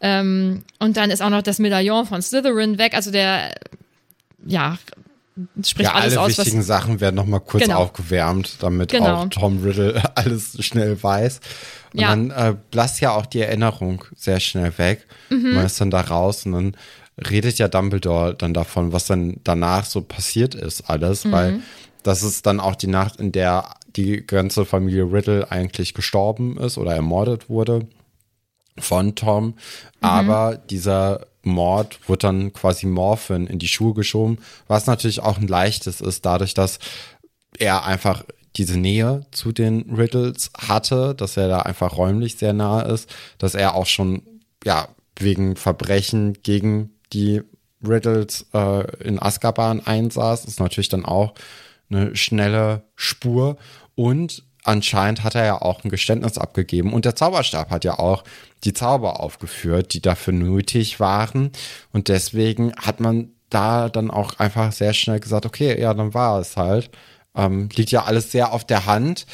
Ähm, 0.00 0.62
und 0.78 0.96
dann 0.96 1.10
ist 1.10 1.22
auch 1.22 1.30
noch 1.30 1.42
das 1.42 1.58
Medaillon 1.58 2.06
von 2.06 2.22
Slytherin 2.22 2.78
weg. 2.78 2.94
Also 2.94 3.10
der, 3.10 3.54
ja, 4.46 4.78
spricht 5.64 5.88
ja, 5.90 5.94
alles 5.94 6.16
alle 6.16 6.20
aus. 6.26 6.30
was- 6.38 6.46
wichtigen 6.46 6.62
Sachen 6.62 7.00
werden 7.00 7.16
nochmal 7.16 7.40
kurz 7.40 7.64
Genau. 7.64 7.78
aufgewärmt, 7.78 8.56
damit 8.62 8.90
Genau. 8.90 9.22
auch 9.22 9.28
Tom 9.28 9.62
Riddle 9.62 10.00
alles 10.16 10.56
schnell 10.64 11.02
weiß. 11.02 11.40
Und 11.94 12.00
Ja. 12.00 12.08
dann 12.10 12.30
äh, 12.30 12.54
blasst 12.70 13.00
ja 13.00 13.12
auch 13.12 13.26
die 13.26 13.40
Erinnerung 13.40 14.04
sehr 14.16 14.40
schnell 14.40 14.76
weg. 14.78 15.06
Mhm. 15.30 15.54
Man 15.54 15.66
ist 15.66 15.80
dann 15.80 15.90
da 15.90 16.00
raus 16.00 16.44
und 16.46 16.52
dann 16.52 16.76
redet 17.30 17.58
ja 17.58 17.66
Dumbledore 17.68 18.34
dann 18.34 18.54
davon, 18.54 18.92
was 18.92 19.06
dann 19.06 19.38
danach 19.42 19.84
so 19.84 20.00
passiert 20.02 20.54
ist, 20.54 20.88
alles, 20.88 21.24
Mhm. 21.24 21.32
weil 21.32 21.60
das 22.04 22.22
ist 22.22 22.46
dann 22.46 22.60
auch 22.60 22.76
die 22.76 22.86
Nacht, 22.86 23.16
in 23.16 23.32
der 23.32 23.74
die 23.96 24.24
ganze 24.24 24.64
Familie 24.64 25.04
Riddle 25.12 25.50
eigentlich 25.50 25.94
gestorben 25.94 26.56
ist 26.58 26.78
oder 26.78 26.94
ermordet 26.94 27.48
wurde 27.48 27.86
von 28.80 29.14
Tom. 29.14 29.54
Aber 30.00 30.56
dieser 30.56 31.26
Mord 31.42 31.98
wird 32.08 32.24
dann 32.24 32.52
quasi 32.52 32.86
Morphin 32.86 33.46
in 33.46 33.58
die 33.58 33.68
Schuhe 33.68 33.94
geschoben, 33.94 34.38
was 34.66 34.86
natürlich 34.86 35.20
auch 35.20 35.38
ein 35.38 35.48
leichtes 35.48 36.00
ist, 36.00 36.24
dadurch, 36.26 36.54
dass 36.54 36.78
er 37.58 37.84
einfach 37.84 38.24
diese 38.56 38.78
Nähe 38.78 39.26
zu 39.30 39.52
den 39.52 39.94
Riddles 39.94 40.50
hatte, 40.56 41.14
dass 41.14 41.36
er 41.36 41.48
da 41.48 41.60
einfach 41.60 41.96
räumlich 41.96 42.36
sehr 42.36 42.52
nah 42.52 42.82
ist, 42.82 43.08
dass 43.38 43.54
er 43.54 43.74
auch 43.74 43.86
schon, 43.86 44.22
ja, 44.64 44.88
wegen 45.16 45.56
Verbrechen 45.56 46.34
gegen 46.42 46.90
die 47.12 47.42
Riddles 47.86 48.46
äh, 48.52 49.02
in 49.02 49.20
Azkaban 49.20 49.80
einsaß, 49.84 50.44
ist 50.44 50.60
natürlich 50.60 50.88
dann 50.88 51.04
auch 51.04 51.34
eine 51.90 52.14
schnelle 52.16 52.82
Spur. 52.96 53.56
Und 53.94 54.44
anscheinend 54.68 55.24
hat 55.24 55.34
er 55.34 55.46
ja 55.46 55.62
auch 55.62 55.82
ein 55.82 55.90
Geständnis 55.90 56.38
abgegeben 56.38 56.92
und 56.92 57.04
der 57.04 57.16
Zauberstab 57.16 57.70
hat 57.70 57.84
ja 57.84 57.98
auch 57.98 58.22
die 58.64 58.74
Zauber 58.74 59.20
aufgeführt, 59.20 59.94
die 59.94 60.02
dafür 60.02 60.34
nötig 60.34 61.00
waren 61.00 61.50
und 61.92 62.08
deswegen 62.08 62.74
hat 62.76 63.00
man 63.00 63.30
da 63.50 63.88
dann 63.88 64.10
auch 64.10 64.38
einfach 64.38 64.72
sehr 64.72 64.92
schnell 64.92 65.20
gesagt, 65.20 65.46
okay, 65.46 65.80
ja, 65.80 65.94
dann 65.94 66.12
war 66.12 66.38
es 66.38 66.56
halt. 66.56 66.90
Ähm, 67.34 67.68
liegt 67.74 67.90
ja 67.90 68.04
alles 68.04 68.30
sehr 68.30 68.52
auf 68.52 68.64
der 68.64 68.84
Hand. 68.86 69.26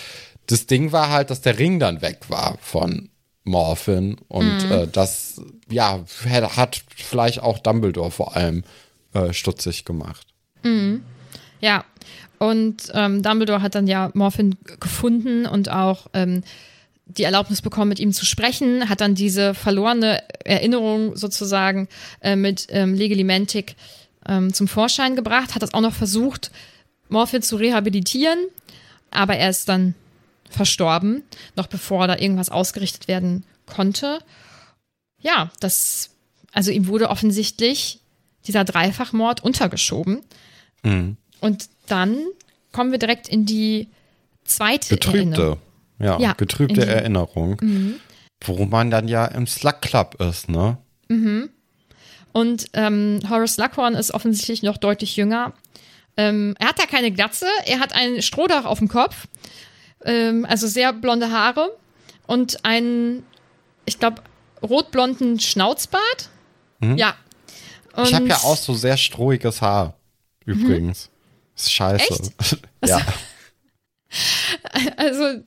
Das 0.46 0.66
Ding 0.66 0.92
war 0.92 1.10
halt, 1.10 1.30
dass 1.30 1.40
der 1.40 1.58
Ring 1.58 1.80
dann 1.80 2.02
weg 2.02 2.20
war 2.28 2.56
von 2.60 3.08
Morphin 3.44 4.16
und 4.28 4.70
äh, 4.70 4.86
das, 4.86 5.40
ja, 5.68 6.00
hat 6.56 6.84
vielleicht 6.94 7.42
auch 7.42 7.58
Dumbledore 7.58 8.10
vor 8.10 8.36
allem 8.36 8.64
äh, 9.14 9.32
stutzig 9.32 9.84
gemacht. 9.84 10.26
Ja, 11.64 11.86
und 12.36 12.92
ähm, 12.92 13.22
Dumbledore 13.22 13.62
hat 13.62 13.74
dann 13.74 13.86
ja 13.86 14.10
Morphin 14.12 14.54
gefunden 14.80 15.46
und 15.46 15.70
auch 15.70 16.08
ähm, 16.12 16.42
die 17.06 17.22
Erlaubnis 17.22 17.62
bekommen, 17.62 17.88
mit 17.88 18.00
ihm 18.00 18.12
zu 18.12 18.26
sprechen, 18.26 18.90
hat 18.90 19.00
dann 19.00 19.14
diese 19.14 19.54
verlorene 19.54 20.22
Erinnerung 20.44 21.16
sozusagen 21.16 21.88
äh, 22.20 22.36
mit 22.36 22.66
ähm, 22.68 22.92
Legilimentic 22.92 23.76
ähm, 24.26 24.52
zum 24.52 24.68
Vorschein 24.68 25.16
gebracht, 25.16 25.54
hat 25.54 25.62
das 25.62 25.72
auch 25.72 25.80
noch 25.80 25.94
versucht, 25.94 26.50
Morphin 27.08 27.40
zu 27.40 27.56
rehabilitieren, 27.56 28.40
aber 29.10 29.36
er 29.36 29.48
ist 29.48 29.70
dann 29.70 29.94
verstorben, 30.50 31.22
noch 31.56 31.68
bevor 31.68 32.06
da 32.08 32.18
irgendwas 32.18 32.50
ausgerichtet 32.50 33.08
werden 33.08 33.46
konnte. 33.64 34.18
Ja, 35.18 35.50
das, 35.60 36.10
also 36.52 36.70
ihm 36.70 36.88
wurde 36.88 37.08
offensichtlich 37.08 38.00
dieser 38.46 38.64
Dreifachmord 38.64 39.42
untergeschoben. 39.42 40.20
Und 41.44 41.68
dann 41.88 42.16
kommen 42.72 42.90
wir 42.90 42.98
direkt 42.98 43.28
in 43.28 43.44
die 43.44 43.88
zweite 44.44 44.98
Erinnerung. 44.98 45.30
Getrübte, 45.30 45.58
ja, 45.98 46.18
Ja, 46.18 46.32
getrübte 46.32 46.80
die- 46.80 46.86
Erinnerung. 46.86 48.00
Wo 48.44 48.64
man 48.64 48.90
dann 48.90 49.08
ja 49.08 49.26
im 49.26 49.46
Slug 49.46 49.80
Club 49.82 50.20
ist, 50.20 50.48
ne? 50.48 50.78
Und 52.32 52.66
ähm, 52.72 53.20
Horace 53.28 53.54
Slughorn 53.54 53.94
ist 53.94 54.12
offensichtlich 54.12 54.62
noch 54.62 54.76
deutlich 54.76 55.16
jünger. 55.16 55.52
Ähm, 56.16 56.54
er 56.58 56.68
hat 56.68 56.78
da 56.78 56.86
keine 56.86 57.10
Glatze, 57.12 57.46
er 57.66 57.78
hat 57.80 57.92
ein 57.94 58.22
Strohdach 58.22 58.64
auf 58.64 58.78
dem 58.78 58.88
Kopf, 58.88 59.26
ähm, 60.04 60.44
also 60.48 60.66
sehr 60.66 60.92
blonde 60.92 61.30
Haare 61.30 61.76
und 62.26 62.64
einen, 62.64 63.24
ich 63.84 63.98
glaube, 63.98 64.22
rotblonden 64.62 65.38
Schnauzbart. 65.40 66.30
Ja. 66.80 67.14
Und 67.94 67.98
Mhm. 68.02 68.04
Ich 68.08 68.14
habe 68.14 68.26
ja 68.28 68.36
auch 68.38 68.56
so 68.56 68.74
sehr 68.74 68.96
strohiges 68.96 69.60
Haar, 69.62 69.94
übrigens. 70.44 71.10
Ist 71.56 71.72
scheiße. 71.72 72.32
ja. 72.84 73.00
Also, 74.96 75.42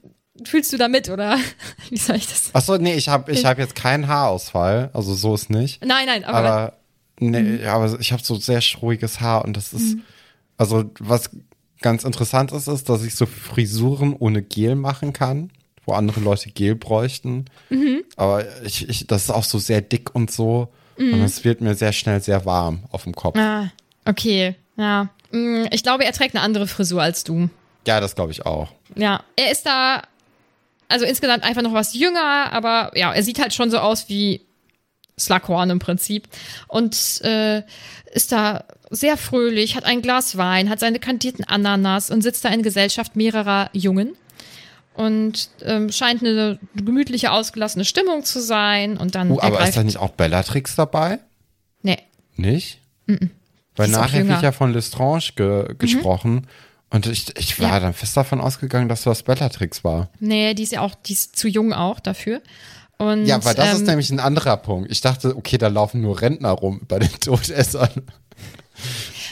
fühlst 0.45 0.73
du 0.73 0.77
da 0.77 0.87
mit, 0.87 1.09
oder? 1.09 1.37
Wie 1.89 1.97
soll 1.97 2.17
ich 2.17 2.27
das? 2.27 2.53
Achso, 2.53 2.77
nee, 2.77 2.95
ich 2.95 3.09
habe 3.09 3.31
ich 3.31 3.45
hab 3.45 3.57
jetzt 3.57 3.75
keinen 3.75 4.07
Haarausfall, 4.07 4.89
also 4.93 5.13
so 5.13 5.35
ist 5.35 5.49
nicht. 5.49 5.83
Nein, 5.85 6.05
nein, 6.05 6.23
aber, 6.23 6.37
Aber, 6.37 6.73
nee, 7.19 7.65
aber 7.65 7.99
ich 7.99 8.11
habe 8.11 8.23
so 8.23 8.35
sehr 8.35 8.61
strohiges 8.61 9.19
Haar 9.19 9.45
und 9.45 9.57
das 9.57 9.73
ist, 9.73 9.97
also 10.57 10.89
was 10.99 11.29
ganz 11.81 12.03
interessant 12.03 12.51
ist, 12.51 12.67
ist, 12.67 12.89
dass 12.89 13.03
ich 13.03 13.15
so 13.15 13.25
Frisuren 13.25 14.13
ohne 14.13 14.41
Gel 14.41 14.75
machen 14.75 15.13
kann, 15.13 15.51
wo 15.85 15.93
andere 15.93 16.19
Leute 16.19 16.49
Gel 16.49 16.75
bräuchten. 16.75 17.45
Aber 18.15 18.43
ich, 18.63 18.87
ich, 18.89 19.07
das 19.07 19.25
ist 19.25 19.29
auch 19.29 19.43
so 19.43 19.59
sehr 19.59 19.81
dick 19.81 20.13
und 20.15 20.31
so. 20.31 20.69
Und 20.97 21.21
es 21.21 21.43
wird 21.43 21.61
mir 21.61 21.75
sehr 21.75 21.93
schnell 21.93 22.21
sehr 22.21 22.43
warm 22.45 22.83
auf 22.89 23.03
dem 23.03 23.13
Kopf. 23.13 23.37
Ah, 23.37 23.71
okay, 24.05 24.55
ja. 24.77 25.09
Mm, 25.31 25.65
Ich 25.71 25.83
glaube, 25.83 26.05
er 26.05 26.13
trägt 26.13 26.35
eine 26.35 26.43
andere 26.43 26.67
Frisur 26.67 27.01
als 27.01 27.23
du. 27.23 27.49
Ja, 27.85 27.99
das 27.99 28.15
glaube 28.15 28.31
ich 28.31 28.45
auch. 28.45 28.69
Ja, 28.95 29.23
er 29.35 29.51
ist 29.51 29.65
da, 29.65 30.03
also 30.89 31.05
insgesamt 31.05 31.43
einfach 31.43 31.61
noch 31.61 31.73
was 31.73 31.93
jünger, 31.93 32.51
aber 32.51 32.91
ja, 32.95 33.13
er 33.13 33.23
sieht 33.23 33.39
halt 33.39 33.53
schon 33.53 33.71
so 33.71 33.79
aus 33.79 34.09
wie 34.09 34.41
Slughorn 35.19 35.69
im 35.69 35.79
Prinzip. 35.79 36.27
Und 36.67 37.21
äh, 37.23 37.63
ist 38.13 38.31
da 38.31 38.65
sehr 38.89 39.17
fröhlich, 39.17 39.75
hat 39.75 39.83
ein 39.85 40.01
Glas 40.01 40.37
Wein, 40.37 40.69
hat 40.69 40.79
seine 40.79 40.99
kandierten 40.99 41.43
Ananas 41.45 42.09
und 42.09 42.21
sitzt 42.21 42.45
da 42.45 42.49
in 42.49 42.63
Gesellschaft 42.63 43.15
mehrerer 43.15 43.69
Jungen. 43.73 44.15
Und 44.93 45.49
ähm, 45.61 45.91
scheint 45.91 46.21
eine 46.23 46.57
gemütliche, 46.75 47.31
ausgelassene 47.31 47.85
Stimmung 47.85 48.23
zu 48.23 48.41
sein. 48.41 48.97
Und 48.97 49.13
dann 49.13 49.29
Uh, 49.29 49.39
aber 49.39 49.61
ist 49.67 49.77
da 49.77 49.83
nicht 49.83 49.97
auch 49.99 50.09
Bellatrix 50.09 50.75
dabei? 50.75 51.19
nee. 51.83 51.99
Nicht? 52.35 52.79
Weil 53.05 53.17
ist 53.17 53.36
auch 53.79 53.87
nachher 53.87 54.27
wird 54.27 54.41
ja 54.41 54.51
von 54.51 54.73
Lestrange 54.73 55.23
ge 55.35 55.75
gesprochen. 55.77 56.47
Und 56.89 57.05
ich, 57.05 57.37
ich 57.37 57.59
war 57.59 57.69
Ja. 57.69 57.79
dann 57.81 57.93
fest 57.93 58.15
davon 58.15 58.39
ausgegangen, 58.39 58.87
dass 58.87 59.03
das 59.03 59.23
Bellatrix 59.23 59.83
war. 59.83 60.09
Nee, 60.19 60.53
die 60.53 60.63
ist 60.63 60.71
ja 60.71 60.81
auch, 60.81 60.95
die 60.95 61.13
ist 61.13 61.35
zu 61.35 61.47
jung 61.49 61.73
auch 61.73 61.99
dafür. 61.99 62.41
Und, 62.97 63.25
Ja, 63.25 63.43
weil 63.43 63.55
das 63.55 63.71
ähm, 63.71 63.75
ist 63.75 63.87
nämlich 63.87 64.09
ein 64.09 64.19
anderer 64.21 64.55
Punkt. 64.57 64.89
Ich 64.89 65.01
dachte, 65.01 65.35
okay, 65.35 65.57
da 65.57 65.67
laufen 65.67 66.01
nur 66.01 66.21
Rentner 66.21 66.51
rum 66.51 66.81
bei 66.87 66.99
den 66.99 67.11
Todessern. 67.19 67.89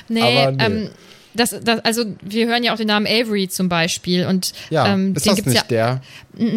Nee, 0.07 0.21
Aber 0.21 0.51
nee. 0.51 0.63
Ähm, 0.65 0.89
das, 1.33 1.55
das, 1.63 1.79
also 1.83 2.05
wir 2.21 2.47
hören 2.47 2.63
ja 2.63 2.73
auch 2.73 2.77
den 2.77 2.87
Namen 2.87 3.07
Avery 3.07 3.47
zum 3.49 3.67
Beispiel 3.67 4.25
und 4.25 4.53
Ja, 4.69 4.87
ähm, 4.93 5.13
ist 5.15 5.25
den 5.25 5.35
das 5.35 5.45
nicht 5.45 5.55
ja, 5.55 5.63
der? 5.63 6.01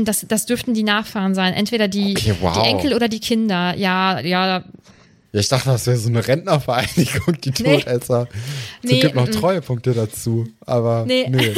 Das, 0.05 0.25
das 0.29 0.47
dürften 0.47 0.75
die 0.75 0.85
Nachfahren 0.85 1.35
sein, 1.35 1.55
entweder 1.55 1.89
die, 1.89 2.13
Okay, 2.17 2.35
wow. 2.41 2.53
die 2.63 2.69
Enkel 2.69 2.95
oder 2.95 3.09
die 3.09 3.19
Kinder. 3.21 3.75
Ja, 3.77 4.21
ja, 4.21 4.63
Ja, 5.33 5.41
ich 5.41 5.49
dachte, 5.49 5.69
das 5.69 5.87
wäre 5.87 5.97
so 5.97 6.09
eine 6.09 6.27
Rentnervereinigung, 6.27 7.41
die 7.43 7.51
Nee. 7.63 7.81
Todesser. 7.81 8.29
Es 8.83 8.91
Nee, 8.91 9.01
gibt 9.01 9.15
noch 9.15 9.29
mm. 9.29 9.33
Treuepunkte 9.33 9.93
dazu, 9.93 10.49
aber 10.65 11.05
Nee. 11.07 11.27
nee. 11.29 11.55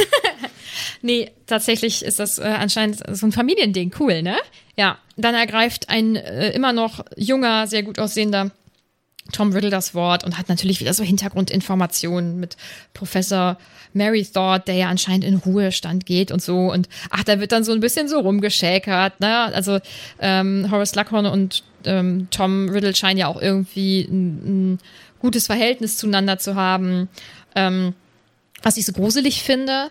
nee, 1.03 1.31
tatsächlich 1.47 2.05
ist 2.05 2.19
das 2.19 2.39
äh, 2.39 2.43
anscheinend 2.43 3.01
so 3.17 3.27
ein 3.27 3.33
Familiending, 3.33 3.93
cool, 4.01 4.23
ne? 4.23 4.37
Ja, 4.77 4.99
dann 5.17 5.35
ergreift 5.35 5.89
ein 5.89 6.17
äh, 6.17 6.51
immer 6.51 6.73
noch 6.73 7.05
junger, 7.17 7.67
sehr 7.67 7.83
gut 7.83 7.99
aussehender 7.99 8.51
Tom 9.33 9.53
Riddle 9.53 9.71
das 9.71 9.95
Wort 9.95 10.25
und 10.25 10.39
hat 10.39 10.49
natürlich 10.49 10.81
wieder 10.81 10.93
so 10.93 11.05
Hintergrundinformationen 11.05 12.41
mit 12.41 12.57
Professor 12.95 13.59
Mary 13.93 14.25
Thought, 14.25 14.69
der 14.69 14.75
ja 14.75 14.89
anscheinend 14.89 15.25
in 15.25 15.37
Ruhestand 15.37 16.07
geht 16.07 16.33
und 16.33 16.43
so. 16.43 16.73
Und 16.73 16.89
ach, 17.11 17.25
da 17.25 17.41
wird 17.41 17.53
dann 17.53 17.65
so 17.65 17.73
ein 17.73 17.81
bisschen 17.81 18.09
so 18.09 18.19
rumgeschäkert. 18.21 19.21
Ne? 19.21 19.39
Also 19.55 19.79
ähm, 20.21 20.69
Horace 20.71 20.95
Luckhorn 20.95 21.27
und 21.27 21.63
ähm, 21.85 22.29
Tom 22.31 22.69
Riddle 22.69 22.95
scheinen 22.95 23.19
ja 23.19 23.27
auch 23.29 23.41
irgendwie 23.41 24.03
ein, 24.03 24.73
ein 24.73 24.79
gutes 25.21 25.47
Verhältnis 25.47 25.97
zueinander 25.97 26.39
zu 26.39 26.55
haben. 26.55 27.09
Ähm, 27.55 27.95
was 28.63 28.77
ich 28.77 28.87
so 28.87 28.93
gruselig 28.93 29.43
finde, 29.43 29.89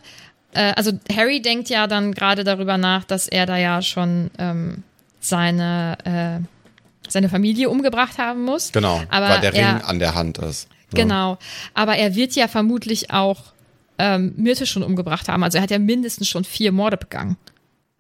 äh, 0.54 0.74
also 0.76 0.92
Harry 1.16 1.42
denkt 1.42 1.70
ja 1.70 1.88
dann 1.88 2.14
gerade 2.14 2.44
darüber 2.44 2.78
nach, 2.78 3.04
dass 3.04 3.28
er 3.28 3.46
da 3.46 3.58
ja 3.58 3.82
schon 3.82 4.32
ähm, 4.38 4.84
seine, 5.20 5.98
äh, 6.06 7.10
seine 7.10 7.30
Familie 7.30 7.70
umgebracht 7.70 8.18
haben 8.18 8.44
muss. 8.44 8.72
Genau, 8.72 9.02
aber 9.10 9.30
weil 9.30 9.42
der 9.42 9.54
er, 9.54 9.76
Ring 9.76 9.82
an 9.84 10.00
der 10.00 10.16
Hand 10.16 10.38
ist. 10.38 10.70
ne? 10.70 11.02
Genau. 11.02 11.38
Aber 11.74 11.96
er 11.96 12.16
wird 12.16 12.34
ja 12.36 12.48
vermutlich 12.48 13.12
auch 13.12 13.54
ähm, 13.98 14.34
Myrte 14.38 14.66
schon 14.66 14.84
umgebracht 14.84 15.28
haben. 15.28 15.44
Also 15.44 15.58
er 15.58 15.64
hat 15.64 15.72
ja 15.72 15.80
mindestens 15.80 16.28
schon 16.28 16.44
vier 16.44 16.72
Morde 16.72 16.98
begangen. 16.98 17.38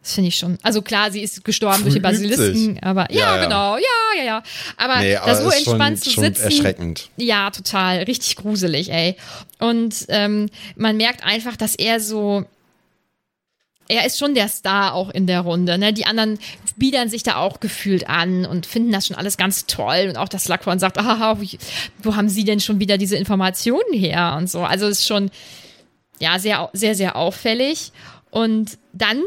Das 0.01 0.13
finde 0.13 0.29
ich 0.29 0.37
schon. 0.37 0.57
Also 0.63 0.81
klar, 0.81 1.11
sie 1.11 1.21
ist 1.21 1.43
gestorben 1.43 1.81
durch 1.83 1.93
die 1.93 1.99
Früh 1.99 2.03
Basilisken, 2.03 2.75
sich. 2.75 2.83
aber 2.83 3.11
ja, 3.11 3.19
Ja, 3.19 3.35
ja. 3.37 3.43
genau, 3.43 3.77
ja, 3.77 3.83
ja, 4.17 4.23
ja. 4.23 4.43
Aber 4.77 4.99
Nee, 4.99 5.15
aber 5.17 5.35
so 5.35 5.49
ist 5.49 5.63
schon, 5.65 5.73
entspannt 5.73 6.03
zu 6.03 6.09
schon 6.11 6.23
sitzen. 6.23 6.43
erschreckend. 6.43 7.09
Ja, 7.17 7.49
total. 7.51 8.03
Richtig 8.03 8.37
gruselig, 8.37 8.91
ey. 8.91 9.15
Und 9.59 10.05
ähm, 10.07 10.49
man 10.77 10.95
merkt 10.97 11.23
einfach, 11.25 11.57
dass 11.57 11.75
er 11.75 11.99
so. 11.99 12.45
Er 13.91 14.05
ist 14.05 14.19
schon 14.19 14.35
der 14.35 14.47
Star 14.49 14.93
auch 14.93 15.09
in 15.09 15.25
der 15.25 15.41
Runde. 15.41 15.77
Ne? 15.79 15.93
Die 15.93 16.05
anderen 16.05 16.37
biedern 16.75 17.09
sich 17.09 17.23
da 17.23 17.37
auch 17.37 17.59
gefühlt 17.59 18.07
an 18.07 18.45
und 18.45 18.67
finden 18.67 18.91
das 18.91 19.07
schon 19.07 19.17
alles 19.17 19.35
ganz 19.35 19.65
toll. 19.65 20.05
Und 20.09 20.15
auch, 20.15 20.29
dass 20.29 20.47
Lackhorn 20.47 20.77
sagt, 20.77 20.99
ah, 20.99 21.37
wo 22.03 22.15
haben 22.15 22.29
Sie 22.29 22.43
denn 22.43 22.59
schon 22.59 22.79
wieder 22.79 22.99
diese 22.99 23.17
Informationen 23.17 23.91
her? 23.93 24.35
Und 24.37 24.47
so. 24.47 24.61
Also 24.61 24.87
es 24.87 24.99
ist 24.99 25.07
schon, 25.07 25.31
ja, 26.19 26.37
sehr, 26.37 26.69
sehr, 26.73 26.93
sehr 26.93 27.15
auffällig. 27.15 27.91
Und 28.29 28.77
dann 28.93 29.23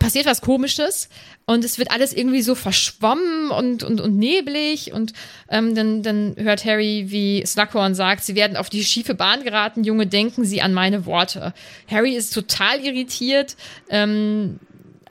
passiert 0.00 0.26
was 0.26 0.40
Komisches 0.40 1.08
und 1.46 1.64
es 1.64 1.78
wird 1.78 1.92
alles 1.92 2.12
irgendwie 2.12 2.42
so 2.42 2.56
verschwommen 2.56 3.50
und, 3.50 3.84
und, 3.84 4.00
und 4.00 4.16
neblig 4.16 4.92
und 4.92 5.12
ähm, 5.48 5.76
dann, 5.76 6.02
dann 6.02 6.34
hört 6.36 6.64
Harry, 6.64 7.06
wie 7.08 7.46
Slughorn 7.46 7.94
sagt, 7.94 8.24
sie 8.24 8.34
werden 8.34 8.56
auf 8.56 8.68
die 8.68 8.82
schiefe 8.82 9.14
Bahn 9.14 9.44
geraten, 9.44 9.84
Junge, 9.84 10.08
denken 10.08 10.44
Sie 10.44 10.62
an 10.62 10.74
meine 10.74 11.06
Worte. 11.06 11.54
Harry 11.88 12.16
ist 12.16 12.34
total 12.34 12.80
irritiert, 12.80 13.56
ähm, 13.88 14.58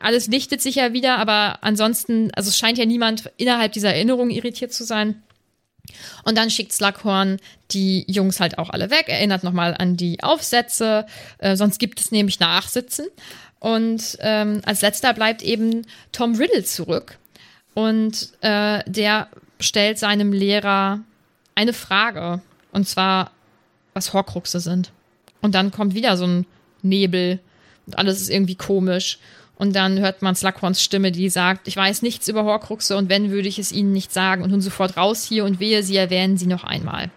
alles 0.01 0.27
lichtet 0.27 0.61
sich 0.61 0.75
ja 0.75 0.91
wieder, 0.91 1.17
aber 1.17 1.59
ansonsten, 1.61 2.31
also 2.33 2.49
es 2.49 2.57
scheint 2.57 2.77
ja 2.77 2.85
niemand 2.85 3.31
innerhalb 3.37 3.71
dieser 3.71 3.93
Erinnerung 3.93 4.29
irritiert 4.29 4.73
zu 4.73 4.83
sein. 4.83 5.21
Und 6.23 6.37
dann 6.37 6.49
schickt 6.49 6.71
Slughorn 6.71 7.37
die 7.71 8.05
Jungs 8.07 8.39
halt 8.39 8.57
auch 8.57 8.69
alle 8.69 8.91
weg, 8.91 9.05
erinnert 9.07 9.43
nochmal 9.43 9.75
an 9.77 9.97
die 9.97 10.21
Aufsätze, 10.23 11.05
äh, 11.39 11.55
sonst 11.55 11.79
gibt 11.79 11.99
es 11.99 12.11
nämlich 12.11 12.39
Nachsitzen. 12.39 13.07
Und 13.59 14.17
ähm, 14.21 14.61
als 14.65 14.81
letzter 14.81 15.13
bleibt 15.13 15.41
eben 15.41 15.85
Tom 16.11 16.35
Riddle 16.35 16.63
zurück. 16.63 17.17
Und 17.73 18.31
äh, 18.41 18.83
der 18.85 19.27
stellt 19.59 19.99
seinem 19.99 20.31
Lehrer 20.31 20.99
eine 21.55 21.73
Frage. 21.73 22.41
Und 22.71 22.87
zwar, 22.87 23.31
was 23.93 24.13
Horcruxe 24.13 24.59
sind. 24.59 24.91
Und 25.41 25.55
dann 25.55 25.71
kommt 25.71 25.93
wieder 25.93 26.17
so 26.17 26.25
ein 26.25 26.45
Nebel 26.81 27.39
und 27.85 27.97
alles 27.97 28.21
ist 28.21 28.29
irgendwie 28.29 28.55
komisch. 28.55 29.19
Und 29.55 29.75
dann 29.75 29.99
hört 29.99 30.21
man 30.21 30.35
Slughorns 30.35 30.81
Stimme, 30.81 31.11
die 31.11 31.29
sagt, 31.29 31.67
ich 31.67 31.75
weiß 31.75 32.01
nichts 32.01 32.29
über 32.29 32.45
Horcruxe 32.45 32.95
und 32.95 33.09
wenn, 33.09 33.29
würde 33.29 33.49
ich 33.49 33.59
es 33.59 33.73
Ihnen 33.73 33.91
nicht 33.91 34.13
sagen. 34.13 34.43
Und 34.43 34.51
nun 34.51 34.61
sofort 34.61 34.95
raus 34.95 35.23
hier 35.23 35.43
und 35.43 35.59
wehe, 35.59 35.83
Sie 35.83 35.97
erwähnen 35.97 36.37
sie 36.37 36.47
noch 36.47 36.63
einmal. 36.63 37.09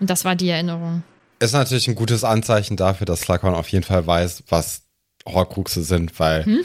Und 0.00 0.10
das 0.10 0.24
war 0.24 0.34
die 0.34 0.48
Erinnerung. 0.48 1.04
Ist 1.38 1.52
natürlich 1.52 1.86
ein 1.86 1.94
gutes 1.94 2.24
Anzeichen 2.24 2.76
dafür, 2.76 3.04
dass 3.04 3.20
Slughorn 3.20 3.54
auf 3.54 3.68
jeden 3.68 3.84
Fall 3.84 4.06
weiß, 4.06 4.44
was 4.48 4.85
Horcruxe 5.26 5.82
sind, 5.82 6.18
weil 6.18 6.44
Hm? 6.44 6.60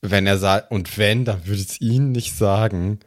wenn 0.00 0.26
er 0.26 0.38
sagt, 0.38 0.70
und 0.70 0.98
wenn, 0.98 1.24
dann 1.24 1.46
würde 1.46 1.62
es 1.62 1.80
ihn 1.80 2.10
nicht 2.12 2.36
sagen, 2.36 2.98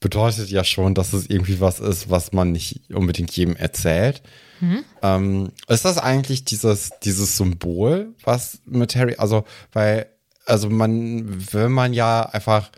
bedeutet 0.00 0.50
ja 0.50 0.64
schon, 0.64 0.94
dass 0.94 1.12
es 1.12 1.28
irgendwie 1.28 1.60
was 1.60 1.80
ist, 1.80 2.10
was 2.10 2.32
man 2.32 2.52
nicht 2.52 2.82
unbedingt 2.92 3.34
jedem 3.36 3.56
erzählt. 3.56 4.22
Hm? 4.60 4.84
Ähm, 5.02 5.50
ist 5.66 5.84
das 5.84 5.98
eigentlich 5.98 6.44
dieses, 6.44 6.90
dieses 7.02 7.36
Symbol, 7.36 8.14
was 8.22 8.60
mit 8.66 8.94
Harry, 8.96 9.16
also, 9.18 9.44
weil, 9.72 10.06
also 10.46 10.68
man, 10.70 11.24
wenn 11.52 11.72
man 11.72 11.92
ja 11.92 12.22
einfach 12.22 12.70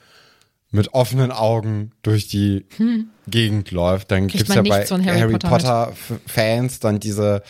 mit 0.71 0.95
offenen 0.95 1.33
Augen 1.33 1.93
durch 2.03 2.29
die 2.29 2.67
Gegend 3.27 3.71
läuft, 3.73 4.11
dann 4.11 4.23
Hm. 4.23 4.29
Gibt 4.29 4.49
es 4.49 4.55
ja 4.55 4.63
bei 4.63 4.85
Harry 4.85 5.19
Harry, 5.19 5.33
Potter 5.33 5.49
Potter, 5.49 5.93
Fans 6.27 6.81
dann 6.81 7.01
diese, 7.01 7.43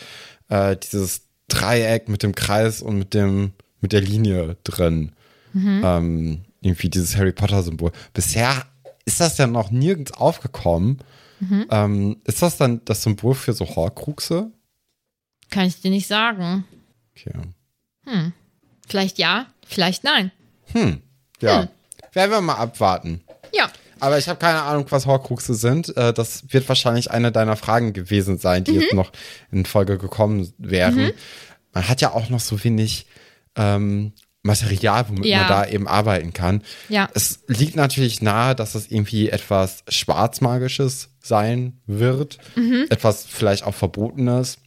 äh, 0.49 0.75
dieses 0.75 1.21
Dreieck 1.47 2.09
mit 2.09 2.23
dem 2.23 2.35
Kreis 2.35 2.81
und 2.81 2.97
mit 2.97 3.13
dem, 3.13 3.53
mit 3.81 3.91
der 3.93 4.01
Linie 4.01 4.57
drin. 4.63 5.11
Ähm, 5.55 6.41
irgendwie 6.61 6.89
dieses 6.89 7.15
Harry 7.17 7.31
Potter-Symbol. 7.31 7.91
Bisher 8.13 8.65
ist 9.05 9.19
das 9.19 9.37
ja 9.37 9.47
noch 9.47 9.71
nirgends 9.71 10.11
aufgekommen. 10.11 10.99
Ähm, 11.69 12.17
ist 12.25 12.41
das 12.41 12.57
dann 12.57 12.81
das 12.85 13.03
Symbol 13.03 13.33
für 13.35 13.53
so 13.53 13.65
Horcruxe? 13.75 14.51
Kann 15.49 15.65
ich 15.65 15.79
dir 15.81 15.91
nicht 15.91 16.07
sagen. 16.07 16.65
Okay. 17.15 17.31
Vielleicht 18.87 19.17
ja, 19.17 19.47
vielleicht 19.65 20.03
nein. 20.03 20.31
Ja. 21.41 21.61
Hm. 21.61 21.67
Werden 22.13 22.31
wir 22.31 22.41
mal 22.41 22.55
abwarten. 22.55 23.21
Ja. 23.53 23.69
Aber 23.99 24.17
ich 24.17 24.27
habe 24.29 24.39
keine 24.39 24.61
Ahnung, 24.61 24.85
was 24.89 25.05
Horcruxe 25.07 25.53
sind. 25.55 25.95
Äh, 25.97 26.13
das 26.13 26.51
wird 26.53 26.67
wahrscheinlich 26.69 27.09
eine 27.11 27.31
deiner 27.31 27.55
Fragen 27.55 27.93
gewesen 27.93 28.37
sein, 28.37 28.63
die 28.63 28.71
Mhm. 28.73 28.79
jetzt 28.81 28.93
noch 28.93 29.11
in 29.51 29.65
Folge 29.65 29.97
gekommen 29.97 30.51
wären. 30.57 31.13
Man 31.73 31.87
hat 31.87 32.01
ja 32.01 32.11
auch 32.13 32.29
noch 32.29 32.39
so 32.39 32.63
wenig 32.63 33.07
ähm, 33.57 34.13
Material, 34.43 35.09
womit 35.09 35.25
Ja. 35.25 35.39
man 35.39 35.47
da 35.49 35.65
eben 35.67 35.87
arbeiten 35.87 36.33
kann. 36.33 36.63
Ja. 36.89 37.09
Es 37.13 37.41
liegt 37.47 37.75
natürlich 37.75 38.21
nahe, 38.21 38.55
dass 38.55 38.75
es 38.75 38.89
irgendwie 38.89 39.29
etwas 39.29 39.83
Schwarzmagisches 39.89 41.09
sein 41.21 41.79
wird. 41.85 42.37
Mhm. 42.55 42.85
Etwas 42.89 43.25
vielleicht 43.25 43.63
auch 43.63 43.75
Verbotenes. 43.75 44.57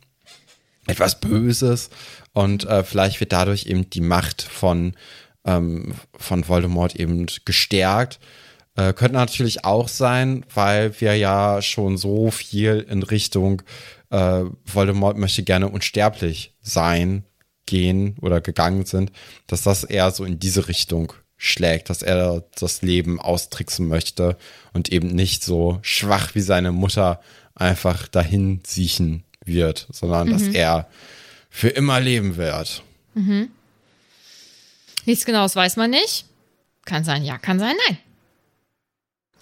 Etwas 0.86 1.20
Böses. 1.20 1.90
Und 2.32 2.64
äh, 2.66 2.84
vielleicht 2.84 3.20
wird 3.20 3.32
dadurch 3.32 3.66
eben 3.66 3.88
die 3.90 4.00
Macht 4.00 4.42
von, 4.42 4.94
ähm, 5.44 5.94
von 6.16 6.46
Voldemort 6.46 6.96
eben 6.96 7.26
gestärkt. 7.44 8.20
Äh, 8.76 8.92
könnte 8.92 9.14
natürlich 9.14 9.64
auch 9.64 9.88
sein, 9.88 10.44
weil 10.54 11.00
wir 11.00 11.16
ja 11.16 11.62
schon 11.62 11.96
so 11.96 12.30
viel 12.30 12.86
in 12.88 13.02
Richtung 13.02 13.62
äh, 14.10 14.44
Voldemort 14.64 15.16
möchte 15.16 15.42
gerne 15.42 15.68
unsterblich 15.68 16.54
sein 16.60 17.24
gehen 17.66 18.16
oder 18.20 18.40
gegangen 18.40 18.84
sind, 18.84 19.12
dass 19.46 19.62
das 19.62 19.84
eher 19.84 20.10
so 20.10 20.24
in 20.24 20.38
diese 20.38 20.68
Richtung 20.68 21.12
schlägt, 21.36 21.88
dass 21.88 22.02
er 22.02 22.44
das 22.58 22.82
Leben 22.82 23.20
austricksen 23.20 23.88
möchte 23.88 24.36
und 24.72 24.90
eben 24.92 25.08
nicht 25.08 25.42
so 25.42 25.78
schwach 25.82 26.34
wie 26.34 26.40
seine 26.42 26.72
Mutter 26.72 27.20
einfach 27.54 28.08
dahin 28.08 28.60
siechen 28.66 29.24
wird, 29.44 29.86
sondern 29.90 30.30
dass 30.30 30.48
er 30.48 30.88
für 31.48 31.68
immer 31.68 31.98
leben 32.00 32.36
wird. 32.36 32.82
Nichts 35.06 35.24
Genaues 35.24 35.56
weiß 35.56 35.76
man 35.76 35.90
nicht. 35.90 36.26
Kann 36.84 37.04
sein, 37.04 37.24
ja, 37.24 37.38
kann 37.38 37.58
sein, 37.58 37.74
nein. 37.88 37.98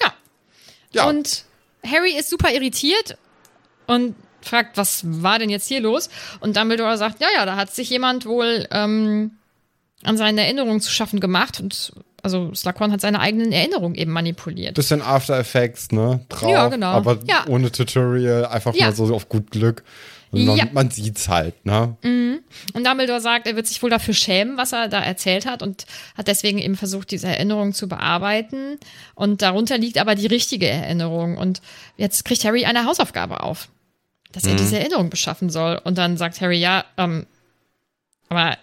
Ja. 0.00 0.14
Ja, 0.92 1.08
Und 1.08 1.44
Harry 1.84 2.16
ist 2.16 2.30
super 2.30 2.52
irritiert 2.52 3.18
und 3.86 4.14
fragt, 4.48 4.76
was 4.76 5.02
war 5.04 5.38
denn 5.38 5.50
jetzt 5.50 5.68
hier 5.68 5.80
los? 5.80 6.08
Und 6.40 6.56
Dumbledore 6.56 6.96
sagt, 6.98 7.20
ja, 7.20 7.28
ja, 7.34 7.46
da 7.46 7.56
hat 7.56 7.74
sich 7.74 7.90
jemand 7.90 8.26
wohl 8.26 8.66
ähm, 8.70 9.32
an 10.02 10.16
seinen 10.16 10.38
Erinnerungen 10.38 10.80
zu 10.80 10.90
schaffen 10.90 11.20
gemacht 11.20 11.60
und 11.60 11.92
also 12.22 12.52
Slughorn 12.52 12.90
hat 12.92 13.00
seine 13.00 13.20
eigenen 13.20 13.52
Erinnerungen 13.52 13.94
eben 13.94 14.10
manipuliert. 14.10 14.74
bisschen 14.74 15.02
After 15.02 15.38
Effects, 15.38 15.92
ne? 15.92 16.24
Drauf, 16.28 16.50
Ja, 16.50 16.66
genau. 16.68 16.88
aber 16.88 17.18
Ja. 17.26 17.44
ohne 17.46 17.70
Tutorial, 17.70 18.46
einfach 18.46 18.74
Ja. 18.74 18.86
mal 18.86 18.92
so 18.94 19.14
auf 19.14 19.28
gut 19.28 19.52
Glück. 19.52 19.84
Und 20.30 20.44
man, 20.44 20.56
Ja. 20.58 20.66
man 20.72 20.90
sieht's 20.90 21.28
halt, 21.28 21.64
ne? 21.64 21.96
Und 22.74 22.86
Dumbledore 22.86 23.20
sagt, 23.20 23.46
er 23.46 23.56
wird 23.56 23.66
sich 23.66 23.82
wohl 23.82 23.88
dafür 23.88 24.12
schämen, 24.14 24.56
was 24.58 24.72
er 24.72 24.88
da 24.88 25.00
erzählt 25.00 25.46
hat 25.46 25.62
und 25.62 25.86
hat 26.18 26.26
deswegen 26.28 26.58
eben 26.58 26.76
versucht, 26.76 27.10
diese 27.12 27.28
Erinnerung 27.28 27.72
zu 27.72 27.88
bearbeiten. 27.88 28.78
Und 29.14 29.40
darunter 29.40 29.78
liegt 29.78 29.96
aber 29.96 30.14
die 30.16 30.26
richtige 30.26 30.68
Erinnerung. 30.68 31.38
Und 31.38 31.62
jetzt 31.96 32.24
kriegt 32.24 32.44
Harry 32.44 32.64
eine 32.66 32.84
Hausaufgabe 32.84 33.42
auf, 33.42 33.68
dass 34.32 34.44
er 34.44 34.54
diese 34.54 34.78
Erinnerung 34.78 35.10
beschaffen 35.10 35.50
soll. 35.50 35.80
Und 35.84 35.98
dann 35.98 36.16
sagt 36.16 36.40
Harry, 36.40 36.58
ja, 36.58 36.84
ähm, 36.96 37.26
aber 38.28 38.58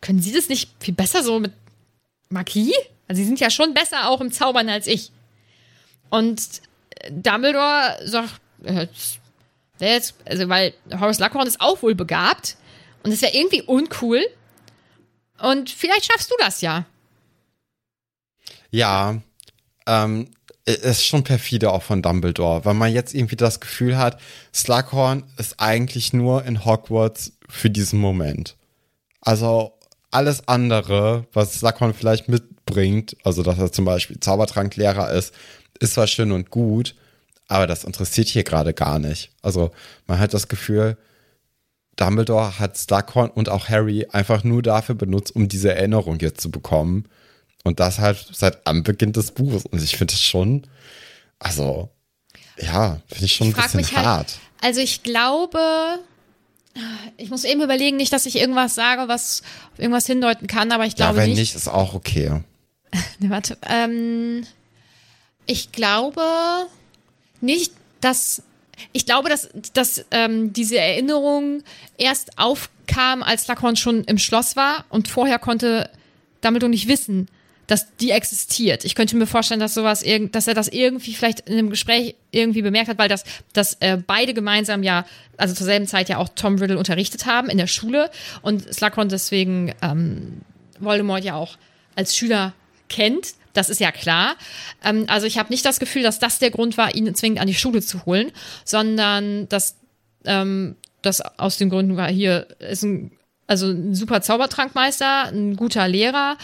können 0.00 0.22
Sie 0.22 0.32
das 0.32 0.48
nicht 0.48 0.70
viel 0.80 0.94
besser 0.94 1.22
so 1.22 1.38
mit 1.38 1.52
Magie? 2.30 2.72
Also 3.06 3.20
Sie 3.20 3.26
sind 3.26 3.40
ja 3.40 3.50
schon 3.50 3.74
besser 3.74 4.08
auch 4.08 4.20
im 4.20 4.32
Zaubern 4.32 4.68
als 4.68 4.86
ich. 4.86 5.10
Und 6.08 6.62
Dumbledore 7.10 7.98
sagt, 8.04 8.40
äh, 8.64 8.86
jetzt, 9.80 10.14
also 10.24 10.48
weil 10.48 10.74
Horace 10.98 11.18
Luckhorn 11.18 11.46
ist 11.46 11.60
auch 11.60 11.82
wohl 11.82 11.94
begabt 11.94 12.56
und 13.02 13.12
es 13.12 13.22
wäre 13.22 13.34
irgendwie 13.34 13.62
uncool. 13.62 14.22
Und 15.38 15.70
vielleicht 15.70 16.06
schaffst 16.06 16.30
du 16.30 16.34
das 16.38 16.60
ja. 16.60 16.84
Ja, 18.70 19.20
ähm, 19.86 20.30
ist 20.64 21.04
schon 21.04 21.24
perfide 21.24 21.72
auch 21.72 21.82
von 21.82 22.02
Dumbledore, 22.02 22.64
weil 22.64 22.74
man 22.74 22.92
jetzt 22.92 23.14
irgendwie 23.14 23.36
das 23.36 23.60
Gefühl 23.60 23.96
hat, 23.96 24.20
Slughorn 24.54 25.24
ist 25.36 25.58
eigentlich 25.58 26.12
nur 26.12 26.44
in 26.44 26.64
Hogwarts 26.64 27.32
für 27.48 27.70
diesen 27.70 27.98
Moment. 27.98 28.56
Also 29.20 29.72
alles 30.10 30.46
andere, 30.48 31.26
was 31.32 31.54
Slughorn 31.54 31.94
vielleicht 31.94 32.28
mitbringt, 32.28 33.16
also 33.24 33.42
dass 33.42 33.58
er 33.58 33.72
zum 33.72 33.84
Beispiel 33.84 34.20
Zaubertranklehrer 34.20 35.10
ist, 35.12 35.34
ist 35.78 35.94
zwar 35.94 36.06
schön 36.06 36.32
und 36.32 36.50
gut, 36.50 36.94
aber 37.48 37.66
das 37.66 37.84
interessiert 37.84 38.28
hier 38.28 38.44
gerade 38.44 38.74
gar 38.74 38.98
nicht. 38.98 39.30
Also 39.42 39.70
man 40.06 40.18
hat 40.18 40.34
das 40.34 40.48
Gefühl, 40.48 40.96
Dumbledore 41.96 42.58
hat 42.58 42.76
Slughorn 42.76 43.30
und 43.30 43.48
auch 43.48 43.68
Harry 43.68 44.06
einfach 44.10 44.44
nur 44.44 44.62
dafür 44.62 44.94
benutzt, 44.94 45.34
um 45.34 45.48
diese 45.48 45.74
Erinnerung 45.74 46.18
jetzt 46.20 46.40
zu 46.40 46.50
bekommen. 46.50 47.06
Und 47.64 47.80
das 47.80 47.98
halt 47.98 48.26
seit 48.32 48.66
Anbeginn 48.66 49.12
des 49.12 49.32
Buches. 49.32 49.66
Und 49.66 49.82
ich 49.82 49.96
finde 49.96 50.14
es 50.14 50.22
schon, 50.22 50.66
also, 51.38 51.90
ja, 52.58 53.00
finde 53.08 53.24
ich 53.24 53.34
schon 53.34 53.48
ich 53.50 53.56
ein 53.56 53.62
bisschen 53.62 53.96
halt, 53.96 54.06
hart. 54.06 54.38
Also 54.60 54.80
ich 54.80 55.02
glaube, 55.02 55.98
ich 57.16 57.30
muss 57.30 57.44
eben 57.44 57.62
überlegen, 57.62 57.96
nicht, 57.96 58.12
dass 58.12 58.26
ich 58.26 58.36
irgendwas 58.36 58.74
sage, 58.74 59.08
was 59.08 59.42
auf 59.72 59.78
irgendwas 59.78 60.06
hindeuten 60.06 60.46
kann, 60.46 60.72
aber 60.72 60.86
ich 60.86 60.96
glaube 60.96 61.16
ja, 61.16 61.22
wenn 61.22 61.30
nicht. 61.30 61.38
nicht, 61.38 61.54
ist 61.54 61.68
auch 61.68 61.94
okay. 61.94 62.42
ne, 63.18 63.30
warte. 63.30 63.58
Ähm, 63.68 64.46
ich 65.46 65.72
glaube 65.72 66.22
nicht, 67.40 67.72
dass 68.00 68.42
ich 68.92 69.04
glaube, 69.04 69.28
dass, 69.28 69.50
dass 69.74 70.04
ähm, 70.10 70.52
diese 70.52 70.78
Erinnerung 70.78 71.62
erst 71.98 72.38
aufkam, 72.38 73.22
als 73.22 73.46
Lacron 73.46 73.76
schon 73.76 74.04
im 74.04 74.16
Schloss 74.16 74.56
war 74.56 74.84
und 74.88 75.06
vorher 75.08 75.38
konnte 75.38 75.90
Dumbledore 76.40 76.70
nicht 76.70 76.88
wissen, 76.88 77.28
dass 77.70 77.96
die 77.98 78.10
existiert. 78.10 78.84
Ich 78.84 78.96
könnte 78.96 79.16
mir 79.16 79.28
vorstellen, 79.28 79.60
dass 79.60 79.74
sowas 79.74 80.04
dass 80.32 80.48
er 80.48 80.54
das 80.54 80.66
irgendwie 80.66 81.14
vielleicht 81.14 81.48
in 81.48 81.56
einem 81.56 81.70
Gespräch 81.70 82.16
irgendwie 82.32 82.62
bemerkt 82.62 82.88
hat, 82.88 82.98
weil 82.98 83.08
das, 83.08 83.22
dass 83.52 83.74
äh, 83.74 83.96
beide 83.96 84.34
gemeinsam 84.34 84.82
ja, 84.82 85.06
also 85.36 85.54
zur 85.54 85.66
selben 85.66 85.86
Zeit 85.86 86.08
ja 86.08 86.18
auch 86.18 86.28
Tom 86.34 86.56
Riddle 86.56 86.78
unterrichtet 86.78 87.26
haben 87.26 87.48
in 87.48 87.58
der 87.58 87.68
Schule 87.68 88.10
und 88.42 88.74
Slughorn 88.74 89.08
deswegen 89.08 89.72
ähm, 89.82 90.40
Voldemort 90.80 91.22
ja 91.22 91.36
auch 91.36 91.58
als 91.94 92.16
Schüler 92.16 92.54
kennt. 92.88 93.34
Das 93.52 93.70
ist 93.70 93.78
ja 93.78 93.92
klar. 93.92 94.34
Ähm, 94.84 95.04
also 95.06 95.28
ich 95.28 95.38
habe 95.38 95.50
nicht 95.50 95.64
das 95.64 95.78
Gefühl, 95.78 96.02
dass 96.02 96.18
das 96.18 96.40
der 96.40 96.50
Grund 96.50 96.76
war, 96.76 96.96
ihn 96.96 97.14
zwingend 97.14 97.38
an 97.38 97.46
die 97.46 97.54
Schule 97.54 97.82
zu 97.82 98.04
holen, 98.04 98.32
sondern 98.64 99.48
dass 99.48 99.76
ähm, 100.24 100.74
das 101.02 101.20
aus 101.20 101.56
den 101.56 101.70
Gründen 101.70 101.96
war, 101.96 102.10
hier 102.10 102.48
ist 102.58 102.82
ein, 102.82 103.12
also 103.46 103.66
ein 103.68 103.94
super 103.94 104.22
Zaubertrankmeister, 104.22 105.28
ein 105.28 105.54
guter 105.54 105.86
Lehrer, 105.86 106.36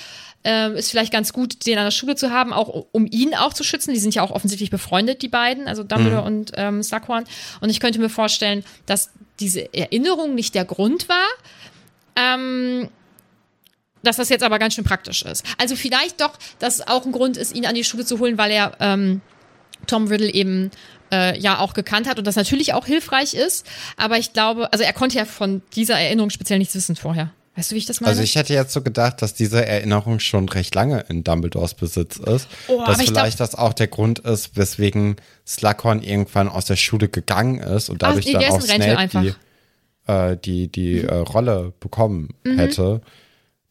ähm, 0.47 0.77
ist 0.77 0.91
vielleicht 0.91 1.13
ganz 1.13 1.33
gut, 1.33 1.67
den 1.67 1.77
an 1.77 1.85
der 1.85 1.91
Schule 1.91 2.15
zu 2.15 2.31
haben, 2.31 2.53
auch 2.53 2.87
um 2.93 3.07
ihn 3.11 3.35
auch 3.35 3.53
zu 3.53 3.65
schützen. 3.65 3.93
Die 3.93 3.99
sind 3.99 4.15
ja 4.15 4.23
auch 4.23 4.31
offensichtlich 4.31 4.71
befreundet, 4.71 5.21
die 5.23 5.29
beiden, 5.29 5.67
also 5.67 5.83
Dumbledore 5.83 6.23
mhm. 6.23 6.27
und 6.27 6.53
ähm, 6.55 6.83
Slughorn. 6.85 7.25
Und 7.61 7.71
ich 7.71 7.81
könnte 7.81 7.99
mir 7.99 8.09
vorstellen, 8.09 8.65
dass 8.87 9.11
diese 9.41 9.75
Erinnerung 9.75 10.37
nicht 10.37 10.55
der 10.55 10.65
Grund 10.65 11.09
war. 11.09 11.27
Ähm, 12.15 12.89
dass 14.05 14.17
das 14.17 14.29
jetzt 14.29 14.45
aber 14.45 14.61
ganz 14.61 14.75
schön 14.75 14.85
praktisch 14.85 15.23
ist. 15.23 15.45
Also 15.59 15.75
vielleicht 15.75 16.21
doch, 16.21 16.39
dass 16.61 16.77
es 16.77 16.87
auch 16.87 17.05
ein 17.05 17.11
Grund 17.11 17.37
ist, 17.37 17.57
ihn 17.57 17.67
an 17.67 17.75
die 17.75 17.83
Schule 17.83 18.05
zu 18.05 18.21
holen, 18.21 18.39
weil 18.39 18.53
er 18.53 18.77
ähm, 18.79 19.21
Tom 19.89 20.07
Riddle 20.07 20.33
eben 20.33 20.71
äh, 21.11 21.37
ja 21.41 21.59
auch 21.59 21.75
gekannt 21.75 22.09
hat 22.09 22.19
und 22.19 22.25
das 22.25 22.37
natürlich 22.37 22.73
auch 22.73 22.87
hilfreich 22.87 23.35
ist. 23.35 23.67
Aber 23.97 24.17
ich 24.17 24.33
glaube, 24.33 24.73
also 24.73 24.85
er 24.85 24.93
konnte 24.93 25.19
ja 25.19 25.25
von 25.25 25.63
dieser 25.75 25.99
Erinnerung 25.99 26.31
speziell 26.31 26.61
nichts 26.61 26.77
wissen 26.77 26.95
vorher. 26.95 27.33
Weißt 27.57 27.71
du, 27.71 27.75
wie 27.75 27.79
ich 27.79 27.87
das 27.87 28.01
meine? 28.01 28.11
Also 28.11 28.23
ich 28.23 28.37
hätte 28.37 28.53
jetzt 28.53 28.73
so 28.73 28.83
gedacht, 28.83 29.23
dass 29.23 29.33
diese 29.33 29.65
Erinnerung 29.65 30.21
schon 30.21 30.49
recht 30.49 30.75
lange 30.75 31.01
in 31.09 31.25
Dumbledores 31.25 31.73
Besitz 31.73 32.19
ist. 32.19 32.49
Oh, 32.69 32.85
dass 32.85 33.01
vielleicht 33.01 33.39
glaub, 33.39 33.51
das 33.51 33.55
auch 33.55 33.73
der 33.73 33.87
Grund 33.87 34.19
ist, 34.19 34.57
weswegen 34.57 35.17
Slughorn 35.47 36.03
irgendwann 36.03 36.49
aus 36.49 36.67
der 36.67 36.77
Schule 36.77 37.09
gegangen 37.09 37.59
ist 37.59 37.89
und 37.89 38.03
dadurch 38.03 38.27
Ach, 38.29 38.41
dann 38.41 38.53
auch 38.53 38.61
Snape 38.61 39.09
die, 40.07 40.13
äh, 40.13 40.37
die, 40.37 40.69
die 40.69 41.01
mhm. 41.01 41.09
äh, 41.09 41.15
Rolle 41.15 41.73
bekommen 41.81 42.35
mhm. 42.45 42.59
hätte. 42.59 43.01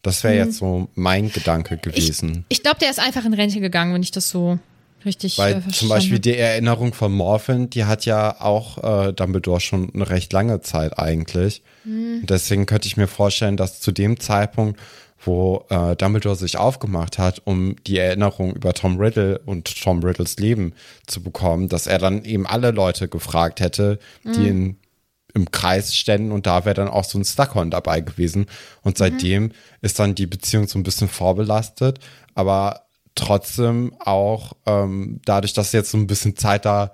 Das 0.02 0.24
wäre 0.24 0.34
mhm. 0.34 0.40
jetzt 0.40 0.58
so 0.58 0.90
mein 0.96 1.32
Gedanke 1.32 1.78
gewesen. 1.78 2.46
Ich, 2.50 2.58
ich 2.58 2.64
glaube, 2.64 2.80
der 2.80 2.90
ist 2.90 3.00
einfach 3.00 3.24
in 3.24 3.36
Rente 3.36 3.60
gegangen, 3.60 3.94
wenn 3.94 4.04
ich 4.04 4.12
das 4.12 4.30
so 4.30 4.58
richtig 5.06 5.38
Weil 5.38 5.64
äh, 5.68 5.72
zum 5.72 5.90
Beispiel 5.90 6.20
die 6.20 6.38
Erinnerung 6.38 6.94
von 6.94 7.12
Morphin, 7.12 7.70
die 7.70 7.86
hat 7.86 8.06
ja 8.06 8.42
auch 8.42 9.08
äh, 9.08 9.14
Dumbledore 9.14 9.60
schon 9.60 9.92
eine 9.94 10.10
recht 10.10 10.34
lange 10.34 10.62
Zeit 10.62 10.98
eigentlich. 11.00 11.62
Mhm. 11.84 12.22
Deswegen 12.24 12.66
könnte 12.66 12.88
ich 12.88 12.98
mir 12.98 13.08
vorstellen, 13.08 13.58
dass 13.58 13.80
zu 13.80 13.92
dem 13.92 14.20
Zeitpunkt, 14.20 14.80
wo 15.24 15.66
äh, 15.70 15.96
Dumbledore 15.96 16.36
sich 16.36 16.58
aufgemacht 16.58 17.18
hat, 17.18 17.42
um 17.46 17.76
die 17.88 17.98
Erinnerung 17.98 18.54
über 18.54 18.74
Tom 18.74 18.98
Riddle 18.98 19.40
und 19.46 19.82
Tom 19.82 20.04
Riddles 20.04 20.38
Leben 20.38 20.74
zu 21.08 21.22
bekommen, 21.22 21.70
dass 21.70 21.88
er 21.88 22.00
dann 22.00 22.24
eben 22.26 22.46
alle 22.46 22.72
Leute 22.72 23.08
gefragt 23.08 23.60
hätte, 23.60 24.00
die 24.24 24.40
mhm. 24.40 24.48
in 24.48 24.78
im 25.36 25.52
Kreis 25.52 25.94
ständen 25.94 26.32
und 26.32 26.48
da 26.48 26.64
wäre 26.64 26.76
dann 26.76 26.88
auch 26.88 27.04
so 27.04 27.20
ein 27.20 27.26
Stuckhorn 27.26 27.70
dabei 27.70 28.00
gewesen. 28.00 28.46
Und 28.82 28.98
seitdem 28.98 29.44
mhm. 29.44 29.52
ist 29.82 30.00
dann 30.00 30.16
die 30.16 30.28
Beziehung 30.28 30.66
so 30.68 30.80
ein 30.80 30.84
bisschen 30.84 31.10
vorbelastet, 31.10 32.00
aber 32.34 32.85
trotzdem 33.16 33.96
auch 34.00 34.54
ähm, 34.66 35.22
dadurch, 35.26 35.54
dass 35.54 35.72
jetzt 35.72 35.92
so 35.92 35.98
ein 35.98 36.08
bisschen 36.08 36.36
Zeit 36.36 36.66
da 36.66 36.94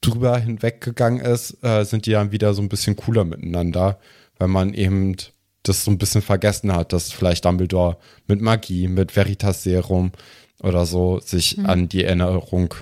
drüber 0.00 0.38
hinweggegangen 0.38 1.20
ist, 1.20 1.62
äh, 1.62 1.84
sind 1.84 2.06
die 2.06 2.12
dann 2.12 2.32
wieder 2.32 2.54
so 2.54 2.62
ein 2.62 2.68
bisschen 2.68 2.96
cooler 2.96 3.24
miteinander, 3.24 3.98
weil 4.38 4.48
man 4.48 4.74
eben 4.74 5.16
das 5.62 5.84
so 5.84 5.90
ein 5.90 5.98
bisschen 5.98 6.22
vergessen 6.22 6.72
hat, 6.72 6.92
dass 6.92 7.12
vielleicht 7.12 7.44
Dumbledore 7.44 7.98
mit 8.26 8.40
Magie, 8.40 8.88
mit 8.88 9.14
Veritas 9.14 9.62
Serum 9.62 10.12
oder 10.60 10.86
so 10.86 11.20
sich 11.20 11.58
mhm. 11.58 11.66
an 11.66 11.88
die 11.88 12.04
Erinnerung 12.04 12.74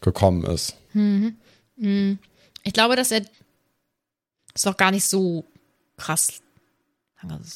gekommen 0.00 0.44
ist. 0.44 0.76
Mhm. 0.92 1.36
mhm. 1.76 2.18
Ich 2.64 2.72
glaube, 2.72 2.96
dass 2.96 3.12
er 3.12 3.22
ist 4.54 4.66
doch 4.66 4.76
gar 4.76 4.90
nicht 4.90 5.04
so 5.04 5.44
krass. 5.96 6.42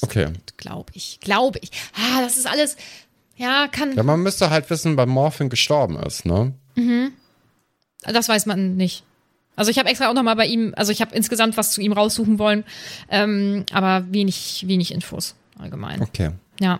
Okay. 0.00 0.32
Glaube 0.56 0.92
ich. 0.94 1.18
Glaube 1.20 1.58
ich. 1.60 1.70
Ah, 1.94 2.22
das 2.22 2.36
ist 2.36 2.46
alles. 2.46 2.76
Ja, 3.42 3.66
kann. 3.66 3.96
Ja, 3.96 4.04
man 4.04 4.22
müsste 4.22 4.50
halt 4.50 4.70
wissen, 4.70 4.96
wann 4.96 5.08
Morphin 5.08 5.48
gestorben 5.48 5.96
ist, 5.96 6.24
ne? 6.24 6.54
Mhm. 6.76 7.12
Das 8.02 8.28
weiß 8.28 8.46
man 8.46 8.76
nicht. 8.76 9.02
Also 9.56 9.68
ich 9.72 9.80
habe 9.80 9.88
extra 9.88 10.08
auch 10.08 10.14
nochmal 10.14 10.36
bei 10.36 10.46
ihm, 10.46 10.72
also 10.76 10.92
ich 10.92 11.00
habe 11.00 11.14
insgesamt 11.14 11.56
was 11.56 11.72
zu 11.72 11.80
ihm 11.80 11.92
raussuchen 11.92 12.38
wollen, 12.38 12.64
ähm, 13.10 13.66
aber 13.72 14.04
wenig, 14.12 14.64
wenig 14.68 14.92
Infos 14.92 15.34
allgemein. 15.58 16.00
Okay. 16.00 16.30
Ja. 16.60 16.78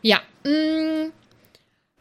Ja. 0.00 0.20
Mh, 0.44 0.52
mm, 0.52 1.12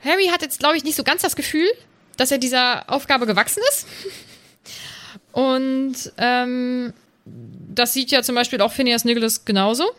Harry 0.05 0.27
hat 0.27 0.43
jetzt, 0.43 0.59
glaube 0.59 0.77
ich, 0.77 0.83
nicht 0.83 0.95
so 0.95 1.03
ganz 1.03 1.23
das 1.23 1.35
Gefühl, 1.35 1.67
dass 2.15 2.31
er 2.31 2.37
dieser 2.37 2.91
Aufgabe 2.91 3.25
gewachsen 3.25 3.63
ist. 3.69 3.87
Und 5.31 6.13
ähm, 6.17 6.93
das 7.25 7.93
sieht 7.93 8.11
ja 8.11 8.21
zum 8.21 8.35
Beispiel 8.35 8.61
auch 8.61 8.71
Phineas 8.71 9.03
Nicholas 9.03 9.45
genauso. 9.45 9.89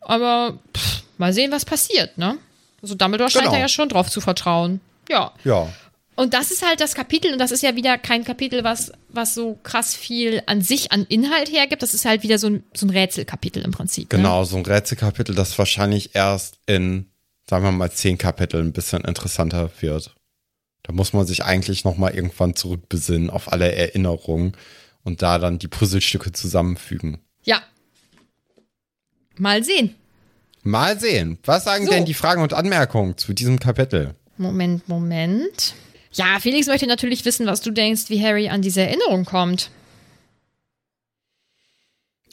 Aber 0.00 0.58
pff, 0.74 1.02
mal 1.18 1.34
sehen, 1.34 1.52
was 1.52 1.66
passiert, 1.66 2.16
ne? 2.16 2.38
Also 2.82 2.94
Dumbledore 2.96 3.30
scheint 3.30 3.46
genau. 3.46 3.58
ja 3.58 3.68
schon 3.68 3.88
drauf 3.88 4.10
zu 4.10 4.20
vertrauen. 4.20 4.80
Ja. 5.08 5.32
Ja. 5.44 5.72
Und 6.14 6.34
das 6.34 6.50
ist 6.50 6.66
halt 6.66 6.80
das 6.80 6.94
Kapitel, 6.94 7.32
und 7.32 7.38
das 7.38 7.52
ist 7.52 7.62
ja 7.62 7.74
wieder 7.74 7.96
kein 7.96 8.24
Kapitel, 8.24 8.64
was, 8.64 8.92
was 9.08 9.34
so 9.34 9.58
krass 9.62 9.94
viel 9.94 10.42
an 10.46 10.60
sich, 10.60 10.92
an 10.92 11.06
Inhalt 11.08 11.50
hergibt. 11.50 11.82
Das 11.82 11.94
ist 11.94 12.04
halt 12.04 12.22
wieder 12.22 12.38
so 12.38 12.48
ein, 12.48 12.64
so 12.74 12.86
ein 12.86 12.90
Rätselkapitel 12.90 13.62
im 13.62 13.70
Prinzip. 13.70 14.12
Ne? 14.12 14.18
Genau, 14.18 14.44
so 14.44 14.56
ein 14.56 14.66
Rätselkapitel, 14.66 15.34
das 15.34 15.56
wahrscheinlich 15.58 16.14
erst 16.14 16.58
in, 16.66 17.06
sagen 17.48 17.64
wir 17.64 17.72
mal, 17.72 17.90
zehn 17.90 18.18
Kapiteln 18.18 18.68
ein 18.68 18.72
bisschen 18.72 19.04
interessanter 19.04 19.70
wird. 19.80 20.14
Da 20.82 20.92
muss 20.92 21.12
man 21.12 21.26
sich 21.26 21.44
eigentlich 21.44 21.84
nochmal 21.84 22.14
irgendwann 22.14 22.56
zurückbesinnen 22.56 23.30
auf 23.30 23.50
alle 23.50 23.72
Erinnerungen 23.72 24.52
und 25.04 25.22
da 25.22 25.38
dann 25.38 25.58
die 25.58 25.68
Puzzlestücke 25.68 26.32
zusammenfügen. 26.32 27.20
Ja. 27.44 27.62
Mal 29.38 29.64
sehen. 29.64 29.94
Mal 30.62 30.98
sehen. 30.98 31.38
Was 31.44 31.64
sagen 31.64 31.86
so. 31.86 31.90
denn 31.90 32.04
die 32.04 32.14
Fragen 32.14 32.42
und 32.42 32.54
Anmerkungen 32.54 33.16
zu 33.18 33.32
diesem 33.32 33.58
Kapitel? 33.58 34.14
Moment, 34.36 34.88
Moment. 34.88 35.74
Ja, 36.12 36.38
Felix 36.40 36.66
möchte 36.66 36.86
natürlich 36.86 37.24
wissen, 37.24 37.46
was 37.46 37.60
du 37.60 37.70
denkst, 37.70 38.04
wie 38.08 38.22
Harry 38.22 38.48
an 38.48 38.62
diese 38.62 38.82
Erinnerung 38.82 39.24
kommt. 39.24 39.70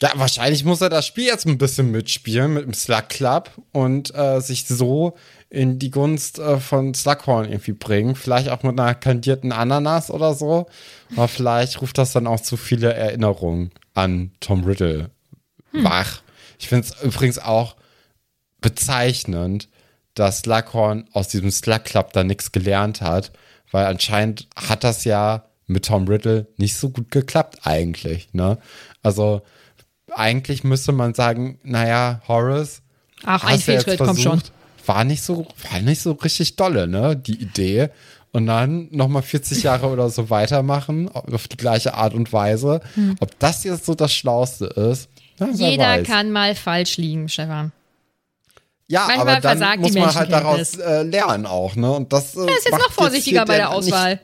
Ja, 0.02 0.12
wahrscheinlich 0.16 0.64
muss 0.64 0.80
er 0.80 0.90
das 0.90 1.06
Spiel 1.06 1.26
jetzt 1.26 1.46
ein 1.46 1.58
bisschen 1.58 1.92
mitspielen 1.92 2.54
mit 2.54 2.64
dem 2.64 2.74
Slug 2.74 3.10
Club 3.10 3.52
und 3.74 4.16
äh, 4.16 4.40
sich 4.40 4.66
so 4.66 5.18
in 5.50 5.78
die 5.78 5.92
Gunst 5.92 6.40
äh, 6.40 6.60
von 6.60 6.94
Slughorn 6.94 7.50
irgendwie 7.50 7.74
bringen. 7.74 8.16
Vielleicht 8.16 8.50
auch 8.50 8.64
mit 8.64 8.80
einer 8.80 8.96
kandierten 8.96 9.52
Ananas 9.52 10.10
oder 10.10 10.36
so. 10.36 10.68
Aber 11.16 11.28
vielleicht 11.28 11.82
ruft 11.82 11.98
das 11.98 12.14
dann 12.14 12.28
auch 12.28 12.40
zu 12.40 12.56
viele 12.56 12.94
Erinnerungen 12.94 13.72
an 13.94 14.32
Tom 14.40 14.64
Riddle 14.64 15.10
hm. 15.72 15.84
wach. 15.84 16.22
Ich 16.60 16.70
finde 16.70 16.88
es 16.88 17.04
übrigens 17.04 17.40
auch 17.40 17.76
bezeichnend, 18.62 19.70
dass 20.14 20.39
Slughorn 20.39 21.05
aus 21.14 21.28
diesem 21.30 21.51
Slug 21.51 21.84
Club 21.86 22.14
da 22.14 22.24
nichts 22.24 22.51
gelernt 22.51 23.01
hat, 23.01 23.32
weil 23.72 23.86
anscheinend 23.86 24.47
hat 24.55 24.84
das 24.84 25.03
ja 25.05 25.45
mit 25.68 25.86
Tom 25.86 26.07
Riddle 26.07 26.47
nicht 26.57 26.76
so 26.76 26.89
gut 26.89 27.12
geklappt 27.12 27.60
eigentlich. 27.64 28.30
Ne? 28.34 28.57
Also 29.03 29.41
eigentlich 30.16 30.64
müsste 30.64 30.91
man 30.91 31.14
sagen, 31.14 31.60
naja, 31.64 32.22
Horace. 32.28 32.82
Ach, 33.24 33.43
ein 33.43 33.60
Fehltritt, 33.60 33.99
kommt 33.99 34.20
schon. 34.20 34.41
war 34.86 35.03
nicht 35.03 35.22
so, 35.22 35.45
war 35.72 35.80
nicht 35.82 36.01
so 36.01 36.14
richtig 36.14 36.55
dolle, 36.55 36.88
ne, 36.88 37.16
die 37.16 37.39
Idee. 37.39 37.89
Und 38.32 38.45
dann 38.47 38.88
nochmal 38.91 39.24
40 39.24 39.64
Jahre 39.64 39.88
oder 39.88 40.10
so 40.10 40.30
weitermachen, 40.30 41.10
auf 41.10 41.47
die 41.47 41.57
gleiche 41.57 41.95
Art 41.95 42.14
und 42.14 42.32
Weise. 42.32 42.80
Ob 43.20 43.38
das 43.39 43.64
jetzt 43.64 43.86
so 43.86 43.95
das 43.95 44.14
Schlauste 44.14 44.66
ist, 44.66 45.10
na, 45.39 45.47
Hm. 45.47 45.53
Jeder 45.55 45.84
weiß. 45.99 46.07
kann 46.07 46.32
mal 46.32 46.53
falsch 46.55 46.97
liegen, 46.97 47.30
Stefan. 47.30 47.72
Ja, 48.92 49.06
manchmal 49.08 49.36
aber 49.36 49.56
dann 49.56 49.80
muss 49.82 49.94
man 49.94 50.16
halt 50.16 50.32
daraus 50.32 50.76
äh, 50.78 51.04
lernen 51.04 51.46
auch, 51.46 51.76
ne? 51.76 51.92
Und 51.92 52.12
das 52.12 52.36
äh, 52.36 52.40
Er 52.40 52.58
ist 52.58 52.66
jetzt 52.66 52.80
noch 52.80 52.92
vorsichtiger 52.92 53.42
hier 53.42 53.46
bei 53.46 53.58
der 53.58 53.70
Auswahl. 53.70 54.20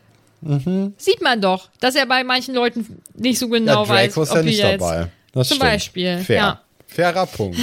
Sieht 0.97 1.21
man 1.21 1.39
doch, 1.39 1.69
dass 1.79 1.95
er 1.95 2.05
bei 2.07 2.23
manchen 2.23 2.55
Leuten 2.55 3.01
nicht 3.15 3.39
so 3.39 3.47
Ja, 3.47 3.59
genau 3.59 3.87
weiß, 3.87 4.13
Draco 4.13 4.23
ist 4.23 4.29
ob 4.31 4.37
ja 4.37 4.43
nicht 4.43 4.57
jetzt. 4.59 4.81
dabei. 4.81 5.07
Das 5.33 5.47
Zum 5.47 5.57
stimmt. 5.57 5.71
Beispiel, 5.71 6.17
Fair. 6.19 6.35
ja. 6.35 6.61
Fairer 6.87 7.25
Punkt. 7.25 7.57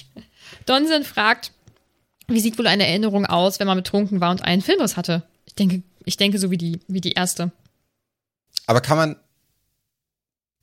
Donson 0.66 1.04
fragt, 1.04 1.52
wie 2.28 2.40
sieht 2.40 2.58
wohl 2.58 2.66
eine 2.66 2.86
Erinnerung 2.86 3.26
aus, 3.26 3.60
wenn 3.60 3.66
man 3.66 3.76
betrunken 3.76 4.20
war 4.20 4.30
und 4.30 4.42
einen 4.44 4.62
Filmriss 4.62 4.96
hatte? 4.96 5.22
Ich 5.46 5.54
denke, 5.54 5.82
ich 6.04 6.16
denke 6.16 6.38
so 6.38 6.50
wie 6.50 6.58
die, 6.58 6.80
wie 6.88 7.00
die 7.00 7.12
erste. 7.12 7.52
Aber 8.66 8.80
kann 8.80 8.96
man, 8.96 9.16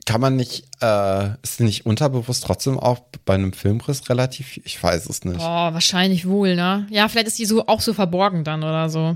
kann 0.06 0.22
man 0.22 0.36
nicht, 0.36 0.66
äh, 0.82 1.30
ist 1.44 1.60
nicht 1.60 1.86
unterbewusst 1.86 2.44
trotzdem 2.44 2.80
auch 2.80 3.00
bei 3.26 3.36
einem 3.36 3.54
Filmriss 3.54 4.10
relativ, 4.10 4.58
ich 4.64 4.82
weiß 4.82 5.08
es 5.08 5.24
nicht. 5.26 5.38
Boah, 5.38 5.74
wahrscheinlich 5.74 6.28
wohl, 6.28 6.56
ne? 6.56 6.88
Ja, 6.90 7.08
vielleicht 7.08 7.28
ist 7.28 7.40
die 7.40 7.46
so 7.46 7.68
auch 7.68 7.82
so 7.82 7.94
verborgen 7.94 8.44
dann 8.44 8.64
oder 8.64 8.90
so. 8.90 9.16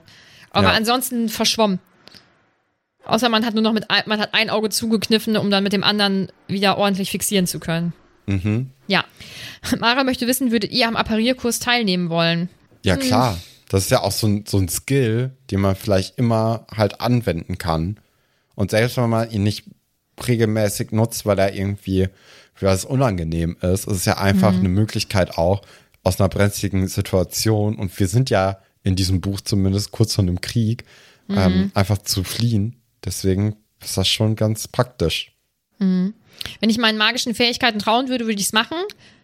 Aber 0.51 0.67
Ja. 0.69 0.73
ansonsten 0.73 1.29
verschwommen. 1.29 1.79
Außer 3.03 3.29
man 3.29 3.45
hat 3.45 3.53
nur 3.53 3.63
noch 3.63 3.73
mit 3.73 3.89
ein, 3.91 4.03
man 4.07 4.19
hat 4.19 4.33
ein 4.33 4.49
Auge 4.49 4.69
zugekniffen, 4.69 5.38
um 5.38 5.51
dann 5.51 5.63
mit 5.63 5.73
dem 5.73 5.83
anderen 5.83 6.31
wieder 6.47 6.77
ordentlich 6.77 7.11
fixieren 7.11 7.45
zu 7.45 7.59
können. 7.59 7.93
Mhm. 8.25 8.71
Ja. 8.88 9.03
Mara 9.79 10.03
möchte 10.03 10.27
wissen, 10.27 10.51
würdet 10.51 10.71
ihr 10.71 10.88
am 10.88 10.95
Apparierkurs 10.95 11.59
teilnehmen 11.59 12.09
wollen? 12.09 12.49
Ja, 12.83 12.97
klar. 12.97 13.38
Das 13.69 13.83
ist 13.83 13.91
ja 13.91 14.01
auch 14.01 14.11
so 14.11 14.27
ein, 14.27 14.45
so 14.47 14.57
ein 14.57 14.69
Skill, 14.69 15.31
den 15.51 15.59
man 15.59 15.75
vielleicht 15.75 16.17
immer 16.17 16.65
halt 16.75 17.01
anwenden 17.01 17.57
kann. 17.57 17.99
Und 18.55 18.71
selbst 18.71 18.97
wenn 18.97 19.09
man 19.09 19.29
ihn 19.31 19.43
nicht 19.43 19.65
regelmäßig 20.28 20.91
nutzt, 20.91 21.26
weil 21.26 21.39
er 21.39 21.53
irgendwie 21.53 22.09
für 22.53 22.68
was 22.68 22.86
unangenehm 22.86 23.57
ist, 23.61 23.88
ist 23.88 23.97
es 23.97 24.05
ja 24.05 24.18
einfach 24.18 24.53
eine 24.53 24.70
Möglichkeit 24.70 25.38
auch 25.38 25.61
aus 26.03 26.20
einer 26.20 26.30
brenzligen 26.30 26.88
Situation. 26.88 27.76
Und 27.76 27.97
wir 27.99 28.07
sind 28.07 28.30
ja 28.30 28.59
in 28.84 28.95
diesem 28.95 29.20
Buch 29.20 29.41
zumindest 29.41 29.91
kurz 29.91 30.16
vor 30.16 30.24
einem 30.24 30.39
Krieg, 30.41 30.86
ähm, 31.30 31.72
einfach 31.74 31.97
zu 31.97 32.24
fliehen. 32.24 32.76
Deswegen 33.03 33.55
ist 33.82 33.97
das 33.97 34.07
schon 34.07 34.36
ganz 34.36 34.68
praktisch. 34.68 35.34
Wenn 36.59 36.70
ich 36.70 36.78
meinen 36.78 36.97
magischen 36.97 37.36
Fähigkeiten 37.36 37.80
trauen 37.80 38.07
würde, 38.07 38.26
würde 38.26 38.39
ich 38.39 38.47
es 38.47 38.53
machen. 38.53 38.78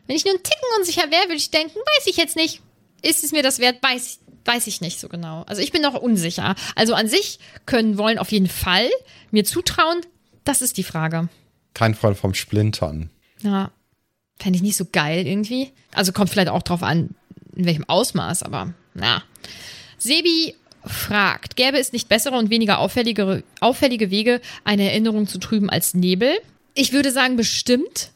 Wenn 0.08 0.16
ich 0.16 0.26
nur 0.26 0.34
einen 0.34 0.44
Ticken 0.44 0.68
unsicher 0.80 1.10
wäre, 1.12 1.26
würde 1.26 1.36
ich 1.36 1.52
denken, 1.52 1.78
weiß 1.78 2.08
ich 2.08 2.18
jetzt 2.18 2.36
nicht. 2.36 2.62
Ist 3.02 3.24
es 3.24 3.32
mir 3.32 3.44
das 3.44 3.60
wert? 3.60 3.82
Weiß, 3.82 4.20
weiß 4.46 4.68
ich 4.68 4.82
nicht 4.82 5.00
so 5.00 5.08
genau. 5.08 5.44
Also 5.44 5.62
ich 5.62 5.72
bin 5.72 5.82
noch 5.82 5.94
unsicher. 5.94 6.56
Also 6.76 6.96
an 6.96 7.08
sich 7.08 7.40
können 7.66 7.98
wollen 7.98 8.18
auf 8.18 8.32
jeden 8.32 8.50
Fall. 8.50 8.90
Mir 9.32 9.46
zutrauen, 9.46 10.02
das 10.44 10.62
ist 10.62 10.78
die 10.78 10.84
Frage. 10.84 11.30
Kein 11.74 11.96
Freund 11.96 12.18
vom 12.18 12.34
Splintern. 12.34 13.10
Ja, 13.42 13.72
fände 14.40 14.58
ich 14.58 14.64
nicht 14.64 14.78
so 14.78 14.86
geil 14.92 15.26
irgendwie. 15.26 15.72
Also 15.94 16.12
kommt 16.12 16.30
vielleicht 16.30 16.50
auch 16.50 16.64
drauf 16.64 16.84
an, 16.84 17.16
in 17.56 17.66
welchem 17.66 17.88
Ausmaß, 17.88 18.44
aber 18.44 18.74
na. 18.94 19.24
Sebi 19.98 20.56
fragt, 20.86 21.56
gäbe 21.56 21.78
es 21.78 21.94
nicht 21.94 22.10
bessere 22.10 22.38
und 22.38 22.50
weniger 22.50 22.80
auffälligere, 22.80 23.44
auffällige 23.60 24.10
Wege, 24.10 24.42
eine 24.64 24.90
Erinnerung 24.90 25.28
zu 25.28 25.38
trüben 25.38 25.70
als 25.70 25.94
Nebel? 25.94 26.32
Ich 26.74 26.94
würde 26.94 27.12
sagen, 27.12 27.36
bestimmt. 27.36 28.12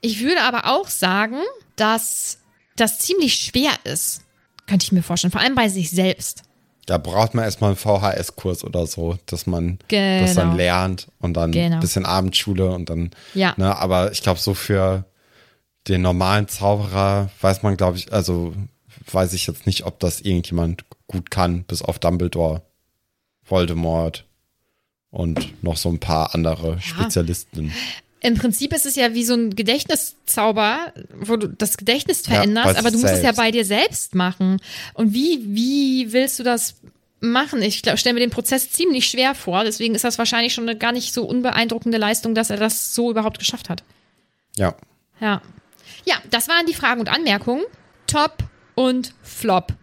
Ich 0.00 0.22
würde 0.22 0.42
aber 0.42 0.66
auch 0.66 0.88
sagen, 0.88 1.38
dass 1.76 2.38
das 2.76 2.98
ziemlich 2.98 3.34
schwer 3.34 3.72
ist. 3.84 4.22
Könnte 4.66 4.84
ich 4.84 4.92
mir 4.92 5.02
vorstellen. 5.02 5.32
Vor 5.32 5.40
allem 5.40 5.54
bei 5.54 5.68
sich 5.68 5.90
selbst. 5.90 6.42
Da 6.86 6.98
braucht 6.98 7.34
man 7.34 7.44
erstmal 7.44 7.70
einen 7.70 7.76
VHS-Kurs 7.76 8.62
oder 8.64 8.86
so, 8.86 9.16
dass 9.26 9.46
man 9.46 9.78
Genau. 9.88 10.20
das 10.22 10.34
dann 10.34 10.56
lernt 10.56 11.08
und 11.20 11.34
dann 11.34 11.52
Genau. 11.52 11.76
ein 11.76 11.80
bisschen 11.80 12.04
Abendschule 12.06 12.70
und 12.70 12.90
dann, 12.90 13.10
Ja. 13.34 13.54
ne, 13.56 13.76
aber 13.76 14.12
ich 14.12 14.22
glaube, 14.22 14.38
so 14.40 14.54
für 14.54 15.04
den 15.88 16.02
normalen 16.02 16.48
Zauberer 16.48 17.30
weiß 17.40 17.62
man, 17.62 17.76
glaube 17.76 17.96
ich, 17.98 18.12
also 18.12 18.54
weiß 19.10 19.32
ich 19.34 19.46
jetzt 19.46 19.66
nicht, 19.66 19.84
ob 19.84 19.98
das 20.00 20.20
irgendjemand 20.20 20.84
gut 21.06 21.30
kann, 21.30 21.64
bis 21.64 21.82
auf 21.82 21.98
Dumbledore, 21.98 22.62
Voldemort 23.44 24.24
und 25.10 25.62
noch 25.62 25.76
so 25.76 25.90
ein 25.90 26.00
paar 26.00 26.34
andere 26.34 26.80
Spezialisten. 26.80 27.72
Im 28.24 28.36
Prinzip 28.36 28.72
ist 28.72 28.86
es 28.86 28.96
ja 28.96 29.12
wie 29.12 29.22
so 29.22 29.34
ein 29.34 29.54
Gedächtniszauber, 29.54 30.94
wo 31.14 31.36
du 31.36 31.46
das 31.46 31.76
Gedächtnis 31.76 32.26
Ja, 32.26 32.36
veränderst, 32.36 32.72
bei 32.72 32.78
aber 32.78 32.90
du 32.90 32.98
musst 32.98 33.12
es 33.12 33.22
ja 33.22 33.32
bei 33.32 33.50
dir 33.50 33.66
selbst 33.66 34.14
machen. 34.14 34.62
Und 34.94 35.12
wie, 35.12 35.44
wie 35.54 36.10
willst 36.10 36.38
du 36.38 36.42
das 36.42 36.76
machen? 37.20 37.60
Ich 37.60 37.80
stelle 37.80 38.14
mir 38.14 38.20
den 38.20 38.30
Prozess 38.30 38.70
ziemlich 38.70 39.10
schwer 39.10 39.34
vor, 39.34 39.64
deswegen 39.64 39.94
ist 39.94 40.04
das 40.04 40.16
wahrscheinlich 40.16 40.54
schon 40.54 40.66
eine 40.66 40.78
gar 40.78 40.92
nicht 40.92 41.12
so 41.12 41.26
unbeeindruckende 41.26 41.98
Leistung, 41.98 42.34
dass 42.34 42.48
er 42.48 42.56
das 42.56 42.94
so 42.94 43.10
überhaupt 43.10 43.38
geschafft 43.38 43.68
hat. 43.68 43.84
Ja. 44.56 44.74
Ja. 45.20 45.42
Ja, 46.06 46.14
das 46.30 46.48
waren 46.48 46.64
die 46.64 46.72
Fragen 46.72 47.00
und 47.00 47.10
Anmerkungen. 47.10 47.64
Top 48.06 48.38
und 48.74 49.12
Flop. 49.22 49.74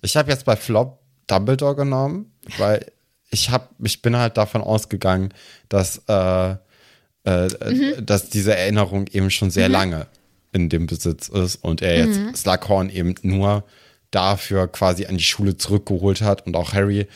Ich 0.00 0.16
habe 0.16 0.30
jetzt 0.30 0.46
bei 0.46 0.56
Flop 0.56 1.00
Dumbledore 1.26 1.76
genommen, 1.76 2.32
weil 2.56 2.90
ich 3.30 3.50
habe, 3.50 3.68
ich 3.82 4.00
bin 4.00 4.16
halt 4.16 4.38
davon 4.38 4.62
ausgegangen, 4.62 5.34
dass, 5.68 5.98
äh, 6.08 6.56
äh, 7.24 7.48
dass 8.02 8.30
diese 8.30 8.56
Erinnerung 8.56 9.06
eben 9.08 9.30
schon 9.30 9.50
sehr 9.50 9.68
lange 9.68 10.06
in 10.52 10.68
dem 10.68 10.86
Besitz 10.86 11.28
ist 11.28 11.56
und 11.56 11.82
er 11.82 11.98
jetzt 11.98 12.36
Slughorn 12.36 12.88
eben 12.90 13.14
nur 13.22 13.64
dafür 14.10 14.68
quasi 14.68 15.06
an 15.06 15.16
die 15.16 15.24
Schule 15.24 15.56
zurückgeholt 15.56 16.22
hat 16.22 16.46
und 16.46 16.54
auch 16.54 16.72
Harry 16.72 17.08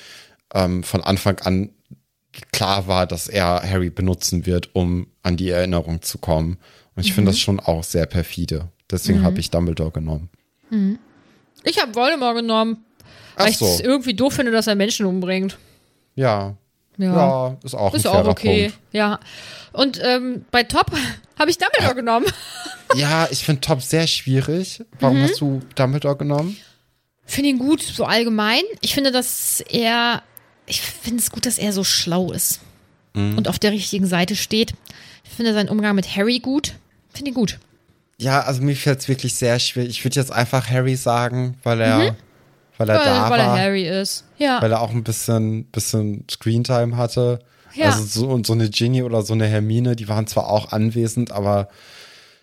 ähm, 0.52 0.82
von 0.82 1.02
Anfang 1.02 1.38
an 1.40 1.70
klar 2.52 2.86
war, 2.86 3.06
dass 3.06 3.28
er 3.28 3.62
Harry 3.62 3.90
benutzen 3.90 4.46
wird, 4.46 4.74
um 4.74 5.06
an 5.22 5.36
die 5.36 5.50
Erinnerung 5.50 6.02
zu 6.02 6.18
kommen. 6.18 6.59
Und 6.94 7.04
ich 7.04 7.12
finde 7.12 7.30
das 7.30 7.38
schon 7.38 7.61
auch 7.61 7.84
sehr 7.84 8.06
perfide. 8.06 8.68
Deswegen 8.90 9.22
habe 9.22 9.38
ich 9.38 9.50
Dumbledore 9.50 9.92
genommen. 9.92 10.30
Ich 11.64 11.80
habe 11.80 11.94
Voldemort 11.94 12.36
genommen, 12.36 12.84
weil 13.36 13.46
Ach 13.46 13.50
ich 13.50 13.59
so. 13.59 13.66
es 13.66 13.80
irgendwie 13.80 14.14
doof 14.14 14.34
finde, 14.34 14.52
dass 14.52 14.66
er 14.66 14.74
Menschen 14.74 15.06
umbringt. 15.06 15.59
Ja. 16.14 16.56
Ja. 16.99 17.14
Ja, 17.14 17.57
ist 17.64 17.74
auch 17.74 17.94
Ist 17.94 18.07
ein 18.07 18.12
auch 18.12 18.26
okay. 18.28 18.68
Punkt. 18.68 18.78
Ja. 18.92 19.18
Und 19.72 20.01
ähm, 20.03 20.44
bei 20.51 20.64
Top 20.64 20.90
habe 21.38 21.51
ich 21.51 21.59
Dumbledore 21.59 21.94
genommen. 21.94 22.26
Ja, 22.94 23.28
ich 23.30 23.44
finde 23.44 23.61
Top 23.61 23.82
sehr 23.82 24.07
schwierig. 24.07 24.82
Warum 25.01 25.18
Mhm. 25.18 25.22
hast 25.24 25.40
du 25.40 25.61
Dumbledore 25.74 26.16
genommen? 26.16 26.57
Finde 27.24 27.51
ihn 27.51 27.59
gut, 27.59 27.82
so 27.82 28.05
allgemein. 28.05 28.62
Ich 28.80 28.94
finde, 28.94 29.12
dass 29.12 29.61
er, 29.68 30.22
ich 30.66 30.80
finde 30.80 31.18
es 31.20 31.30
gut, 31.30 31.46
dass 31.46 31.59
er 31.59 31.72
so 31.72 31.84
schlau 31.84 32.32
ist 32.32 32.61
Mhm. 33.14 33.36
und 33.38 33.49
auf 33.49 33.59
der 33.59 33.72
richtigen 33.72 34.07
Seite 34.07 34.34
steht. 34.36 34.72
Ich 35.24 35.30
finde 35.30 35.53
seinen 35.55 35.68
Umgang 35.68 35.94
mit 35.94 36.16
Harry 36.16 36.38
gut. 36.40 36.74
Finde 37.12 37.30
ihn 37.30 37.34
gut. 37.34 37.59
Ja, 38.20 38.40
also 38.40 38.62
mir 38.62 38.74
fällt 38.74 38.99
es 39.01 39.09
wirklich 39.09 39.34
sehr 39.34 39.59
schwer. 39.61 39.84
Ich 39.86 40.05
würde 40.05 40.18
jetzt 40.18 40.32
einfach 40.32 40.68
Harry 40.70 40.96
sagen, 40.96 41.57
weil 41.62 41.80
er, 41.80 42.16
weil 42.79 42.89
er 42.89 42.99
Weil, 42.99 43.05
da 43.05 43.31
weil 43.31 43.41
er 43.41 43.47
war. 43.49 43.59
Harry 43.59 43.87
ist. 43.87 44.24
Ja. 44.39 44.62
Weil 44.62 44.72
er 44.72 44.81
auch 44.81 44.91
ein 44.91 45.05
bisschen, 45.05 45.64
bisschen 45.66 46.24
Screentime 46.31 46.97
hatte. 46.97 47.41
Ja. 47.74 47.87
Also 47.87 48.05
so, 48.05 48.29
und 48.29 48.47
so 48.47 48.55
eine 48.55 48.70
Ginny 48.70 49.03
oder 49.03 49.22
so 49.22 49.35
eine 49.35 49.47
Hermine, 49.47 49.95
die 49.95 50.09
waren 50.09 50.26
zwar 50.26 50.49
auch 50.49 50.72
anwesend, 50.72 51.31
aber 51.33 51.68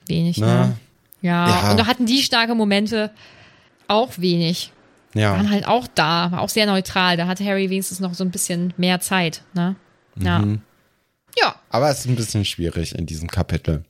wenig, 0.08 0.38
Ne? 0.38 0.46
ne? 0.46 0.78
Ja. 1.22 1.48
Ja. 1.48 1.72
Und 1.72 1.80
da 1.80 1.88
hatten 1.88 2.06
die 2.06 2.22
starke 2.22 2.54
Momente 2.54 3.12
auch 3.88 4.12
wenig. 4.18 4.72
Waren 5.14 5.46
ja. 5.46 5.50
halt 5.50 5.68
auch 5.68 5.88
da, 5.96 6.32
war 6.32 6.42
auch 6.42 6.50
sehr 6.50 6.66
neutral. 6.66 7.18
Da 7.18 7.28
hatte 7.28 7.46
Harry 7.46 7.70
wenigstens 7.70 8.00
noch 8.02 8.14
so 8.14 8.24
ein 8.24 8.32
bisschen 8.32 8.74
mehr 8.78 9.00
Zeit, 9.00 9.44
ne? 9.54 9.76
Ja. 10.18 10.40
Mhm. 10.40 10.62
Ja. 11.40 11.56
Aber 11.70 11.90
es 11.90 12.00
ist 12.00 12.06
ein 12.08 12.16
bisschen 12.16 12.46
schwierig 12.46 12.96
in 12.96 13.06
diesem 13.06 13.30
Kapitel. 13.30 13.84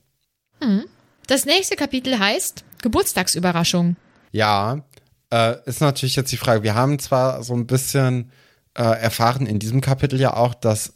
Das 1.26 1.44
nächste 1.44 1.76
Kapitel 1.76 2.18
heißt 2.18 2.64
Geburtstagsüberraschung. 2.82 3.96
Ja, 4.32 4.84
äh, 5.32 5.56
ist 5.66 5.80
natürlich 5.80 6.16
jetzt 6.16 6.32
die 6.32 6.36
Frage. 6.36 6.62
Wir 6.62 6.74
haben 6.74 6.98
zwar 6.98 7.42
so 7.42 7.54
ein 7.54 7.66
bisschen 7.66 8.30
äh, 8.74 8.82
erfahren 8.82 9.46
in 9.46 9.58
diesem 9.58 9.80
Kapitel 9.80 10.20
ja 10.20 10.34
auch, 10.34 10.54
dass 10.54 10.94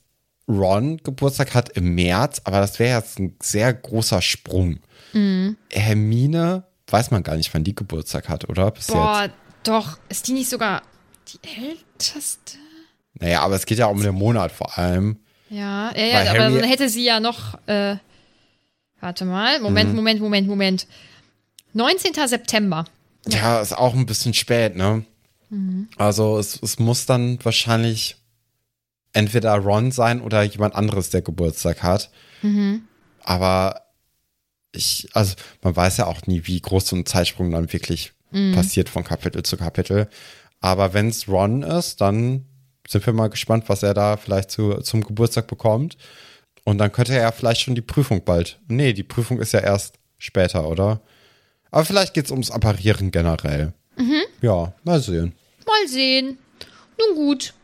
Ron 0.49 0.99
Geburtstag 0.99 1.55
hat 1.55 1.71
im 1.71 1.95
März, 1.95 2.41
aber 2.45 2.61
das 2.61 2.79
wäre 2.79 2.99
jetzt 2.99 3.19
ein 3.19 3.37
sehr 3.41 3.73
großer 3.73 4.21
Sprung. 4.21 4.81
Mhm. 5.13 5.57
Hermine 5.71 6.65
weiß 6.89 7.11
man 7.13 7.23
gar 7.23 7.37
nicht, 7.37 7.53
wann 7.55 7.65
die 7.65 7.75
Geburtstag 7.75 8.29
hat, 8.29 8.49
oder? 8.49 8.71
Bis 8.73 8.89
jetzt. 8.89 8.95
Boah, 8.95 9.29
doch. 9.63 9.99
Ist 10.09 10.27
die 10.27 10.33
nicht 10.33 10.51
sogar 10.51 10.83
die 11.29 11.39
älteste? 11.69 12.59
Naja, 13.15 13.43
aber 13.43 13.55
es 13.55 13.67
geht 13.67 13.79
ja 13.79 13.87
um 13.87 14.03
den 14.03 14.15
Monat 14.15 14.51
vor 14.51 14.77
allem. 14.77 15.19
Ja, 15.49 15.93
ja, 15.97 16.25
ja 16.25 16.31
aber 16.31 16.59
dann 16.59 16.65
hätte 16.65 16.89
sie 16.89 17.05
ja 17.05 17.21
noch. 17.21 17.59
Äh, 17.67 17.97
warte 19.01 19.25
mal. 19.25 19.61
Moment, 19.61 19.91
Mhm. 19.91 19.97
Moment, 19.97 20.21
Moment, 20.21 20.49
Moment. 20.49 20.87
19. 21.73 22.13
September. 22.27 22.85
Ja, 23.27 23.61
ist 23.61 23.77
auch 23.77 23.95
ein 23.95 24.07
bisschen 24.07 24.35
spät, 24.35 24.77
ne? 24.77 25.05
Mhm. 25.51 25.89
Also 25.97 26.39
es, 26.39 26.61
es 26.63 26.79
muss 26.79 27.07
dann 27.07 27.39
wahrscheinlich 27.45 28.17
entweder 29.13 29.55
Ron 29.57 29.91
sein 29.91 30.21
oder 30.21 30.43
jemand 30.43 30.75
anderes, 30.75 31.11
der 31.11 31.23
Geburtstag 31.23 31.83
hat. 31.83 32.11
Mhm. 32.43 32.83
Aber 33.23 33.83
ich, 34.73 35.09
also 35.15 35.35
man 35.63 35.75
weiß 35.75 35.99
ja 35.99 36.07
auch 36.07 36.27
nie, 36.27 36.47
wie 36.47 36.61
groß 36.61 36.87
so 36.87 36.97
ein 36.97 37.07
Zeitsprung 37.07 37.51
dann 37.51 37.73
wirklich 37.73 38.13
passiert 38.55 38.89
von 38.89 39.03
Kapitel 39.03 39.43
zu 39.43 39.57
Kapitel. 39.57 40.09
Aber 40.61 40.95
wenn 40.95 41.09
es 41.09 41.27
Ron 41.29 41.63
ist, 41.65 42.01
dann 42.01 42.47
sind 42.87 43.05
wir 43.05 43.13
mal 43.13 43.29
gespannt, 43.29 43.65
was 43.69 43.83
er 43.83 43.95
da 43.95 44.17
vielleicht 44.17 44.51
zu, 44.51 44.75
zum 44.83 45.03
Geburtstag 45.03 45.47
bekommt. 45.49 45.97
Und 46.65 46.79
dann 46.79 46.93
könnte 46.93 47.15
er 47.15 47.23
ja 47.23 47.33
vielleicht 47.33 47.63
schon 47.63 47.75
die 47.75 47.81
Prüfung 47.81 48.23
bald. 48.25 48.61
Nee, 48.69 48.93
die 48.93 49.03
Prüfung 49.03 49.41
ist 49.41 49.53
ja 49.53 49.61
erst 49.61 49.99
später, 50.19 50.69
oder? 50.69 51.01
Aber 51.71 51.85
vielleicht 51.85 52.15
geht 52.15 52.27
es 52.27 52.31
ums 52.31 52.51
Apparieren 52.51 53.11
generell. 53.11 53.73
Ja, 54.41 54.73
mal 54.83 55.01
sehen. 55.01 55.35
Mal 55.67 55.89
sehen. 55.89 56.39
Nun 56.99 57.17
gut. 57.17 57.55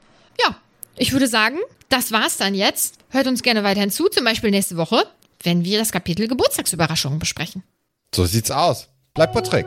Ja, 0.44 0.56
ich 0.96 1.12
würde 1.12 1.28
sagen, 1.28 1.58
das 1.88 2.12
war's 2.12 2.36
dann 2.36 2.54
jetzt. 2.54 2.98
Hört 3.10 3.26
uns 3.26 3.42
gerne 3.42 3.64
weiterhin 3.64 3.90
zu, 3.90 4.08
zum 4.08 4.24
Beispiel 4.24 4.50
nächste 4.50 4.76
Woche, 4.76 5.04
wenn 5.42 5.64
wir 5.64 5.78
das 5.78 5.92
Kapitel 5.92 6.28
Geburtstagsüberraschungen 6.28 7.18
besprechen. 7.18 7.62
So 8.14 8.26
sieht's 8.26 8.50
aus. 8.50 8.88
Bleibt 9.14 9.32
bei 9.32 9.40
Trick. 9.40 9.66